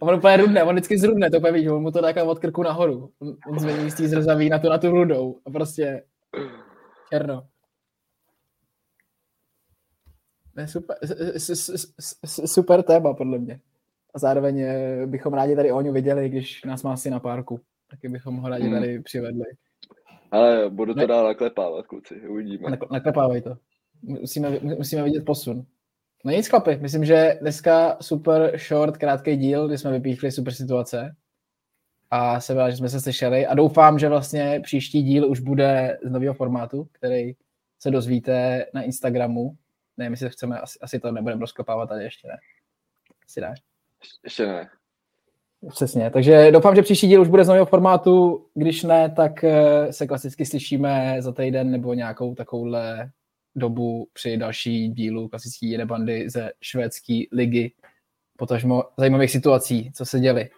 on 0.00 0.14
úplně 0.14 0.36
rudne, 0.36 0.64
on 0.64 0.74
vždycky 0.74 0.98
zrudne, 0.98 1.30
to 1.30 1.38
úplně 1.38 1.72
on 1.72 1.82
mu 1.82 1.90
to 1.90 2.00
dá 2.00 2.24
od 2.24 2.38
krku 2.38 2.62
nahoru. 2.62 3.10
On, 3.48 3.58
změní 3.58 3.90
z 3.90 3.94
té 3.94 4.08
zrzaví 4.08 4.48
na 4.48 4.58
tu, 4.58 4.68
na 4.68 4.78
tu 4.78 4.90
rudou 4.90 5.38
a 5.46 5.50
prostě 5.50 6.04
černo. 7.12 7.46
Ne, 10.56 10.68
super, 10.68 10.96
super 12.46 12.82
téma, 12.82 13.14
podle 13.14 13.38
mě. 13.38 13.60
A 14.14 14.18
zároveň 14.18 14.60
eh, 14.60 15.06
bychom 15.06 15.34
rádi 15.34 15.56
tady 15.56 15.72
Oňu 15.72 15.92
viděli, 15.92 16.28
když 16.28 16.64
nás 16.64 16.82
má 16.82 16.92
asi 16.92 17.10
na 17.10 17.20
párku. 17.20 17.60
Taky 17.90 18.08
bychom 18.08 18.36
ho 18.36 18.48
rádi 18.48 18.64
hmm. 18.64 18.74
tady 18.74 19.00
přivedli. 19.00 19.44
Ale 20.30 20.70
budu 20.70 20.94
to 20.94 21.00
ne, 21.00 21.06
dál 21.06 21.24
naklepávat, 21.24 21.86
kluci, 21.86 22.28
uvidíme. 22.28 22.78
Naklepávej 22.90 23.42
to. 23.42 23.56
Musíme, 24.02 24.60
musíme 24.60 25.02
vidět 25.02 25.24
posun. 25.24 25.66
No 26.24 26.30
nic 26.32 26.48
chlapi, 26.48 26.76
myslím, 26.76 27.04
že 27.04 27.38
dneska 27.40 27.96
super 28.00 28.58
short, 28.68 28.96
krátký 28.96 29.36
díl, 29.36 29.68
kdy 29.68 29.78
jsme 29.78 29.92
vypíchli 29.92 30.32
super 30.32 30.54
situace 30.54 31.16
a 32.10 32.40
jsem 32.40 32.56
rád, 32.56 32.70
že 32.70 32.76
jsme 32.76 32.88
se 32.88 33.00
slyšeli 33.00 33.46
a 33.46 33.54
doufám, 33.54 33.98
že 33.98 34.08
vlastně 34.08 34.60
příští 34.64 35.02
díl 35.02 35.30
už 35.30 35.40
bude 35.40 35.98
z 36.04 36.10
nového 36.10 36.34
formátu, 36.34 36.88
který 36.92 37.32
se 37.78 37.90
dozvíte 37.90 38.66
na 38.74 38.82
Instagramu. 38.82 39.56
Ne, 39.96 40.10
my 40.10 40.16
si 40.16 40.28
chceme, 40.28 40.60
asi, 40.60 40.78
asi 40.82 41.00
to 41.00 41.12
nebudeme 41.12 41.40
rozkopávat 41.40 41.88
tady 41.88 42.04
ještě, 42.04 42.28
ne? 42.28 42.36
Asi 43.24 43.40
ne. 43.40 43.54
Ještě 44.24 44.46
ne. 44.46 44.68
Přesně, 45.68 46.10
takže 46.10 46.52
doufám, 46.52 46.74
že 46.74 46.82
příští 46.82 47.08
díl 47.08 47.20
už 47.20 47.28
bude 47.28 47.44
z 47.44 47.48
nového 47.48 47.66
formátu, 47.66 48.46
když 48.54 48.82
ne, 48.82 49.10
tak 49.10 49.44
eh, 49.44 49.92
se 49.92 50.06
klasicky 50.06 50.46
slyšíme 50.46 51.16
za 51.18 51.32
týden 51.32 51.70
nebo 51.70 51.94
nějakou 51.94 52.34
takovouhle 52.34 53.10
dobu 53.56 54.08
při 54.12 54.36
další 54.36 54.88
dílu 54.88 55.28
klasické 55.28 55.66
jedebandy 55.66 56.30
ze 56.30 56.52
švédské 56.60 57.22
ligy, 57.32 57.72
potažmo 58.36 58.84
zajímavých 58.96 59.30
situací, 59.30 59.92
co 59.92 60.04
se 60.04 60.20
děli. 60.20 60.50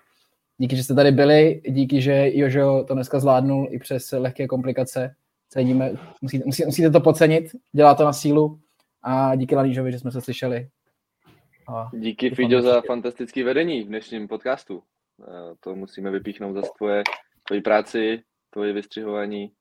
Díky, 0.58 0.76
že 0.76 0.84
jste 0.84 0.94
tady 0.94 1.12
byli, 1.12 1.62
díky, 1.68 2.00
že 2.00 2.30
Jožo 2.34 2.84
to 2.88 2.94
dneska 2.94 3.20
zvládnul 3.20 3.68
i 3.70 3.78
přes 3.78 4.12
lehké 4.12 4.46
komplikace. 4.46 5.14
Ceníme, 5.48 5.92
musíte, 6.22 6.44
musíte, 6.46 6.66
musíte 6.66 6.90
to 6.90 7.00
pocenit, 7.00 7.44
dělá 7.72 7.94
to 7.94 8.04
na 8.04 8.12
sílu 8.12 8.60
a 9.02 9.34
díky 9.34 9.56
Lanížovi, 9.56 9.92
že 9.92 9.98
jsme 9.98 10.10
se 10.10 10.20
slyšeli. 10.20 10.68
A 11.68 11.90
díky 11.92 12.30
Fidio 12.30 12.62
za 12.62 12.80
fantastické 12.80 13.44
vedení 13.44 13.82
v 13.82 13.86
dnešním 13.86 14.28
podcastu. 14.28 14.82
To 15.60 15.74
musíme 15.74 16.10
vypíchnout 16.10 16.54
za 16.54 16.62
tvoje, 16.78 17.02
tvoji 17.46 17.60
práci, 17.60 18.22
tvoje 18.50 18.72
vystřihování. 18.72 19.52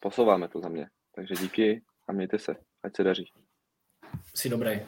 Posouváme 0.00 0.48
to 0.48 0.60
za 0.60 0.68
mě. 0.68 0.88
Takže 1.14 1.34
díky 1.42 1.82
a 2.08 2.12
mějte 2.12 2.38
se. 2.38 2.56
Ať 2.82 2.96
se 2.96 3.04
daří. 3.04 3.32
Jsi 4.34 4.48
dobrý. 4.48 4.80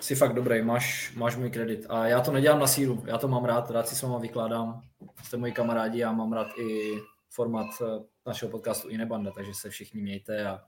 Jsi 0.00 0.14
fakt 0.14 0.34
dobrý, 0.34 0.62
máš, 0.62 1.14
máš 1.16 1.36
můj 1.36 1.50
kredit. 1.50 1.86
A 1.88 2.06
já 2.06 2.20
to 2.20 2.32
nedělám 2.32 2.60
na 2.60 2.66
sílu, 2.66 3.02
já 3.06 3.18
to 3.18 3.28
mám 3.28 3.44
rád, 3.44 3.70
rád 3.70 3.88
si 3.88 3.96
s 3.96 4.02
váma 4.02 4.18
vykládám. 4.18 4.82
Jste 5.24 5.36
moji 5.36 5.52
kamarádi 5.52 6.04
a 6.04 6.12
mám 6.12 6.32
rád 6.32 6.48
i 6.58 6.98
format 7.30 7.66
eh, 7.82 8.04
našeho 8.26 8.50
podcastu 8.50 8.88
Inebanda, 8.88 9.30
takže 9.30 9.54
se 9.54 9.70
všichni 9.70 10.02
mějte 10.02 10.46
a 10.46 10.60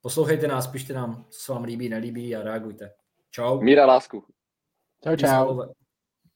poslouchejte 0.00 0.48
nás, 0.48 0.66
pište 0.66 0.92
nám, 0.92 1.24
co 1.30 1.40
se 1.40 1.52
vám 1.52 1.64
líbí, 1.64 1.88
nelíbí 1.88 2.36
a 2.36 2.42
reagujte. 2.42 2.92
Čau. 3.30 3.60
Míra 3.60 3.86
lásku. 3.86 4.24
Čau, 5.04 5.16
čau. 5.16 5.72